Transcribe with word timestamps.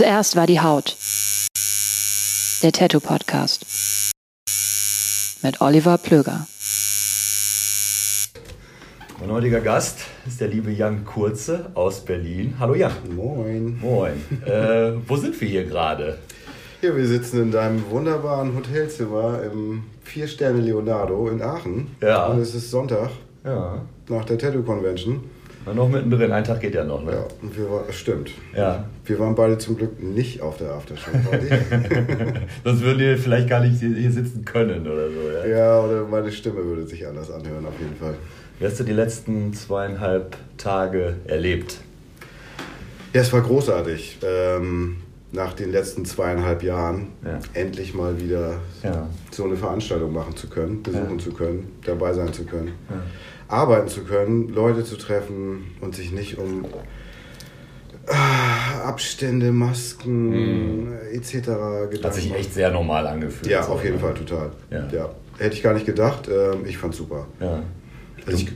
Zuerst 0.00 0.34
war 0.34 0.46
die 0.46 0.58
Haut. 0.60 0.96
Der 2.62 2.72
Tattoo 2.72 3.00
Podcast. 3.00 3.66
Mit 5.42 5.60
Oliver 5.60 5.98
Plöger. 5.98 6.46
Mein 9.20 9.30
heutiger 9.30 9.60
Gast 9.60 9.98
ist 10.26 10.40
der 10.40 10.48
liebe 10.48 10.70
Jan 10.70 11.04
Kurze 11.04 11.70
aus 11.74 12.02
Berlin. 12.02 12.54
Hallo 12.58 12.74
Jan. 12.76 12.92
Moin. 13.14 13.78
Moin. 13.78 14.14
Äh, 14.46 14.92
wo 15.06 15.18
sind 15.18 15.38
wir 15.38 15.46
hier 15.46 15.64
gerade? 15.64 16.16
Hier, 16.80 16.96
wir 16.96 17.06
sitzen 17.06 17.42
in 17.42 17.50
deinem 17.50 17.84
wunderbaren 17.90 18.56
Hotelzimmer 18.56 19.42
im 19.42 19.82
Vier-Sterne 20.04 20.60
Leonardo 20.62 21.28
in 21.28 21.42
Aachen. 21.42 21.94
Ja. 22.00 22.24
Und 22.28 22.38
es 22.40 22.54
ist 22.54 22.70
Sonntag 22.70 23.10
Ja. 23.44 23.82
nach 24.08 24.24
der 24.24 24.38
Tattoo 24.38 24.62
Convention. 24.62 25.24
Na, 25.66 25.74
noch 25.74 25.88
mittendrin. 25.88 26.32
Ein 26.32 26.44
Tag 26.44 26.60
geht 26.60 26.74
ja 26.74 26.84
noch, 26.84 27.04
Ja, 27.04 27.10
ne? 27.10 27.24
und 27.42 27.56
wir 27.56 27.70
war, 27.70 27.84
stimmt. 27.92 28.30
Ja. 28.56 28.84
Wir 29.04 29.18
waren 29.18 29.34
beide 29.34 29.58
zum 29.58 29.76
Glück 29.76 30.02
nicht 30.02 30.40
auf 30.40 30.56
der 30.56 30.70
Aftershow-Party. 30.72 31.46
Sonst 32.64 32.80
würden 32.82 32.98
wir 32.98 33.18
vielleicht 33.18 33.48
gar 33.48 33.60
nicht 33.60 33.78
hier 33.80 33.94
hier 33.94 34.10
sitzen 34.10 34.44
können 34.44 34.86
oder 34.86 35.08
so, 35.10 35.30
ja? 35.30 35.46
ja, 35.46 35.80
oder 35.80 36.04
meine 36.06 36.32
Stimme 36.32 36.64
würde 36.64 36.86
sich 36.86 37.06
anders 37.06 37.30
anhören, 37.30 37.66
auf 37.66 37.78
jeden 37.78 37.96
Fall. 37.96 38.14
Wie 38.58 38.66
hast 38.66 38.80
du 38.80 38.84
die 38.84 38.92
letzten 38.92 39.52
zweieinhalb 39.52 40.36
Tage 40.56 41.16
erlebt? 41.26 41.78
Ja, 43.12 43.20
es 43.22 43.32
war 43.32 43.40
großartig. 43.42 44.18
Ähm, 44.22 44.96
nach 45.32 45.52
den 45.52 45.70
letzten 45.72 46.04
zweieinhalb 46.04 46.62
Jahren 46.62 47.08
Ja. 47.24 47.38
endlich 47.54 47.94
mal 47.94 48.18
wieder 48.20 48.54
Ja. 48.82 49.06
so 49.30 49.44
eine 49.44 49.56
Veranstaltung 49.56 50.12
machen 50.12 50.34
zu 50.36 50.48
können, 50.48 50.82
besuchen 50.82 51.18
Ja. 51.18 51.24
zu 51.24 51.32
können, 51.32 51.70
dabei 51.84 52.12
sein 52.14 52.32
zu 52.32 52.44
können, 52.44 52.72
arbeiten 53.50 53.88
zu 53.88 54.02
können, 54.04 54.48
Leute 54.48 54.84
zu 54.84 54.96
treffen 54.96 55.74
und 55.80 55.94
sich 55.94 56.12
nicht 56.12 56.38
um 56.38 56.64
ah, 58.06 58.88
Abstände, 58.88 59.52
Masken 59.52 60.92
etc. 61.12 61.32
Gedanken 61.32 61.90
Mhm. 61.98 62.04
Hat 62.04 62.14
sich 62.14 62.34
echt 62.34 62.54
sehr 62.54 62.70
normal 62.70 63.06
angefühlt. 63.06 63.50
Ja, 63.50 63.62
so, 63.62 63.72
auf 63.72 63.84
jeden 63.84 63.96
ne? 63.96 64.00
Fall, 64.00 64.14
total. 64.14 64.50
Ja. 64.70 65.10
Hätte 65.38 65.54
ich 65.54 65.62
gar 65.62 65.74
nicht 65.74 65.86
gedacht. 65.86 66.28
Ähm, 66.28 66.64
ich 66.66 66.78
fand's 66.78 66.98
super. 66.98 67.26
Ja. 67.40 67.62
Also 68.26 68.38
ich 68.38 68.52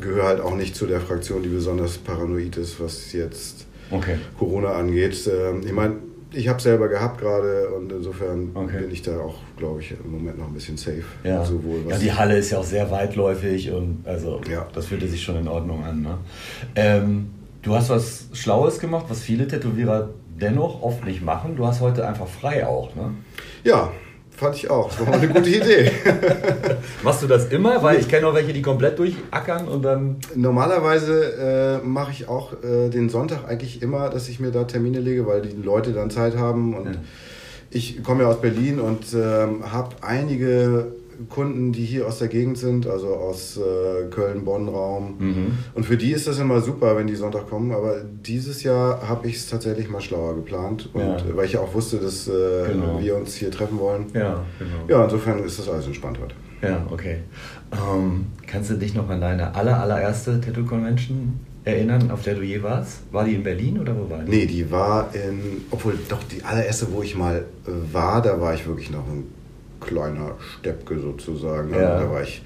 gehöre 0.00 0.24
halt 0.24 0.40
auch 0.40 0.54
nicht 0.54 0.76
zu 0.76 0.86
der 0.86 1.00
Fraktion, 1.00 1.42
die 1.42 1.48
besonders 1.48 1.98
paranoid 1.98 2.56
ist, 2.56 2.80
was 2.80 3.12
jetzt 3.12 3.66
Okay. 3.90 4.18
Corona 4.38 4.72
angeht. 4.72 5.28
Ähm, 5.32 5.62
ich 5.64 5.72
meine, 5.72 5.96
ich 6.32 6.46
habe 6.48 6.60
selber 6.60 6.88
gehabt 6.88 7.20
gerade 7.20 7.68
und 7.70 7.90
insofern 7.90 8.50
Okay. 8.54 8.80
bin 8.80 8.90
ich 8.90 9.02
da 9.02 9.18
auch, 9.18 9.36
glaube 9.56 9.80
ich, 9.80 9.92
im 10.04 10.10
Moment 10.10 10.38
noch 10.38 10.46
ein 10.48 10.54
bisschen 10.54 10.76
safe. 10.76 11.04
Ja. 11.24 11.44
Sowohl 11.44 11.80
ja, 11.88 11.96
die 11.98 12.12
Halle 12.12 12.36
ist 12.36 12.50
ja 12.50 12.58
auch 12.58 12.64
sehr 12.64 12.90
weitläufig 12.90 13.70
und 13.70 14.02
also 14.04 14.40
Ja. 14.50 14.66
das 14.74 14.86
fühlte 14.86 15.08
sich 15.08 15.22
schon 15.22 15.36
in 15.36 15.48
Ordnung 15.48 15.84
an. 15.84 16.02
Ne? 16.02 16.18
Ähm, 16.74 17.30
du 17.62 17.74
hast 17.74 17.88
was 17.90 18.26
Schlaues 18.34 18.78
gemacht, 18.78 19.06
was 19.08 19.20
viele 19.20 19.48
Tätowierer 19.48 20.10
dennoch 20.40 20.82
oft 20.82 21.04
nicht 21.04 21.22
machen. 21.22 21.56
Du 21.56 21.66
hast 21.66 21.80
heute 21.80 22.06
einfach 22.06 22.28
frei 22.28 22.66
auch. 22.66 22.94
Ne? 22.94 23.10
ja, 23.64 23.90
fand 24.38 24.56
ich 24.56 24.70
auch. 24.70 24.88
Das 24.90 25.00
war 25.00 25.06
mal 25.10 25.18
eine 25.18 25.28
gute 25.28 25.48
Idee. 25.50 25.90
Machst 27.02 27.22
du 27.22 27.26
das 27.26 27.46
immer? 27.46 27.82
Weil 27.82 27.98
ich 27.98 28.08
kenne 28.08 28.26
auch 28.26 28.34
welche, 28.34 28.52
die 28.52 28.62
komplett 28.62 28.98
durchackern 28.98 29.68
und 29.68 29.82
dann. 29.82 30.16
Normalerweise 30.34 31.80
äh, 31.82 31.86
mache 31.86 32.12
ich 32.12 32.28
auch 32.28 32.52
äh, 32.62 32.88
den 32.88 33.08
Sonntag 33.08 33.48
eigentlich 33.48 33.82
immer, 33.82 34.08
dass 34.10 34.28
ich 34.28 34.40
mir 34.40 34.50
da 34.50 34.64
Termine 34.64 35.00
lege, 35.00 35.26
weil 35.26 35.42
die 35.42 35.60
Leute 35.62 35.92
dann 35.92 36.10
Zeit 36.10 36.36
haben. 36.36 36.74
Und 36.74 36.86
Ja. 36.86 37.00
ich 37.70 38.02
komme 38.02 38.22
ja 38.22 38.28
aus 38.28 38.40
Berlin 38.40 38.80
und 38.80 39.04
ähm, 39.14 39.70
habe 39.72 39.96
einige 40.00 40.86
Kunden, 41.28 41.72
die 41.72 41.84
hier 41.84 42.06
aus 42.06 42.18
der 42.18 42.28
Gegend 42.28 42.58
sind, 42.58 42.86
also 42.86 43.08
aus 43.08 43.56
äh, 43.58 44.06
Köln-Bonn-Raum. 44.10 45.14
Mhm. 45.18 45.46
Und 45.74 45.84
für 45.84 45.96
die 45.96 46.12
ist 46.12 46.26
das 46.26 46.38
immer 46.38 46.60
super, 46.60 46.96
wenn 46.96 47.06
die 47.06 47.16
Sonntag 47.16 47.48
kommen. 47.50 47.72
Aber 47.72 47.96
dieses 48.24 48.62
Jahr 48.62 49.08
habe 49.08 49.26
ich 49.28 49.36
es 49.36 49.48
tatsächlich 49.48 49.88
mal 49.90 50.00
schlauer 50.00 50.34
geplant. 50.36 50.88
Und, 50.92 51.00
Ja. 51.02 51.16
äh, 51.16 51.36
Weil 51.36 51.46
ich 51.46 51.52
ja 51.54 51.60
auch 51.60 51.74
wusste, 51.74 51.98
dass 51.98 52.28
äh, 52.28 52.32
Genau. 52.68 53.00
wir 53.00 53.16
uns 53.16 53.34
hier 53.34 53.50
treffen 53.50 53.78
wollen. 53.78 54.06
Ja, 54.14 54.44
genau. 54.58 54.70
Ja, 54.88 55.04
insofern 55.04 55.42
ist 55.44 55.58
das 55.58 55.68
alles 55.68 55.86
entspannt 55.86 56.18
heute. 56.22 56.34
Ja, 56.60 56.84
okay. 56.90 57.18
Ähm, 57.72 58.26
kannst 58.46 58.70
du 58.70 58.74
dich 58.74 58.94
noch 58.94 59.08
an 59.08 59.20
deine 59.20 59.54
aller, 59.54 59.80
allererste 59.80 60.40
Tattoo-Convention 60.40 61.38
erinnern, 61.64 62.10
auf 62.10 62.22
der 62.22 62.34
du 62.34 62.42
je 62.42 62.62
warst? 62.62 63.00
War 63.12 63.24
die 63.24 63.34
in 63.34 63.42
Berlin 63.42 63.78
oder 63.78 63.94
wo 63.96 64.08
war 64.10 64.24
die? 64.24 64.30
Nee, 64.30 64.46
die 64.46 64.70
war 64.70 65.14
in, 65.14 65.62
obwohl 65.70 65.94
doch 66.08 66.22
die 66.24 66.42
allererste, 66.42 66.86
wo 66.92 67.02
ich 67.02 67.14
mal 67.16 67.44
äh, 67.66 67.70
war, 67.92 68.22
da 68.22 68.40
war 68.40 68.54
ich 68.54 68.66
wirklich 68.66 68.90
noch 68.90 69.06
ein 69.06 69.24
kleiner 69.80 70.36
Steppke 70.58 70.98
sozusagen. 70.98 71.72
Also 71.72 71.84
Ja. 71.84 72.00
Da 72.00 72.10
war 72.10 72.22
ich, 72.22 72.42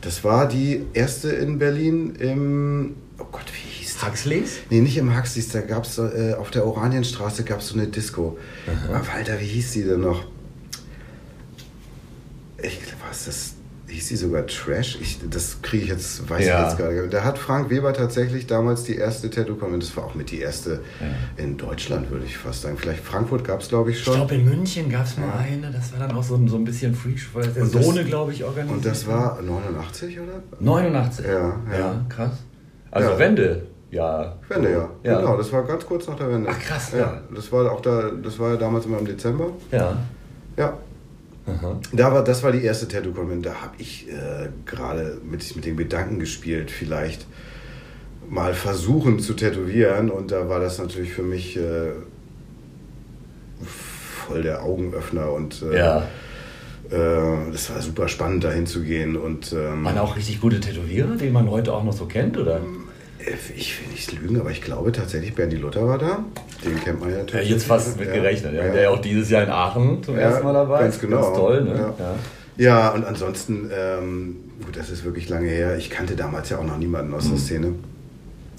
das 0.00 0.24
war 0.24 0.48
die 0.48 0.84
erste 0.92 1.30
in 1.30 1.58
Berlin 1.58 2.14
im, 2.16 2.96
oh 3.18 3.26
Gott, 3.30 3.46
wie 3.52 3.68
hieß 3.78 3.98
die? 3.98 4.06
Huxleys? 4.06 4.58
Nee, 4.70 4.80
nicht 4.80 4.96
im 4.96 5.16
Huxleys, 5.16 5.48
da 5.50 5.60
gab 5.60 5.84
es 5.84 5.98
äh, 5.98 6.34
auf 6.38 6.50
der 6.50 6.66
Oranienstraße 6.66 7.44
gab 7.44 7.60
es 7.60 7.68
so 7.68 7.74
eine 7.78 7.88
Disco. 7.88 8.38
Aber 8.88 9.12
Alter, 9.14 9.40
wie 9.40 9.46
hieß 9.46 9.72
die 9.72 9.82
denn 9.82 10.00
noch? 10.00 10.24
Ich, 12.62 12.80
was 13.08 13.26
das? 13.26 13.55
Hieß 13.96 14.08
die 14.08 14.16
sogar 14.16 14.46
Trash? 14.46 14.98
Ich, 15.00 15.18
das 15.30 15.62
kriege 15.62 15.84
ich 15.84 15.88
jetzt, 15.88 16.28
weiß 16.28 16.44
Ja. 16.44 16.60
ich 16.64 16.68
jetzt 16.68 16.78
gar 16.78 16.92
nicht. 16.92 17.10
Da 17.14 17.24
hat 17.24 17.38
Frank 17.38 17.70
Weber 17.70 17.94
tatsächlich 17.94 18.46
damals 18.46 18.84
die 18.84 18.94
erste 18.96 19.30
Tattoo-Convention, 19.30 19.80
das 19.80 19.96
war 19.96 20.04
auch 20.04 20.14
mit 20.14 20.30
die 20.30 20.40
erste 20.40 20.80
in 21.38 21.56
Deutschland, 21.56 22.10
würde 22.10 22.26
ich 22.26 22.36
fast 22.36 22.60
sagen. 22.60 22.76
Vielleicht 22.76 23.02
Frankfurt 23.02 23.42
gab 23.44 23.62
es, 23.62 23.68
glaube 23.70 23.90
ich, 23.92 23.96
Ich 23.96 24.04
schon. 24.04 24.16
glaube, 24.16 24.34
in 24.34 24.44
München 24.44 24.90
gab 24.90 25.06
es 25.06 25.16
mal 25.16 25.32
eine, 25.38 25.70
das 25.72 25.92
war 25.94 26.06
dann 26.06 26.14
auch 26.14 26.22
so 26.22 26.34
ein, 26.34 26.46
so 26.46 26.56
ein 26.56 26.64
bisschen 26.66 26.94
Freak, 26.94 27.20
weil 27.32 27.46
der 27.48 27.62
Und 27.62 27.74
das- 27.74 27.84
Sohne, 27.86 28.04
glaube 28.04 28.32
ich, 28.32 28.44
organisiert. 28.44 28.76
Und 28.76 28.84
das 28.84 29.06
war 29.06 29.40
89, 29.40 30.20
oder? 30.20 30.42
89. 30.60 31.24
Ja, 31.26 31.56
ja. 31.72 32.04
krass. 32.10 32.32
Also 32.90 33.10
Ja. 33.12 33.18
Wende, 33.18 33.66
ja. 33.90 34.36
Wende, 34.50 34.70
ja. 34.72 34.90
ja. 35.04 35.20
Genau, 35.20 35.38
das 35.38 35.50
war 35.54 35.62
ganz 35.64 35.86
kurz 35.86 36.06
nach 36.06 36.16
der 36.16 36.28
Wende. 36.28 36.50
Ach, 36.52 36.58
krass, 36.58 36.90
ja. 36.92 36.98
ja. 36.98 37.20
Das 37.34 37.50
war 37.50 37.72
auch 37.72 37.80
da, 37.80 38.10
das 38.22 38.38
war 38.38 38.50
ja 38.50 38.56
damals 38.56 38.84
immer 38.84 38.98
im 38.98 39.06
Dezember. 39.06 39.46
Ja. 39.72 39.96
Ja. 40.58 40.74
Aha. 41.46 41.80
Da 41.92 42.12
war, 42.12 42.24
das 42.24 42.42
war 42.42 42.52
die 42.52 42.62
erste 42.64 42.88
Tattoo-Convention. 42.88 43.42
Da 43.42 43.62
habe 43.62 43.74
ich 43.78 44.08
äh, 44.08 44.48
gerade 44.64 45.18
mit, 45.24 45.54
mit 45.54 45.64
dem 45.64 45.76
Gedanken 45.76 46.18
gespielt, 46.18 46.70
vielleicht 46.70 47.26
mal 48.28 48.54
versuchen 48.54 49.20
zu 49.20 49.34
tätowieren. 49.34 50.10
Und 50.10 50.32
da 50.32 50.48
war 50.48 50.60
das 50.60 50.78
natürlich 50.78 51.12
für 51.12 51.22
mich 51.22 51.56
äh, 51.56 51.92
voll 53.64 54.42
der 54.42 54.62
Augenöffner. 54.64 55.32
Und 55.32 55.62
äh, 55.62 55.78
Ja. 55.78 55.98
Äh, 56.90 57.50
das 57.52 57.70
war 57.70 57.80
super 57.80 58.08
spannend, 58.08 58.44
dahin 58.44 58.66
zu 58.66 58.82
gehen. 58.82 59.16
Und, 59.16 59.52
ähm, 59.52 59.84
Waren 59.84 59.98
auch 59.98 60.16
richtig 60.16 60.40
gute 60.40 60.60
Tätowierer, 60.60 61.16
die 61.16 61.30
man 61.30 61.50
heute 61.50 61.72
auch 61.72 61.84
noch 61.84 61.92
so 61.92 62.06
kennt, 62.06 62.38
oder? 62.38 62.60
Ich 63.56 63.80
will 63.80 63.88
nicht 63.92 64.12
lügen, 64.12 64.40
aber 64.40 64.50
ich 64.50 64.62
glaube 64.62 64.92
tatsächlich, 64.92 65.34
Berndi 65.34 65.56
Luther 65.56 65.86
war 65.86 65.98
da. 65.98 66.24
Den 66.64 66.78
kennt 66.82 67.00
man 67.00 67.08
ja 67.10 67.16
Ja, 67.16 67.22
natürlich. 67.22 67.50
jetzt 67.50 67.64
fast 67.64 67.98
mit 67.98 68.06
Ja, 68.08 68.14
gerechnet. 68.14 68.54
Ja. 68.54 68.64
ja. 68.66 68.72
Der 68.72 68.82
ja 68.82 68.90
auch 68.90 69.00
dieses 69.00 69.30
Jahr 69.30 69.42
in 69.42 69.50
Aachen 69.50 70.02
zum 70.02 70.14
Ja, 70.14 70.22
ersten 70.22 70.44
Mal 70.44 70.52
dabei 70.52 70.80
ganz 70.84 71.00
genau. 71.00 71.20
Ganz 71.22 71.36
toll, 71.36 71.64
ne? 71.64 71.70
Ja. 71.74 71.94
Ja. 71.98 72.14
Ja, 72.58 72.90
und 72.94 73.04
ansonsten, 73.04 73.70
ähm, 73.76 74.36
gut, 74.64 74.76
das 74.76 74.88
ist 74.90 75.04
wirklich 75.04 75.28
lange 75.28 75.48
her. 75.48 75.76
Ich 75.76 75.90
kannte 75.90 76.16
damals 76.16 76.48
ja 76.50 76.58
auch 76.58 76.64
noch 76.64 76.78
niemanden 76.78 77.12
aus 77.12 77.24
Mhm. 77.26 77.30
der 77.30 77.38
Szene. 77.38 77.72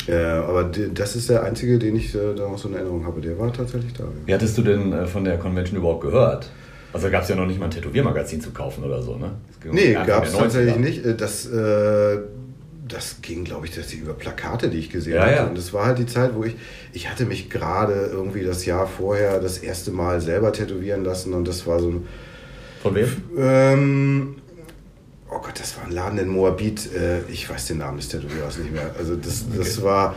Äh, 0.08 0.16
aber 0.16 0.64
das 0.94 1.16
ist 1.16 1.30
der 1.30 1.44
einzige, 1.44 1.80
den 1.80 1.96
ich 1.96 2.14
äh, 2.14 2.34
da 2.36 2.48
noch 2.48 2.58
so 2.58 2.68
in 2.70 2.76
Erinnerung 2.76 3.06
habe. 3.06 3.20
Der 3.22 3.38
war 3.40 3.52
tatsächlich 3.52 3.94
da. 3.94 4.04
Wie 4.26 4.34
hattest 4.34 4.58
du 4.58 4.62
denn 4.62 4.94
äh, 4.94 5.08
von 5.08 5.24
der 5.24 5.38
Convention 5.38 5.78
überhaupt 5.80 6.02
gehört? 6.02 6.50
Also 6.94 7.10
gab 7.10 7.24
es 7.24 7.30
ja 7.30 7.36
noch 7.36 7.46
nicht 7.46 7.60
mal 7.60 7.66
ein 7.66 7.72
Tätowiermagazin 7.72 8.40
zu 8.40 8.52
kaufen 8.52 8.84
oder 8.84 9.02
so, 9.02 9.18
ne? 9.18 9.32
Nee, 9.72 9.94
gab 10.06 10.24
es 10.26 10.32
der 10.32 10.40
90er. 10.40 10.44
tatsächlich 10.44 10.78
nicht. 10.78 11.06
Äh, 11.06 11.16
Das, 11.16 11.46
äh, 11.48 12.20
das 12.88 13.18
ging, 13.22 13.44
glaube 13.44 13.66
ich, 13.66 13.76
das 13.76 13.94
über 13.94 14.14
Plakate, 14.14 14.70
die 14.70 14.78
ich 14.80 14.90
gesehen 14.90 15.16
Ja, 15.16 15.22
hatte. 15.24 15.36
ja. 15.36 15.46
Und 15.48 15.58
das 15.58 15.74
war 15.74 15.86
halt 15.86 16.00
die 16.00 16.06
Zeit, 16.06 16.36
wo 16.36 16.44
ich, 16.44 16.56
ich 16.94 17.10
hatte 17.10 17.26
mich 17.26 17.50
gerade 17.50 18.10
irgendwie 18.12 18.44
das 18.44 18.66
Jahr 18.66 18.88
vorher 18.88 19.40
das 19.40 19.58
erste 19.60 19.92
Mal 19.92 20.22
selber 20.22 20.52
tätowieren 20.54 21.04
lassen 21.04 21.34
und 21.34 21.48
das 21.48 21.66
war 21.68 21.80
so 21.80 21.90
ein 21.90 22.08
Von 22.82 22.96
wem? 22.96 23.08
Ähm, 23.38 24.36
oh 25.30 25.40
Gott, 25.40 25.60
das 25.60 25.78
war 25.78 25.86
ein 25.86 25.92
Laden 25.92 26.20
in 26.20 26.28
Moabit. 26.28 26.94
Äh, 26.94 27.22
ich 27.32 27.50
weiß 27.50 27.68
den 27.68 27.80
Namen 27.80 27.98
des 27.98 28.10
Tätowierers 28.10 28.58
nicht 28.58 28.72
mehr. 28.72 28.92
Also 28.98 29.16
das, 29.16 29.46
das 29.56 29.82
war 29.82 30.16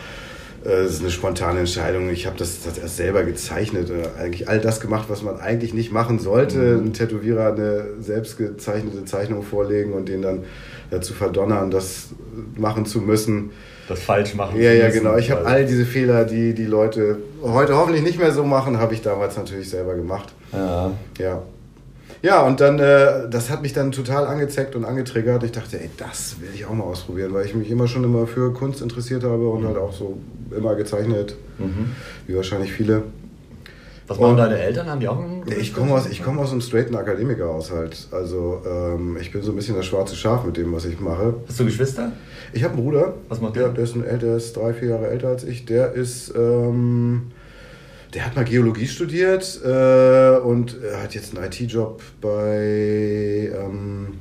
äh, 0.64 0.68
das 0.84 0.92
ist 0.94 1.00
eine 1.00 1.10
spontane 1.10 1.60
Entscheidung. 1.60 2.10
Ich 2.10 2.26
habe 2.26 2.36
das, 2.36 2.62
das 2.62 2.78
erst 2.78 2.96
selber 2.96 3.24
gezeichnet. 3.24 3.90
Äh, 3.90 4.20
eigentlich 4.20 4.48
all 4.48 4.60
das 4.60 4.80
gemacht, 4.80 5.06
was 5.08 5.22
man 5.22 5.40
eigentlich 5.40 5.74
nicht 5.74 5.92
machen 5.92 6.18
sollte. 6.18 6.58
Mhm. 6.58 6.86
Ein 6.86 6.92
Tätowierer 6.92 7.54
eine 7.54 7.84
selbst 8.00 8.36
gezeichnete 8.38 9.04
Zeichnung 9.04 9.42
vorlegen 9.42 9.92
und 9.92 10.08
den 10.08 10.22
dann 10.22 10.44
dazu 10.90 11.14
verdonnern, 11.14 11.70
das 11.70 12.08
machen 12.56 12.86
zu 12.86 13.00
müssen. 13.00 13.50
Das 13.88 14.00
falsch 14.00 14.34
machen. 14.34 14.60
Ja, 14.60 14.70
zu 14.70 14.76
ja, 14.78 14.84
müssen, 14.86 14.98
genau. 14.98 15.16
Ich 15.16 15.30
habe 15.30 15.46
all 15.46 15.66
diese 15.66 15.84
Fehler, 15.84 16.24
die 16.24 16.54
die 16.54 16.66
Leute 16.66 17.18
heute 17.42 17.76
hoffentlich 17.76 18.02
nicht 18.02 18.18
mehr 18.18 18.32
so 18.32 18.44
machen, 18.44 18.78
habe 18.78 18.94
ich 18.94 19.02
damals 19.02 19.36
natürlich 19.36 19.68
selber 19.70 19.94
gemacht. 19.94 20.32
Ja. 20.52 20.92
Ja. 21.18 21.42
Ja, 22.22 22.42
und 22.42 22.60
dann, 22.60 22.78
äh, 22.78 23.30
das 23.30 23.48
hat 23.48 23.62
mich 23.62 23.72
dann 23.72 23.92
total 23.92 24.26
angezeckt 24.26 24.76
und 24.76 24.84
angetriggert. 24.84 25.42
Ich 25.42 25.52
dachte, 25.52 25.80
ey, 25.80 25.88
das 25.96 26.36
will 26.40 26.50
ich 26.54 26.66
auch 26.66 26.74
mal 26.74 26.84
ausprobieren, 26.84 27.32
weil 27.32 27.46
ich 27.46 27.54
mich 27.54 27.70
immer 27.70 27.88
schon 27.88 28.04
immer 28.04 28.26
für 28.26 28.52
Kunst 28.52 28.82
interessiert 28.82 29.24
habe 29.24 29.48
und 29.48 29.64
halt 29.66 29.78
auch 29.78 29.92
so 29.94 30.18
immer 30.54 30.74
gezeichnet, 30.74 31.34
Mhm. 31.58 31.92
wie 32.26 32.36
wahrscheinlich 32.36 32.72
viele. 32.72 33.04
Was 34.10 34.18
machen 34.18 34.38
deine 34.38 34.58
Eltern? 34.58 34.88
Haben 34.88 34.98
die 34.98 35.06
auch 35.06 35.20
einen 35.20 35.44
Ich 35.60 35.72
komme 35.72 35.94
aus, 35.94 36.08
ich 36.08 36.20
komme 36.20 36.40
aus 36.40 36.50
einem 36.50 36.60
straighten 36.60 36.96
Akademikerhaushalt. 36.96 38.08
Also 38.10 38.60
ähm, 38.66 39.16
ich 39.20 39.30
bin 39.30 39.40
so 39.40 39.52
ein 39.52 39.56
bisschen 39.56 39.76
das 39.76 39.86
schwarze 39.86 40.16
Schaf 40.16 40.44
mit 40.44 40.56
dem, 40.56 40.72
was 40.72 40.84
ich 40.84 40.98
mache. 40.98 41.34
Hast 41.46 41.60
du 41.60 41.64
Geschwister? 41.64 42.10
Ich 42.52 42.64
habe 42.64 42.74
einen 42.74 42.82
Bruder. 42.82 43.14
Was 43.28 43.40
macht 43.40 43.54
der? 43.54 43.68
der? 43.68 43.74
Der 43.74 43.84
ist, 43.84 43.94
ein, 43.94 44.18
der 44.18 44.36
ist 44.36 44.56
drei, 44.56 44.74
vier 44.74 44.88
Jahre 44.88 45.10
älter 45.10 45.28
als 45.28 45.44
ich. 45.44 45.64
Der 45.64 45.92
ist, 45.92 46.34
ähm, 46.34 47.30
der 48.12 48.26
hat 48.26 48.34
mal 48.34 48.44
Geologie 48.44 48.88
studiert 48.88 49.60
äh, 49.64 50.38
und 50.38 50.82
er 50.82 51.04
hat 51.04 51.14
jetzt 51.14 51.36
einen 51.36 51.46
IT-Job 51.46 52.02
bei, 52.20 53.52
ähm, 53.54 54.18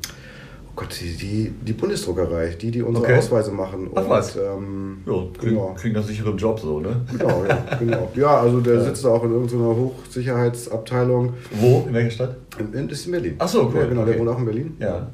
Gott, 0.80 0.98
die, 1.02 1.18
die, 1.18 1.52
die 1.66 1.74
Bundesdruckerei, 1.74 2.56
die, 2.60 2.72
die 2.72 2.82
unsere 2.82 3.06
Okay. 3.06 3.18
Ausweise 3.18 3.52
machen. 3.52 3.90
Ach 3.96 4.02
und, 4.04 4.10
was. 4.10 4.38
Ähm, 4.38 5.00
Ja, 5.06 5.14
klingt, 5.14 5.40
genau. 5.42 5.76
klingt 5.78 5.96
nach 5.98 6.04
sicherem 6.04 6.38
Job 6.38 6.58
so, 6.60 6.80
ne? 6.80 7.02
Genau, 7.12 7.44
ja, 7.46 7.66
genau. 7.78 8.10
Ja, 8.16 8.40
also 8.40 8.62
der 8.62 8.82
sitzt 8.82 9.04
da 9.04 9.10
auch 9.10 9.24
in 9.26 9.32
irgendeiner 9.34 9.76
Hochsicherheitsabteilung. 9.76 11.34
Wo? 11.60 11.86
In 11.88 11.94
welcher 11.94 12.12
Stadt? 12.12 12.36
In, 12.58 12.74
in, 12.74 12.90
ist 12.90 13.06
in 13.06 13.12
Berlin. 13.12 13.36
Ach 13.40 13.48
so, 13.50 13.64
cool, 13.74 13.82
Ja, 13.82 13.86
genau, 13.88 14.06
der 14.06 14.12
okay. 14.14 14.20
wohnt 14.20 14.30
auch 14.30 14.40
in 14.40 14.46
Berlin. 14.46 14.78
Ja. 14.80 15.08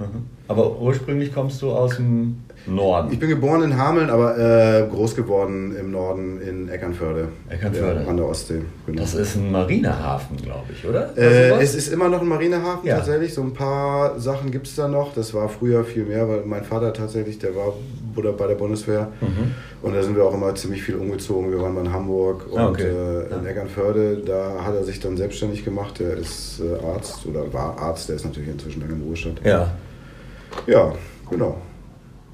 Mhm. 0.00 0.04
Aber 0.48 0.80
ursprünglich 0.80 1.32
kommst 1.32 1.62
du 1.62 1.70
aus 1.70 1.96
dem 1.96 2.38
Norden. 2.66 3.12
Ich 3.12 3.18
bin 3.18 3.28
geboren 3.28 3.62
in 3.62 3.76
Hameln, 3.76 4.08
aber 4.08 4.38
äh, 4.38 4.86
groß 4.90 5.14
geworden 5.16 5.76
im 5.78 5.90
Norden 5.90 6.40
in 6.40 6.68
Eckernförde. 6.68 7.28
Eckernförde. 7.50 8.06
An 8.08 8.16
der 8.16 8.26
Ostsee. 8.26 8.62
Genau. 8.86 9.00
Das 9.02 9.14
ist 9.14 9.36
ein 9.36 9.50
Marinehafen, 9.52 10.36
glaube 10.38 10.72
ich, 10.72 10.86
oder? 10.88 11.16
Äh, 11.16 11.60
es 11.62 11.74
ist 11.74 11.88
immer 11.92 12.08
noch 12.08 12.22
ein 12.22 12.28
Marinehafen 12.28 12.86
Ja. 12.88 12.96
tatsächlich. 12.96 13.34
So 13.34 13.42
ein 13.42 13.52
paar 13.52 14.18
Sachen 14.18 14.50
gibt 14.50 14.66
es 14.66 14.76
da 14.76 14.88
noch. 14.88 15.14
Das 15.14 15.34
war 15.34 15.48
früher 15.48 15.84
viel 15.84 16.04
mehr, 16.04 16.28
weil 16.28 16.42
mein 16.46 16.64
Vater 16.64 16.92
tatsächlich, 16.92 17.38
der 17.38 17.54
war 17.54 17.74
oder 18.16 18.32
bei 18.32 18.46
der 18.46 18.54
Bundeswehr. 18.54 19.08
Mhm. 19.20 19.54
Und 19.82 19.94
da 19.94 20.02
sind 20.02 20.16
wir 20.16 20.24
auch 20.24 20.32
immer 20.34 20.54
ziemlich 20.54 20.82
viel 20.82 20.94
umgezogen. 20.94 21.50
Wir 21.50 21.60
waren 21.60 21.74
mal 21.74 21.84
in 21.84 21.92
Hamburg 21.92 22.46
und 22.50 22.58
Ah, 22.58 22.68
okay. 22.68 22.84
äh, 22.84 23.34
in. 23.34 23.44
Eckernförde. 23.46 24.22
Da 24.24 24.64
hat 24.64 24.74
er 24.74 24.84
sich 24.84 25.00
dann 25.00 25.16
selbstständig 25.16 25.64
gemacht. 25.64 25.98
Der 25.98 26.16
ist 26.16 26.60
äh, 26.60 26.86
Arzt 26.86 27.26
oder 27.26 27.52
war 27.52 27.76
Arzt. 27.78 28.08
Der 28.08 28.16
ist 28.16 28.24
natürlich 28.24 28.48
inzwischen 28.48 28.80
lange 28.80 28.94
im 28.94 29.02
Ruhestand. 29.02 29.40
ja. 29.44 29.68
Ja, 30.68 30.92
genau. 31.28 31.58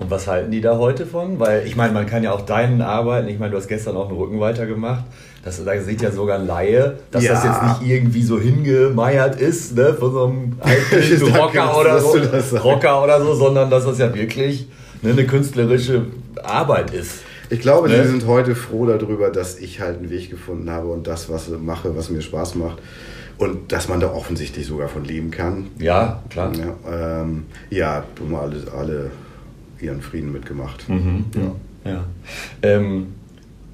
Und 0.00 0.10
was 0.10 0.26
halten 0.26 0.50
die 0.50 0.60
da 0.60 0.78
heute 0.78 1.04
von? 1.06 1.38
Weil 1.38 1.66
ich 1.66 1.76
meine, 1.76 1.92
man 1.92 2.06
kann 2.06 2.22
ja 2.22 2.32
auch 2.32 2.40
deinen 2.40 2.80
arbeiten. 2.82 3.28
Ich 3.28 3.38
meine, 3.38 3.52
du 3.52 3.58
hast 3.58 3.68
gestern 3.68 3.96
auch 3.96 4.08
einen 4.08 4.16
Rücken 4.18 4.40
weitergemacht. 4.40 5.04
Das, 5.44 5.62
da 5.64 5.78
sieht 5.80 6.02
ja 6.02 6.10
sogar 6.10 6.38
ein 6.38 6.46
Laie, 6.46 6.96
dass 7.10 7.22
Ja. 7.24 7.32
das 7.34 7.44
jetzt 7.44 7.62
nicht 7.82 7.90
irgendwie 7.92 8.22
so 8.22 8.38
hingemeiert 8.40 9.40
ist, 9.40 9.74
ne, 9.76 9.94
von 9.94 10.12
so 10.12 10.24
einem 10.26 10.52
alten 10.60 11.34
Rocker 11.36 11.78
oder 11.78 12.00
so. 12.00 12.56
Rocker 12.58 13.02
oder 13.04 13.22
so, 13.22 13.34
sondern 13.34 13.70
dass 13.70 13.84
das 13.84 13.98
ja 13.98 14.12
wirklich 14.14 14.68
ne, 15.02 15.10
eine 15.12 15.26
künstlerische 15.26 16.06
Arbeit 16.42 16.92
ist. 16.92 17.20
Ich 17.48 17.60
glaube, 17.60 17.88
Ne? 17.88 18.02
sie 18.04 18.10
sind 18.10 18.26
heute 18.26 18.54
froh 18.54 18.86
darüber, 18.86 19.30
dass 19.30 19.58
ich 19.58 19.80
halt 19.80 19.98
einen 19.98 20.10
Weg 20.10 20.30
gefunden 20.30 20.70
habe 20.70 20.88
und 20.88 21.06
das, 21.06 21.28
was 21.30 21.48
ich 21.48 21.58
mache, 21.58 21.96
was 21.96 22.08
mir 22.10 22.20
Spaß 22.22 22.54
macht. 22.56 22.78
Und 23.38 23.72
dass 23.72 23.88
man 23.88 24.00
da 24.00 24.12
offensichtlich 24.12 24.66
sogar 24.66 24.88
von 24.88 25.04
leben 25.04 25.30
kann. 25.30 25.68
Ja, 25.78 26.22
klar. 26.28 26.52
Ja, 26.54 27.20
ähm, 27.22 27.44
ja 27.70 28.04
alle, 28.38 28.56
alle 28.78 29.10
ihren 29.82 30.02
Frieden 30.02 30.32
mitgemacht. 30.32 30.88
Mhm. 30.88 31.24
Ja. 31.84 31.90
Ja. 31.92 32.04
Ähm, 32.62 33.06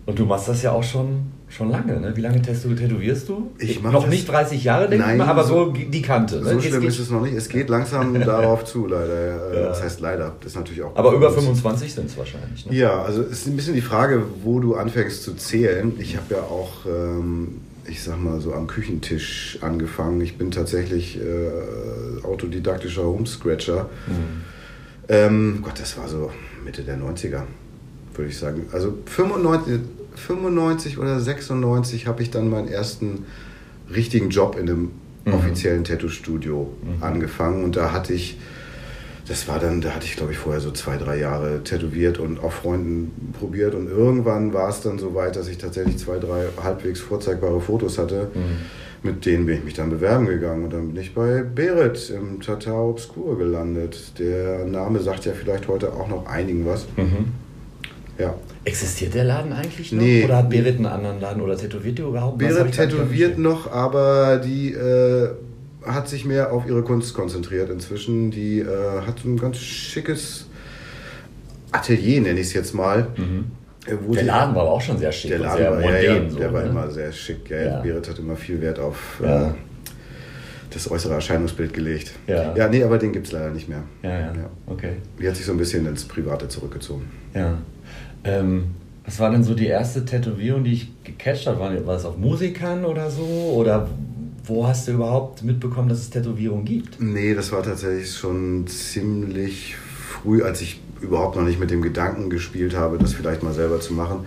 und 0.06 0.18
du 0.18 0.24
machst 0.26 0.48
das 0.48 0.62
ja 0.62 0.70
auch 0.72 0.84
schon, 0.84 1.32
schon 1.48 1.70
lange, 1.70 1.98
ne? 1.98 2.16
Wie 2.16 2.20
lange 2.20 2.38
tätow- 2.40 2.76
tätowierst 2.76 3.28
du? 3.28 3.50
Ich 3.58 3.82
mach 3.82 3.90
Noch 3.92 4.06
nicht 4.06 4.28
30 4.28 4.62
Jahre, 4.62 4.88
denke 4.88 5.04
ich 5.10 5.18
mal, 5.18 5.26
aber 5.28 5.42
so- 5.42 5.66
so 5.66 5.72
die 5.72 6.02
Kante. 6.02 6.36
Ne? 6.40 6.50
So 6.54 6.60
schlimm 6.60 6.80
geht- 6.82 6.90
ist 6.90 6.98
es 7.00 7.10
noch 7.10 7.22
nicht. 7.22 7.34
Es 7.34 7.48
geht 7.48 7.68
langsam 7.68 8.14
darauf 8.24 8.64
zu, 8.64 8.86
leider. 8.86 9.54
Ja. 9.54 9.62
Das 9.68 9.82
heißt 9.82 10.00
leider. 10.00 10.32
Das 10.40 10.52
ist 10.52 10.56
natürlich 10.56 10.82
auch. 10.82 10.94
Aber 10.94 11.12
über 11.12 11.28
gut. 11.28 11.38
25 11.40 11.92
sind 11.94 12.06
es 12.10 12.16
wahrscheinlich. 12.16 12.66
Ne? 12.66 12.74
Ja, 12.76 13.02
also 13.02 13.22
es 13.22 13.30
ist 13.40 13.46
ein 13.48 13.56
bisschen 13.56 13.74
die 13.74 13.80
Frage, 13.80 14.22
wo 14.44 14.60
du 14.60 14.76
anfängst 14.76 15.24
zu 15.24 15.34
zählen. 15.34 15.92
Ich 15.98 16.16
habe 16.16 16.34
ja 16.36 16.40
auch, 16.42 16.86
ähm, 16.86 17.60
ich 17.88 18.02
sag 18.02 18.22
mal 18.22 18.40
so 18.40 18.52
am 18.54 18.68
Küchentisch 18.68 19.58
angefangen. 19.62 20.20
Ich 20.20 20.38
bin 20.38 20.52
tatsächlich 20.52 21.18
äh, 21.18 22.24
autodidaktischer 22.24 23.04
Homescratcher. 23.04 23.88
Ähm, 25.08 25.60
Gott, 25.62 25.78
das 25.80 25.96
war 25.98 26.08
so 26.08 26.30
Mitte 26.64 26.82
der 26.82 26.98
90er, 26.98 27.42
würde 28.14 28.30
ich 28.30 28.38
sagen. 28.38 28.66
Also 28.72 28.94
95, 29.06 29.80
95 30.16 30.98
oder 30.98 31.20
96 31.20 32.06
habe 32.06 32.22
ich 32.22 32.30
dann 32.30 32.50
meinen 32.50 32.68
ersten 32.68 33.24
richtigen 33.92 34.30
Job 34.30 34.56
in 34.58 34.68
einem 34.68 34.90
Mhm. 35.24 35.34
offiziellen 35.34 35.82
Tattoo-Studio 35.82 36.72
angefangen 37.00 37.64
und 37.64 37.74
da 37.76 37.90
hatte 37.92 38.12
ich 38.12 38.38
das 39.28 39.48
war 39.48 39.58
dann, 39.58 39.80
da 39.80 39.90
hatte 39.90 40.06
ich 40.06 40.14
glaube 40.14 40.30
ich 40.30 40.38
vorher 40.38 40.60
so 40.60 40.70
zwei, 40.70 40.96
drei 40.98 41.18
Jahre 41.18 41.64
tätowiert 41.64 42.18
und 42.20 42.38
auf 42.38 42.54
Freunden 42.54 43.32
probiert 43.36 43.74
und 43.74 43.88
irgendwann 43.90 44.52
war 44.54 44.68
es 44.68 44.82
dann 44.82 45.00
so 45.00 45.16
weit, 45.16 45.34
dass 45.34 45.48
ich 45.48 45.58
tatsächlich 45.58 45.98
zwei, 45.98 46.18
drei 46.20 46.44
halbwegs 46.62 47.00
vorzeigbare 47.00 47.60
Fotos 47.60 47.98
hatte. 47.98 48.30
Mit 49.02 49.24
denen 49.26 49.46
bin 49.46 49.58
ich 49.58 49.64
mich 49.64 49.74
dann 49.74 49.90
bewerben 49.90 50.26
gegangen 50.26 50.64
und 50.64 50.72
dann 50.72 50.92
bin 50.92 51.00
ich 51.00 51.14
bei 51.14 51.42
Berit 51.42 52.10
im 52.10 52.40
Tatar 52.40 52.88
Obscur 52.88 53.38
gelandet. 53.38 54.18
Der 54.18 54.64
Name 54.64 55.00
sagt 55.00 55.24
ja 55.26 55.32
vielleicht 55.32 55.68
heute 55.68 55.92
auch 55.92 56.08
noch 56.08 56.26
einigen 56.26 56.66
was. 56.66 56.86
Mhm. 56.96 57.26
Ja. 58.18 58.34
Existiert 58.64 59.14
der 59.14 59.24
Laden 59.24 59.52
eigentlich 59.52 59.92
noch? 59.92 60.02
Nee. 60.02 60.24
Oder 60.24 60.38
hat 60.38 60.50
Berit 60.50 60.76
einen 60.76 60.86
anderen 60.86 61.20
Laden? 61.20 61.42
Oder 61.42 61.56
tätowiert 61.56 61.98
die 61.98 62.02
überhaupt? 62.02 62.40
Nicht 62.40 62.72
tätowiert 62.72 63.38
noch, 63.38 63.70
aber 63.70 64.38
die 64.38 64.72
äh, 64.72 65.28
hat 65.84 66.08
sich 66.08 66.24
mehr 66.24 66.52
auf 66.52 66.66
ihre 66.66 66.82
Kunst 66.82 67.14
konzentriert 67.14 67.70
inzwischen. 67.70 68.30
Die 68.30 68.60
äh, 68.60 69.02
hat 69.06 69.20
so 69.20 69.28
ein 69.28 69.36
ganz 69.36 69.58
schickes 69.58 70.46
Atelier, 71.70 72.22
nenne 72.22 72.40
ich 72.40 72.48
es 72.48 72.52
jetzt 72.54 72.74
mal. 72.74 73.08
Mhm. 73.16 73.44
Der 73.86 73.98
sie- 73.98 74.20
Laden 74.26 74.54
war 74.54 74.62
aber 74.62 74.72
auch 74.72 74.80
schon 74.80 74.98
sehr 74.98 75.12
schick 75.12 75.30
Der 75.30 75.38
Laden 75.40 75.58
sehr 75.58 75.70
war, 75.70 75.80
modern. 75.80 75.94
ja, 76.02 76.14
ja, 76.14 76.30
so, 76.30 76.38
der 76.38 76.52
war 76.52 76.62
ne? 76.62 76.68
immer 76.70 76.90
sehr 76.90 77.12
schick. 77.12 77.50
Ja, 77.50 77.60
Ja. 77.62 77.80
Berit 77.80 78.08
hat 78.08 78.18
immer 78.18 78.36
viel 78.36 78.60
Wert 78.60 78.78
auf 78.78 79.20
äh, 79.22 79.46
das 80.70 80.90
äußere 80.90 81.14
Erscheinungsbild 81.14 81.72
gelegt. 81.72 82.12
Ja. 82.26 82.54
ja 82.56 82.68
nee, 82.68 82.82
aber 82.82 82.98
den 82.98 83.12
gibt 83.12 83.26
es 83.26 83.32
leider 83.32 83.50
nicht 83.50 83.68
mehr. 83.68 83.82
Ja, 84.02 84.10
ja, 84.10 84.18
Ja. 84.34 84.50
okay. 84.66 84.94
Die 85.20 85.28
hat 85.28 85.36
sich 85.36 85.46
so 85.46 85.52
ein 85.52 85.58
bisschen 85.58 85.86
ins 85.86 86.04
Private 86.04 86.48
zurückgezogen. 86.48 87.04
Ja. 87.34 87.58
Ähm, 88.24 88.68
was 89.04 89.20
war 89.20 89.30
denn 89.30 89.44
so 89.44 89.54
die 89.54 89.66
erste 89.68 90.04
Tätowierung, 90.04 90.64
die 90.64 90.72
ich 90.72 91.04
gecatcht 91.04 91.46
habe? 91.46 91.60
War, 91.60 91.70
war 91.86 91.94
das 91.94 92.04
auf 92.04 92.18
Musikern 92.18 92.84
oder 92.84 93.08
so? 93.08 93.22
Oder 93.54 93.88
wo 94.44 94.66
hast 94.66 94.88
du 94.88 94.92
überhaupt 94.92 95.44
mitbekommen, 95.44 95.88
dass 95.88 95.98
es 95.98 96.10
Tätowierungen 96.10 96.64
gibt? 96.64 97.00
Nee, 97.00 97.34
das 97.34 97.52
war 97.52 97.62
tatsächlich 97.62 98.12
schon 98.12 98.66
ziemlich 98.66 99.76
früh, 99.76 100.42
als 100.42 100.60
ich 100.60 100.80
überhaupt 101.00 101.36
noch 101.36 101.42
nicht 101.42 101.60
mit 101.60 101.70
dem 101.70 101.82
Gedanken 101.82 102.30
gespielt 102.30 102.76
habe, 102.76 102.98
das 102.98 103.12
vielleicht 103.12 103.42
mal 103.42 103.52
selber 103.52 103.80
zu 103.80 103.92
machen. 103.94 104.24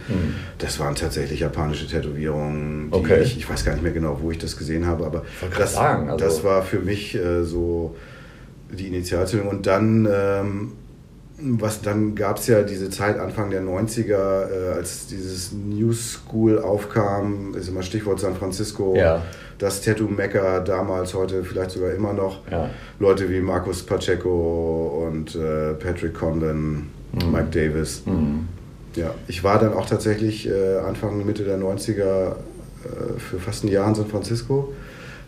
Das 0.59 0.79
waren 0.79 0.95
tatsächlich 0.95 1.39
japanische 1.39 1.87
Tätowierungen. 1.87 2.87
Okay. 2.91 3.21
ich, 3.21 3.37
ich 3.37 3.49
weiß 3.49 3.65
gar 3.65 3.73
nicht 3.73 3.83
mehr 3.83 3.91
genau, 3.91 4.19
wo 4.21 4.31
ich 4.31 4.37
das 4.37 4.57
gesehen 4.57 4.85
habe, 4.85 5.05
aber 5.05 5.23
das, 5.57 5.73
sagen, 5.73 6.09
also- 6.09 6.23
das 6.23 6.43
war 6.43 6.61
für 6.63 6.79
mich 6.79 7.15
äh, 7.15 7.43
so 7.43 7.95
die 8.71 8.87
Initialzündung. 8.87 9.47
Und 9.49 9.65
dann, 9.67 10.07
ähm, 10.11 10.71
was 11.41 11.81
dann 11.81 12.15
gab 12.15 12.37
es 12.37 12.47
ja 12.47 12.61
diese 12.63 12.89
Zeit 12.89 13.17
Anfang 13.17 13.49
der 13.49 13.61
90er, 13.63 14.13
äh, 14.73 14.73
als 14.75 15.07
dieses 15.07 15.51
New 15.53 15.93
School 15.93 16.59
aufkam, 16.59 17.55
ist 17.55 17.69
immer 17.69 17.81
Stichwort 17.81 18.19
San 18.19 18.35
Francisco, 18.35 18.95
Ja. 18.95 19.23
Das 19.59 19.81
Tattoo-Mecca 19.81 20.61
damals, 20.61 21.13
heute 21.13 21.43
vielleicht 21.43 21.71
sogar 21.71 21.91
immer 21.91 22.13
noch. 22.13 22.39
Ja. 22.49 22.69
Leute 22.99 23.29
wie 23.29 23.39
Markus 23.41 23.83
Pacheco 23.83 25.05
und 25.07 25.35
äh, 25.35 25.73
Patrick 25.75 26.13
Conlon, 26.15 26.87
Mhm. 27.11 27.31
Mike 27.31 27.47
Davis. 27.51 28.03
Ja, 28.95 29.15
ich 29.27 29.43
war 29.43 29.57
dann 29.59 29.73
auch 29.73 29.87
tatsächlich 29.87 30.47
äh, 30.47 30.77
Anfang, 30.77 31.25
Mitte 31.25 31.43
der 31.43 31.57
90er 31.57 31.99
äh, 32.03 32.33
für 33.17 33.39
fast 33.39 33.63
ein 33.63 33.67
Jahr 33.69 33.87
in 33.87 33.95
San 33.95 34.05
Francisco. 34.07 34.73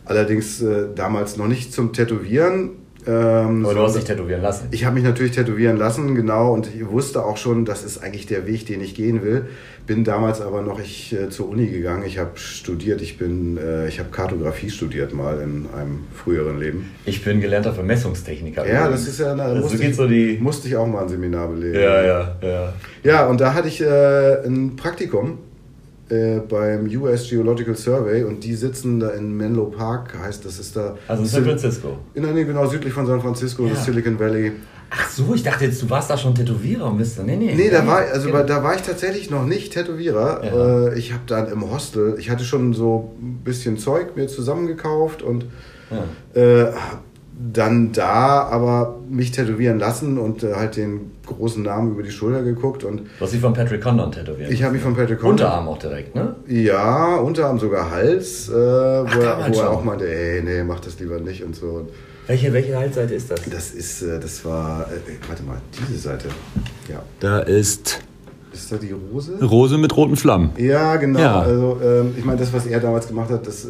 Allerdings 0.06 0.62
äh, 0.62 0.88
damals 0.94 1.38
noch 1.38 1.48
nicht 1.48 1.74
zum 1.74 1.92
Tätowieren. 1.94 2.72
Ähm, 3.08 3.66
Aber 3.66 3.74
du 3.74 3.82
hast 3.82 3.96
dich 3.96 4.04
tätowieren 4.04 4.42
lassen. 4.42 4.68
ich 4.72 4.86
habe 4.86 4.96
mich 4.96 5.04
natürlich 5.04 5.32
tätowieren 5.32 5.78
lassen, 5.78 6.14
genau, 6.16 6.54
und 6.54 6.68
ich 6.74 6.88
wusste 6.88 7.24
auch 7.26 7.38
schon, 7.38 7.66
das 7.66 7.84
ist 7.84 8.04
eigentlich 8.04 8.28
der 8.28 8.46
Weg, 8.46 8.66
den 8.68 8.82
ich 8.82 8.94
gehen 8.96 9.24
will. 9.24 9.48
Bin 9.88 10.04
damals 10.04 10.40
aber 10.42 10.62
noch 10.62 10.80
ich, 10.80 11.12
äh, 11.12 11.30
zur 11.30 11.50
Uni 11.50 11.68
gegangen. 11.68 12.04
Ich 12.06 12.20
habe 12.20 12.32
studiert, 12.36 13.02
ich 13.02 13.18
bin, 13.18 13.58
äh, 13.58 13.88
ich 13.88 14.00
habe 14.00 14.10
Kartografie 14.12 14.70
studiert 14.70 15.14
mal 15.14 15.42
in 15.42 15.66
einem 15.76 16.04
früheren 16.14 16.60
Leben. 16.60 16.92
Ich 17.06 17.24
bin 17.26 17.42
gelernter 17.42 17.74
Vermessungstechniker. 17.74 18.68
Ja, 18.72 18.88
das 18.88 19.08
ist 19.08 19.20
ja, 19.20 19.34
da 19.36 19.46
Also 19.46 19.62
musste, 19.64 19.78
geht 19.80 19.90
ich, 19.90 19.96
so 19.96 20.08
die. 20.08 20.38
musste 20.40 20.68
ich 20.68 20.76
auch 20.76 20.86
mal 20.88 21.02
ein 21.02 21.10
Seminar 21.10 21.48
belegen. 21.48 21.80
Ja, 21.80 22.02
ja, 22.06 22.36
ja. 22.44 22.74
Ja, 23.04 23.26
und 23.28 23.42
da 23.42 23.54
hatte 23.56 23.68
ich 23.68 23.82
äh, 23.82 24.46
ein 24.46 24.76
Praktikum 24.76 25.40
äh, 26.12 26.40
beim 26.40 26.86
US 27.02 27.30
Geological 27.30 27.76
Survey 27.76 28.24
und 28.24 28.44
die 28.44 28.54
sitzen 28.56 29.00
da 29.00 29.10
in 29.12 29.36
Menlo 29.36 29.66
Park, 29.66 30.14
heißt 30.22 30.44
das 30.46 30.60
ist 30.60 30.76
da. 30.76 30.96
Also 31.08 31.24
in 31.24 31.30
San 31.30 31.44
Francisco. 31.46 31.98
In 32.14 32.24
Nähe, 32.34 32.46
genau 32.46 32.68
südlich 32.68 32.94
von 32.94 33.06
San 33.06 33.22
Francisco, 33.22 33.64
Ja. 33.66 33.70
das 33.74 33.86
Silicon 33.86 34.20
Valley. 34.20 34.52
Ach 34.94 35.10
so, 35.10 35.34
ich 35.34 35.42
dachte 35.42 35.64
jetzt, 35.66 35.82
du 35.82 35.90
warst 35.90 36.10
da 36.10 36.18
schon 36.18 36.36
Tätowierer 36.36 36.86
und 36.88 36.98
bist 36.98 37.18
da. 37.18 37.24
Nee, 37.24 37.38
nee. 37.38 37.54
Nee, 37.56 37.70
da 37.70 37.88
war, 37.88 38.00
also 38.00 38.28
Genau. 38.30 38.44
da 38.44 38.62
war 38.62 38.76
ich 38.76 38.82
tatsächlich 38.82 39.30
noch 39.30 39.46
nicht 39.46 39.72
Tätowierer. 39.72 40.42
Ja. 40.44 40.88
Äh, 40.90 41.00
ich 41.00 41.14
habe 41.14 41.24
dann 41.28 41.50
im 41.50 41.72
Hostel, 41.72 42.16
ich 42.20 42.30
hatte 42.30 42.44
schon 42.44 42.74
so 42.74 43.10
ein 43.22 43.40
bisschen 43.44 43.78
Zeug 43.78 44.18
mir 44.18 44.28
zusammengekauft 44.28 45.22
und 45.24 45.46
Ja. 46.36 46.42
äh, 46.42 46.74
dann 47.54 47.92
da 47.94 48.44
aber 48.44 49.00
mich 49.10 49.32
tätowieren 49.32 49.80
lassen 49.80 50.18
und 50.20 50.44
äh, 50.44 50.54
halt 50.56 50.76
den 50.76 51.12
großen 51.34 51.64
Namen 51.64 51.92
über 51.92 52.04
die 52.04 52.12
Schulter 52.12 52.44
geguckt 52.44 52.84
und 52.84 53.00
Du 53.02 53.06
hast 53.26 53.34
dich 53.34 53.42
von 53.42 53.54
Patrick 53.54 53.82
Condon 53.82 54.12
tätowiert. 54.12 54.52
ich 54.52 54.64
habe 54.64 54.74
mich 54.74 54.82
von 54.84 54.96
Patrick 54.96 55.20
Conlon- 55.20 55.32
Unterarm 55.32 55.68
auch 55.68 55.78
direkt, 55.80 56.16
ne? 56.16 56.36
Ja, 56.48 57.16
Unterarm 57.18 57.60
sogar 57.60 57.90
Hals, 57.92 58.50
äh, 58.50 58.54
wo, 58.54 58.58
er, 59.20 59.48
wo 59.54 59.60
er 59.60 59.70
auch 59.72 59.84
meinte, 59.84 60.08
ey, 60.08 60.42
nee, 60.44 60.64
mach 60.64 60.80
das 60.80 61.00
lieber 61.00 61.20
nicht 61.20 61.44
und 61.44 61.56
so. 61.56 61.66
Und 61.68 61.90
Welche, 62.28 62.54
welche 62.54 62.78
Halsseite 62.78 63.14
ist 63.14 63.32
das? 63.32 63.42
das 63.50 63.72
ist, 63.72 64.02
äh, 64.02 64.20
das 64.20 64.44
war, 64.46 64.88
äh, 64.92 65.28
warte 65.28 65.44
mal, 65.44 65.58
diese 65.90 65.98
Seite. 66.00 66.28
Ja. 66.90 67.02
Da 67.20 67.40
ist 67.40 68.02
Ist 68.54 68.72
da 68.72 68.76
die 68.78 68.92
Rose? 68.92 69.38
Rose 69.44 69.78
mit 69.78 69.96
roten 69.96 70.16
Flammen. 70.18 70.52
Ja, 70.58 70.96
genau. 70.98 71.20
Ja. 71.20 71.40
Also 71.42 71.78
ähm, 71.84 72.14
ich 72.18 72.26
meine, 72.26 72.40
das, 72.40 72.52
was 72.54 72.66
er 72.66 72.80
damals 72.80 73.08
gemacht 73.08 73.30
hat, 73.30 73.48
das 73.48 73.66
äh, 73.66 73.70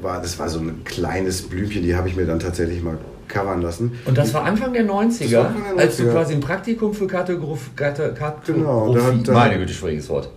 war, 0.00 0.20
das 0.22 0.38
war 0.38 0.48
so 0.48 0.58
ein 0.60 0.82
kleines 0.84 1.42
Blümchen, 1.42 1.82
die 1.82 1.94
habe 1.94 2.08
ich 2.08 2.16
mir 2.16 2.24
dann 2.26 2.38
tatsächlich 2.40 2.82
mal 2.82 2.96
covern 3.32 3.62
lassen. 3.62 3.92
Und 4.04 4.16
das 4.16 4.32
war 4.34 4.44
Anfang 4.44 4.72
der 4.72 4.84
90er, 4.84 5.24
Das 5.24 5.32
war 5.32 5.46
Anfang 5.48 5.62
der 5.76 5.84
als 5.84 5.96
du 5.96 6.02
90er. 6.04 6.12
quasi 6.12 6.34
ein 6.34 6.40
Praktikum 6.40 6.94
für 6.94 7.06
Kartograf 7.06 7.70
Karte- 7.74 8.14
Kartografie, 8.14 8.52
Genau, 8.60 8.94
da 8.94 9.10
da- 9.24 9.32
meine 9.32 9.58
Güte, 9.58 9.72
schwieriges 9.72 10.08
Wort. 10.08 10.30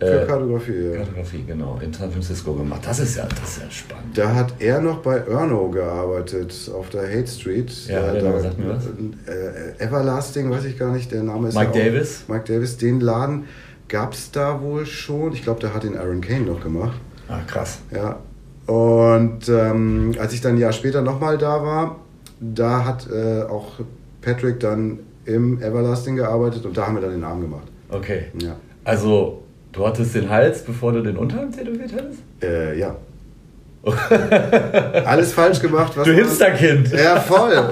Für 0.00 0.22
Äh, 0.22 0.26
Kartografie, 0.26 0.72
ja. 0.90 0.96
Kartografie, 0.96 1.44
genau, 1.46 1.78
in 1.82 1.92
San 1.92 2.10
Francisco 2.10 2.52
gemacht. 2.52 2.80
Das 2.84 2.98
ist 2.98 3.16
ja, 3.16 3.24
das 3.26 3.48
ist 3.56 3.62
ja 3.62 3.70
spannend. 3.70 4.18
Da 4.18 4.34
hat 4.34 4.54
er 4.58 4.80
noch 4.80 4.98
bei 4.98 5.16
Erno 5.18 5.70
gearbeitet, 5.70 6.52
auf 6.74 6.90
der 6.90 7.02
Hate 7.08 7.28
Street. 7.28 7.70
Ja, 7.88 8.08
Äh, 8.12 8.20
der 8.20 8.32
da, 8.32 8.40
sagt 8.40 8.58
mir 8.58 8.68
was. 8.70 8.84
Äh, 8.86 9.82
Everlasting, 9.82 10.50
weiß 10.50 10.64
ich 10.64 10.78
gar 10.78 10.92
nicht, 10.92 11.10
der 11.12 11.22
Name 11.22 11.48
ist 11.48 11.54
Mike 11.56 11.66
ja 11.78 11.80
auch- 11.80 11.86
Davis? 11.92 12.24
Mike 12.28 12.44
Davis, 12.52 12.76
den 12.76 13.00
Laden 13.00 13.44
gab 13.88 14.12
es 14.14 14.30
da 14.32 14.60
wohl 14.60 14.84
schon. 14.84 15.32
Ich 15.32 15.42
glaube, 15.44 15.60
der 15.60 15.72
hat 15.72 15.84
den 15.84 15.96
Aaron 15.96 16.20
Kane 16.20 16.40
noch 16.44 16.60
gemacht. 16.62 16.98
Ah, 17.28 17.38
krass. 17.46 17.78
Ja. 17.94 18.18
Und 18.66 19.48
ähm, 19.48 20.12
als 20.18 20.32
ich 20.32 20.40
dann 20.40 20.56
ein 20.56 20.58
Jahr 20.58 20.72
später 20.72 21.02
nochmal 21.02 21.38
da 21.38 21.62
war, 21.62 22.00
da 22.40 22.84
hat 22.84 23.08
äh, 23.10 23.42
auch 23.42 23.80
Patrick 24.20 24.60
dann 24.60 25.00
im 25.24 25.62
Everlasting 25.62 26.16
gearbeitet 26.16 26.66
und 26.66 26.76
da 26.76 26.86
haben 26.86 26.96
wir 26.96 27.02
dann 27.02 27.12
den 27.12 27.24
Arm 27.24 27.40
gemacht. 27.40 27.66
Okay. 27.88 28.26
Ja. 28.40 28.56
Also, 28.84 29.42
du 29.72 29.86
hattest 29.86 30.14
den 30.14 30.28
Hals, 30.28 30.62
bevor 30.62 30.92
du 30.92 31.02
den 31.02 31.16
Unterarm 31.16 31.50
tätowiert 31.50 31.92
hattest? 31.92 32.20
Äh, 32.42 32.78
ja. 32.78 32.96
Alles 35.04 35.32
falsch 35.32 35.60
gemacht. 35.60 35.92
Was 35.96 36.06
Du 36.06 36.12
Hipsterkind. 36.12 36.90
Ja, 36.92 37.20
voll. 37.20 37.52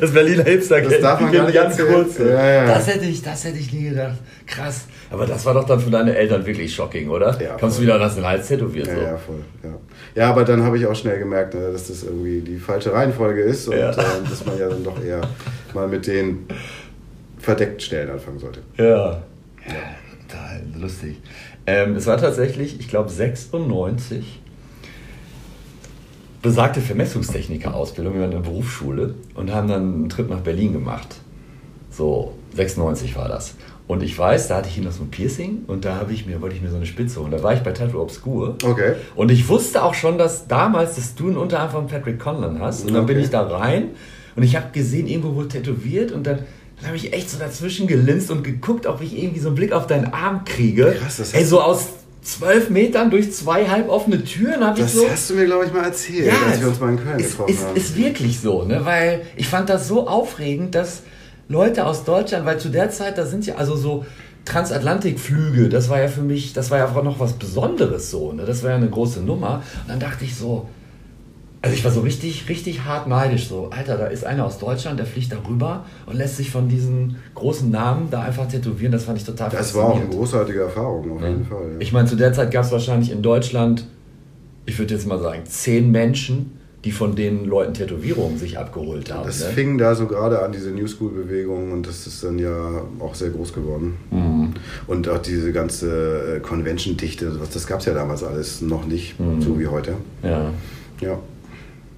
Das 0.00 0.12
Berliner 0.12 0.44
Hipsterkind. 0.44 0.92
Das 0.92 1.00
darf 1.00 1.20
man 1.20 1.32
gar 1.32 1.44
nicht 1.46 1.54
Ganz 1.54 1.76
kurz. 1.76 2.18
Ja, 2.18 2.50
ja. 2.50 2.66
Das, 2.66 2.86
hätte 2.86 3.04
ich, 3.06 3.22
das 3.22 3.44
hätte 3.44 3.58
ich 3.58 3.72
nie 3.72 3.90
gedacht. 3.90 4.18
Krass. 4.46 4.86
Aber 5.10 5.26
das 5.26 5.44
war 5.44 5.54
doch 5.54 5.64
dann 5.64 5.80
für 5.80 5.90
deine 5.90 6.16
Eltern 6.16 6.46
wirklich 6.46 6.74
shocking, 6.74 7.08
oder? 7.10 7.40
Ja, 7.40 7.56
Kommst 7.58 7.78
du 7.78 7.82
wieder 7.82 7.96
und 7.96 8.02
hast 8.02 8.16
den 8.16 8.26
Hals 8.26 8.48
tätowiert? 8.48 8.86
Ja, 8.86 8.94
so. 8.94 9.00
ja, 9.00 9.16
voll. 9.18 9.40
Ja, 9.62 9.70
ja 10.14 10.30
aber 10.30 10.44
dann 10.44 10.62
habe 10.62 10.78
ich 10.78 10.86
auch 10.86 10.94
schnell 10.94 11.18
gemerkt, 11.18 11.54
ne, 11.54 11.72
dass 11.72 11.88
das 11.88 12.04
irgendwie 12.04 12.40
die 12.40 12.58
falsche 12.58 12.92
Reihenfolge 12.92 13.42
ist 13.42 13.68
und 13.68 13.76
Ja. 13.76 13.90
äh, 13.90 13.94
dass 13.94 14.44
man 14.46 14.58
ja 14.58 14.68
dann 14.68 14.84
doch 14.84 15.02
eher 15.02 15.20
mal 15.74 15.88
mit 15.88 16.06
den 16.06 16.46
verdeckten 17.38 17.80
Stellen 17.80 18.10
anfangen 18.10 18.38
sollte. 18.38 18.60
Ja. 18.78 18.84
ja. 18.84 19.20
Total 20.28 20.62
lustig. 20.80 21.20
Ähm, 21.66 21.96
es 21.96 22.06
war 22.06 22.16
tatsächlich, 22.16 22.80
ich 22.80 22.88
glaube, 22.88 23.10
96 23.10 24.41
besagte 26.42 26.80
Vermessungstechniker-Ausbildung. 26.80 28.14
Wir 28.14 28.22
waren 28.22 28.32
in 28.32 28.42
der 28.42 28.50
Berufsschule 28.50 29.14
und 29.34 29.52
haben 29.52 29.68
dann 29.68 29.82
einen 29.94 30.08
Trip 30.08 30.28
nach 30.28 30.40
Berlin 30.40 30.72
gemacht. 30.72 31.06
So, 31.90 32.32
96 32.56 33.16
war 33.16 33.28
das. 33.28 33.54
Und 33.86 34.02
ich 34.02 34.16
weiß, 34.18 34.48
da 34.48 34.56
hatte 34.56 34.68
ich 34.68 34.74
hier 34.76 34.84
noch 34.84 34.92
so 34.92 35.02
ein 35.02 35.10
Piercing 35.10 35.64
und 35.66 35.84
da 35.84 35.96
habe 35.96 36.12
ich 36.12 36.24
mir, 36.26 36.40
wollte 36.40 36.56
ich 36.56 36.62
mir 36.62 36.70
so 36.70 36.76
eine 36.76 36.86
Spitze 36.86 37.20
holen. 37.20 37.30
Da 37.30 37.42
war 37.42 37.52
ich 37.52 37.60
bei 37.60 37.72
Tattoo 37.72 38.00
Obscure. 38.00 38.56
Okay. 38.64 38.94
Und 39.16 39.30
ich 39.30 39.48
wusste 39.48 39.82
auch 39.82 39.94
schon, 39.94 40.18
dass 40.18 40.46
damals, 40.48 40.96
dass 40.96 41.14
du 41.14 41.26
einen 41.26 41.36
Unterarm 41.36 41.70
von 41.70 41.86
Patrick 41.88 42.18
Conlon 42.18 42.60
hast. 42.60 42.86
Und 42.86 42.94
dann 42.94 43.06
bin 43.06 43.16
Okay. 43.16 43.24
ich 43.24 43.30
da 43.30 43.42
rein 43.46 43.90
und 44.36 44.42
ich 44.44 44.56
habe 44.56 44.66
gesehen, 44.72 45.06
irgendwo 45.08 45.34
wurde 45.34 45.48
tätowiert 45.48 46.12
und 46.12 46.26
dann, 46.26 46.38
dann 46.78 46.86
habe 46.86 46.96
ich 46.96 47.12
echt 47.12 47.28
so 47.28 47.38
dazwischen 47.38 47.86
gelinst 47.86 48.30
und 48.30 48.42
geguckt, 48.44 48.86
ob 48.86 49.02
ich 49.02 49.20
irgendwie 49.20 49.40
so 49.40 49.48
einen 49.48 49.56
Blick 49.56 49.72
auf 49.72 49.86
deinen 49.86 50.06
Arm 50.12 50.44
kriege. 50.44 50.96
Krass, 50.98 51.18
das 51.18 51.34
Ey, 51.34 51.44
so 51.44 51.60
aus 51.60 51.88
zwölf 52.22 52.70
Metern 52.70 53.10
durch 53.10 53.32
zwei 53.32 53.66
halboffene 53.68 54.22
Türen 54.24 54.64
habe 54.64 54.78
ich 54.78 54.84
Das 54.84 54.94
so. 54.94 55.08
hast 55.10 55.30
du 55.30 55.34
mir, 55.34 55.46
glaube 55.46 55.66
ich, 55.66 55.72
mal 55.72 55.84
erzählt, 55.84 56.32
als 56.48 56.60
wir 56.60 56.68
uns 56.68 56.80
mal 56.80 56.90
in 56.90 57.02
Köln 57.02 57.18
ist, 57.18 57.30
getroffen 57.32 57.52
ist, 57.52 57.64
haben. 57.64 57.76
ist 57.76 57.96
wirklich 57.96 58.40
so, 58.40 58.62
ne? 58.64 58.84
Weil 58.84 59.22
ich 59.36 59.48
fand 59.48 59.68
das 59.68 59.88
so 59.88 60.06
aufregend, 60.06 60.74
dass 60.74 61.02
Leute 61.48 61.84
aus 61.84 62.04
Deutschland, 62.04 62.46
weil 62.46 62.58
zu 62.58 62.68
der 62.68 62.90
Zeit, 62.90 63.18
da 63.18 63.26
sind 63.26 63.44
ja 63.46 63.56
also 63.56 63.76
so 63.76 64.06
Transatlantikflüge, 64.44 65.68
das 65.68 65.88
war 65.88 66.00
ja 66.00 66.08
für 66.08 66.22
mich, 66.22 66.52
das 66.52 66.70
war 66.70 66.78
ja 66.78 66.88
auch 66.88 67.02
noch 67.02 67.20
was 67.20 67.34
Besonderes 67.34 68.10
so, 68.10 68.32
ne? 68.32 68.44
Das 68.44 68.62
war 68.62 68.70
ja 68.70 68.76
eine 68.76 68.88
große 68.88 69.20
Nummer. 69.20 69.62
Und 69.82 69.90
dann 69.90 70.00
dachte 70.00 70.24
ich 70.24 70.34
so, 70.36 70.68
also 71.62 71.74
ich 71.76 71.84
war 71.84 71.92
so 71.92 72.00
richtig, 72.00 72.48
richtig 72.48 72.84
hart 72.84 73.06
neidisch. 73.06 73.46
So, 73.48 73.70
Alter, 73.70 73.96
da 73.96 74.06
ist 74.06 74.24
einer 74.26 74.44
aus 74.44 74.58
Deutschland, 74.58 74.98
der 74.98 75.06
fliegt 75.06 75.30
da 75.32 75.36
rüber 75.48 75.84
und 76.06 76.16
lässt 76.16 76.36
sich 76.36 76.50
von 76.50 76.68
diesen 76.68 77.16
großen 77.36 77.70
Namen 77.70 78.08
da 78.10 78.22
einfach 78.22 78.48
tätowieren. 78.48 78.90
Das 78.92 79.04
fand 79.04 79.18
ich 79.18 79.24
total 79.24 79.48
das 79.50 79.74
war 79.74 79.84
auch 79.84 79.96
eine 80.00 80.08
großartige 80.08 80.60
Erfahrung, 80.62 81.12
auf 81.12 81.22
jeden 81.22 81.46
Fall. 81.46 81.62
Ja. 81.74 81.78
Ich 81.78 81.92
meine, 81.92 82.08
zu 82.08 82.16
der 82.16 82.32
Zeit 82.32 82.50
gab 82.50 82.64
es 82.64 82.72
wahrscheinlich 82.72 83.10
in 83.12 83.22
Deutschland, 83.22 83.86
ich 84.66 84.78
würde 84.78 84.94
jetzt 84.94 85.06
mal 85.06 85.20
sagen, 85.20 85.42
zehn 85.46 85.90
Menschen, 85.90 86.58
die 86.84 86.90
von 86.90 87.14
den 87.14 87.44
Leuten 87.44 87.74
Tätowierungen 87.74 88.36
sich 88.38 88.58
abgeholt 88.58 89.12
haben. 89.14 89.24
das 89.24 89.38
ne? 89.38 89.46
fing 89.50 89.78
da 89.78 89.94
so 89.94 90.06
gerade 90.08 90.42
an, 90.42 90.50
diese 90.50 90.70
New 90.72 90.88
School-Bewegung, 90.88 91.70
und 91.70 91.86
das 91.86 92.08
ist 92.08 92.24
dann 92.24 92.40
ja 92.40 92.82
auch 92.98 93.14
sehr 93.14 93.30
groß 93.30 93.52
geworden. 93.52 93.94
Mhm. 94.10 94.54
Und 94.88 95.08
auch 95.08 95.18
diese 95.18 95.52
ganze 95.52 96.38
äh, 96.38 96.40
Convention-Dichte, 96.40 97.40
was- 97.40 97.50
das 97.50 97.68
gab 97.68 97.78
es 97.78 97.86
ja 97.86 97.94
damals 97.94 98.24
alles 98.24 98.62
noch 98.62 98.84
nicht, 98.84 99.20
Mhm. 99.20 99.40
so 99.40 99.60
wie 99.60 99.68
heute. 99.68 99.94
ja. 100.24 100.50
Ja. 101.00 101.18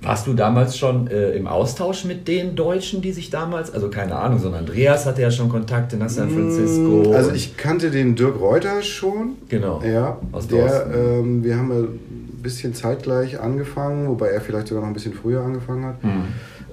Warst 0.05 0.27
du 0.27 0.35
damals 0.35 0.77
schon 0.79 1.07
äh, 1.09 1.31
im 1.33 1.47
Austausch 1.47 2.05
mit 2.05 2.29
den 2.29 2.55
Deutschen, 2.57 3.01
die 3.03 3.13
sich 3.13 3.31
damals, 3.31 3.73
also 3.73 3.89
keine 3.89 4.15
Ahnung, 4.17 4.39
sondern 4.39 4.61
Andreas 4.61 5.07
hatte 5.07 5.23
ja 5.23 5.31
schon 5.31 5.49
Kontakte 5.49 5.97
nach 5.97 6.11
San 6.11 6.29
Francisco. 6.31 7.13
Also 7.15 7.31
ich 7.33 7.57
kannte 7.57 7.91
den 7.91 8.15
Dirk 8.15 8.39
Reuter 8.41 8.83
schon. 8.83 9.37
Genau. 9.49 9.83
Ja, 9.83 10.19
Aus 10.33 10.47
der, 10.49 10.87
ähm, 10.95 11.43
wir 11.43 11.57
haben 11.57 11.71
ein 11.73 11.99
bisschen 12.43 12.75
zeitgleich 12.75 13.41
angefangen, 13.41 14.09
wobei 14.09 14.29
er 14.29 14.41
vielleicht 14.43 14.69
sogar 14.69 14.83
noch 14.83 14.89
ein 14.89 14.95
bisschen 14.95 15.15
früher 15.15 15.41
angefangen 15.43 15.85
hat. 15.87 16.05
Mhm. 16.05 16.25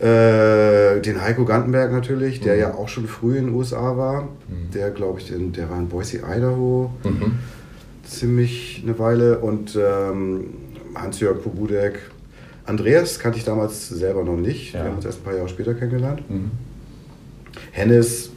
Äh, 0.06 1.00
den 1.02 1.22
Heiko 1.22 1.46
Gantenberg 1.46 1.92
natürlich, 1.92 2.42
der 2.42 2.56
Mhm. 2.56 2.60
ja 2.60 2.74
auch 2.74 2.90
schon 2.90 3.06
früh 3.08 3.38
in 3.38 3.46
den 3.48 3.56
USA 3.56 3.96
war. 3.98 4.28
Der, 4.74 4.90
glaube 4.90 5.20
ich, 5.20 5.32
in, 5.32 5.54
der 5.54 5.70
war 5.70 5.78
in 5.78 5.88
Boise, 5.88 6.18
Idaho 6.18 6.92
Mhm. 7.04 7.34
ziemlich 8.04 8.82
eine 8.86 8.98
Weile. 9.00 9.40
Und 9.40 9.78
ähm, 9.82 10.46
Hans-Jörg 10.96 11.42
Pobudek. 11.42 12.00
Andreas 12.72 13.20
kannte 13.20 13.38
ich 13.38 13.44
damals 13.44 13.90
selber 13.90 14.24
noch 14.24 14.38
nicht. 14.38 14.74
Ja. 14.74 14.80
Wir 14.84 14.90
haben 14.90 14.96
uns 14.96 15.06
erst 15.06 15.20
ein 15.20 15.24
paar 15.24 15.36
Jahre 15.36 15.50
später 15.50 15.74
kennengelernt. 15.74 16.28
Mhm. 16.30 16.52
Hennes, 17.72 18.32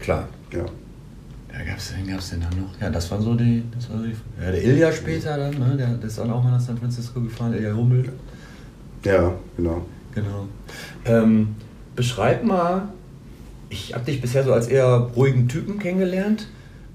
Klar. 0.00 0.28
ja. 0.52 0.60
Ja, 0.60 1.64
gab's, 1.64 1.92
wen 1.96 2.06
gab's 2.08 2.30
denn 2.30 2.40
da 2.40 2.46
noch? 2.56 2.80
Ja, 2.80 2.90
das 2.90 3.10
waren 3.10 3.20
so 3.22 3.34
die. 3.34 3.64
Das 3.74 3.90
war 3.90 3.98
so 3.98 4.04
die 4.04 4.14
ja, 4.40 4.50
der 4.50 4.64
Ilja 4.64 4.92
später 4.92 5.36
dann, 5.36 5.58
ne? 5.58 5.76
Der, 5.76 5.88
der 5.88 6.06
ist 6.06 6.18
dann 6.18 6.30
auch 6.30 6.42
mal 6.42 6.52
nach 6.52 6.60
San 6.60 6.78
Francisco 6.78 7.20
gefahren, 7.20 7.52
Ilja 7.52 7.74
Hummel. 7.74 8.12
Ja, 9.04 9.34
genau. 9.56 9.82
Genau. 10.14 10.48
Ähm, 11.04 11.56
beschreib 11.96 12.44
mal, 12.44 12.88
ich 13.70 13.92
habe 13.94 14.04
dich 14.04 14.20
bisher 14.20 14.44
so 14.44 14.52
als 14.52 14.68
eher 14.68 15.10
ruhigen 15.16 15.48
Typen 15.48 15.80
kennengelernt. 15.80 16.48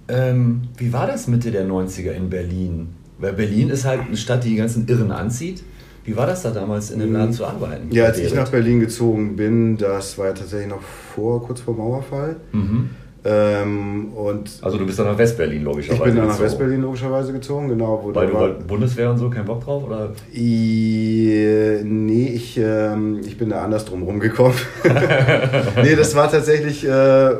Ähm, 0.08 0.62
wie 0.78 0.94
war 0.94 1.08
das 1.08 1.28
Mitte 1.28 1.52
der 1.52 1.68
90er 1.68 2.12
in 2.12 2.30
Berlin? 2.30 2.90
Weil 3.18 3.34
Berlin 3.34 3.70
ist 3.70 3.84
halt 3.84 4.02
eine 4.08 4.18
Stadt, 4.18 4.46
die 4.46 4.50
die 4.52 4.56
ganzen 4.56 4.88
Irren 4.88 5.12
anzieht. 5.12 5.64
Wie 6.10 6.18
war 6.18 6.26
das 6.26 6.42
da 6.42 6.50
damals 6.50 6.90
in 6.90 7.00
dem 7.00 7.14
Laden 7.14 7.34
zu 7.34 7.46
arbeiten? 7.46 7.86
Mhm. 7.88 7.92
Ja, 7.92 8.06
als 8.06 8.18
ich 8.18 8.34
nach 8.34 8.50
Berlin 8.50 8.80
gezogen 8.80 9.36
bin, 9.36 9.78
das 9.78 10.18
war 10.18 10.26
ja 10.28 10.34
tatsächlich 10.34 10.68
noch 10.70 10.82
vor, 10.82 11.44
kurz 11.46 11.62
vor 11.62 11.76
Mauerfall. 11.76 12.38
Mhm. 12.52 12.90
Ähm, 13.24 14.14
und 14.16 14.50
Also 14.62 14.80
du 14.80 14.88
bist 14.88 14.98
dann 14.98 15.06
nach 15.06 15.18
Westberlin 15.20 15.64
logischerweise 15.64 16.00
ich 16.00 16.06
bin 16.06 16.16
dann 16.16 16.26
nach 16.28 16.32
gezogen. 16.34 16.46
Westberlin 16.50 16.82
logischerweise 16.82 17.34
gezogen, 17.34 17.70
genau. 17.70 18.02
Wo 18.04 18.16
Weil 18.16 18.28
du 18.28 18.34
war- 18.34 18.50
Bundeswehr 18.54 19.12
und 19.12 19.20
so 19.20 19.30
keinen 19.30 19.46
Bock 19.46 19.64
drauf? 19.64 19.84
Oder? 19.86 20.14
I, 20.34 21.80
nee, 21.84 22.32
ich, 22.34 22.58
ähm, 22.58 23.20
ich 23.24 23.38
bin 23.38 23.50
da 23.50 23.62
anders 23.64 23.86
drum 23.86 24.02
rumgekommen. 24.02 24.58
nee, 25.84 25.96
das 25.96 26.16
war 26.16 26.32
tatsächlich, 26.32 26.88
äh, 26.88 27.32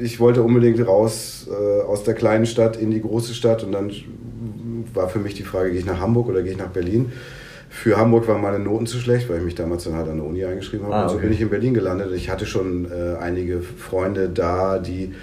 ich 0.00 0.20
wollte 0.20 0.42
unbedingt 0.42 0.86
raus 0.86 1.48
äh, 1.50 1.82
aus 1.82 2.04
der 2.04 2.14
kleinen 2.14 2.46
Stadt 2.46 2.76
in 2.76 2.92
die 2.92 3.00
große 3.00 3.34
Stadt 3.34 3.64
und 3.64 3.72
dann 3.72 3.90
war 4.94 5.08
für 5.08 5.18
mich 5.18 5.34
die 5.34 5.42
Frage, 5.42 5.70
gehe 5.70 5.80
ich 5.80 5.86
nach 5.86 5.98
Hamburg 6.00 6.28
oder 6.28 6.42
gehe 6.42 6.52
ich 6.52 6.58
nach 6.58 6.68
Berlin? 6.68 7.10
Für 7.76 7.98
Hamburg 7.98 8.26
waren 8.26 8.40
meine 8.40 8.58
Noten 8.58 8.86
zu 8.86 8.98
schlecht, 8.98 9.28
weil 9.28 9.36
ich 9.38 9.44
mich 9.44 9.54
damals 9.54 9.84
dann 9.84 9.96
halt 9.96 10.08
an 10.08 10.16
der 10.16 10.24
Uni 10.24 10.42
eingeschrieben 10.42 10.86
habe. 10.86 10.96
Ah, 10.96 11.02
und 11.02 11.08
so 11.10 11.16
okay. 11.16 11.26
bin 11.26 11.34
ich 11.34 11.42
in 11.42 11.50
Berlin 11.50 11.74
gelandet. 11.74 12.10
Ich 12.14 12.30
hatte 12.30 12.46
schon 12.46 12.90
äh, 12.90 13.16
einige 13.20 13.60
Freunde 13.60 14.30
da, 14.30 14.78
die 14.78 15.14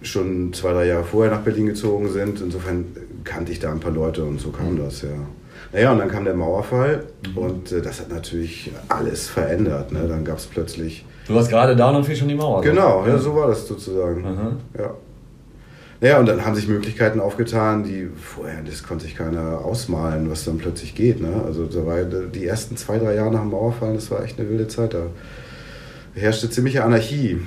schon 0.00 0.54
zwei, 0.54 0.72
drei 0.72 0.86
Jahre 0.86 1.04
vorher 1.04 1.30
nach 1.30 1.42
Berlin 1.42 1.66
gezogen 1.66 2.08
sind. 2.08 2.40
Insofern 2.40 2.86
kannte 3.24 3.52
ich 3.52 3.60
da 3.60 3.70
ein 3.70 3.80
paar 3.80 3.92
Leute 3.92 4.24
und 4.24 4.40
so 4.40 4.48
kam 4.48 4.78
das, 4.78 5.02
ja. 5.02 5.10
Naja, 5.74 5.92
und 5.92 5.98
dann 5.98 6.08
kam 6.08 6.24
der 6.24 6.34
Mauerfall 6.34 7.04
und 7.34 7.70
äh, 7.70 7.82
das 7.82 8.00
hat 8.00 8.08
natürlich 8.08 8.72
alles 8.88 9.28
verändert. 9.28 9.92
Ne? 9.92 10.06
Dann 10.08 10.24
gab 10.24 10.38
es 10.38 10.46
plötzlich. 10.46 11.04
Du 11.28 11.34
warst 11.34 11.50
gerade 11.50 11.76
da 11.76 11.88
und 11.88 11.94
dann 11.94 12.04
fiel 12.04 12.16
schon 12.16 12.28
die 12.28 12.34
Mauer. 12.34 12.62
ne? 12.62 12.70
Genau, 12.70 13.06
ja, 13.06 13.18
so 13.18 13.36
war 13.36 13.48
das 13.48 13.66
sozusagen. 13.68 14.24
Aha. 14.24 14.52
Ja. 14.78 14.94
Naja, 16.04 16.18
und 16.18 16.26
dann 16.26 16.44
haben 16.44 16.54
sich 16.54 16.68
Möglichkeiten 16.68 17.18
aufgetan, 17.18 17.82
die 17.82 18.10
vorher, 18.14 18.60
das 18.62 18.82
konnte 18.82 19.06
sich 19.06 19.16
keiner 19.16 19.64
ausmalen, 19.64 20.30
was 20.30 20.44
dann 20.44 20.58
plötzlich 20.58 20.94
geht. 20.94 21.18
Ne? 21.18 21.42
Also 21.46 21.64
da 21.64 21.86
war 21.86 22.04
die 22.04 22.46
ersten 22.46 22.76
zwei, 22.76 22.98
drei 22.98 23.14
Jahre 23.14 23.32
nach 23.32 23.40
dem 23.40 23.48
Mauerfall, 23.48 23.94
das 23.94 24.10
war 24.10 24.22
echt 24.22 24.38
eine 24.38 24.50
wilde 24.50 24.68
Zeit. 24.68 24.92
Da 24.92 25.06
herrschte 26.12 26.50
ziemliche 26.50 26.84
Anarchie. 26.84 27.38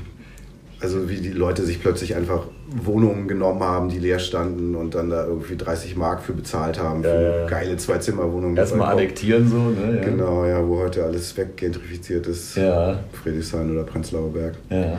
Also 0.80 1.08
wie 1.08 1.18
die 1.18 1.34
Leute 1.34 1.66
sich 1.66 1.84
plötzlich 1.84 2.16
einfach 2.16 2.48
Wohnungen 2.84 3.28
genommen 3.28 3.62
haben, 3.62 3.90
die 3.90 4.00
leer 4.00 4.18
standen 4.18 4.74
und 4.74 4.96
dann 4.96 5.12
da 5.12 5.28
irgendwie 5.28 5.56
30 5.56 5.96
Mark 5.96 6.24
für 6.24 6.34
bezahlt 6.34 6.80
haben 6.80 7.04
für 7.04 7.10
Ja, 7.10 7.38
ja, 7.42 7.46
geile 7.46 7.78
Zwei-Zimmer-Wohnung. 7.78 8.52
mit 8.52 8.60
Erstmal 8.60 8.92
annektieren 8.92 9.48
so, 9.48 9.70
ne? 9.70 9.98
Ja. 9.98 10.04
Genau, 10.04 10.48
ja, 10.48 10.68
wo 10.68 10.80
heute 10.80 11.04
alles 11.04 11.38
weggentrifiziert 11.38 12.26
ist. 12.26 12.58
Ja. 12.58 13.04
Friedrichshain 13.22 13.72
oder 13.72 13.84
Prenzlauer 13.84 14.34
Berg. 14.34 14.56
Ja. 14.72 14.98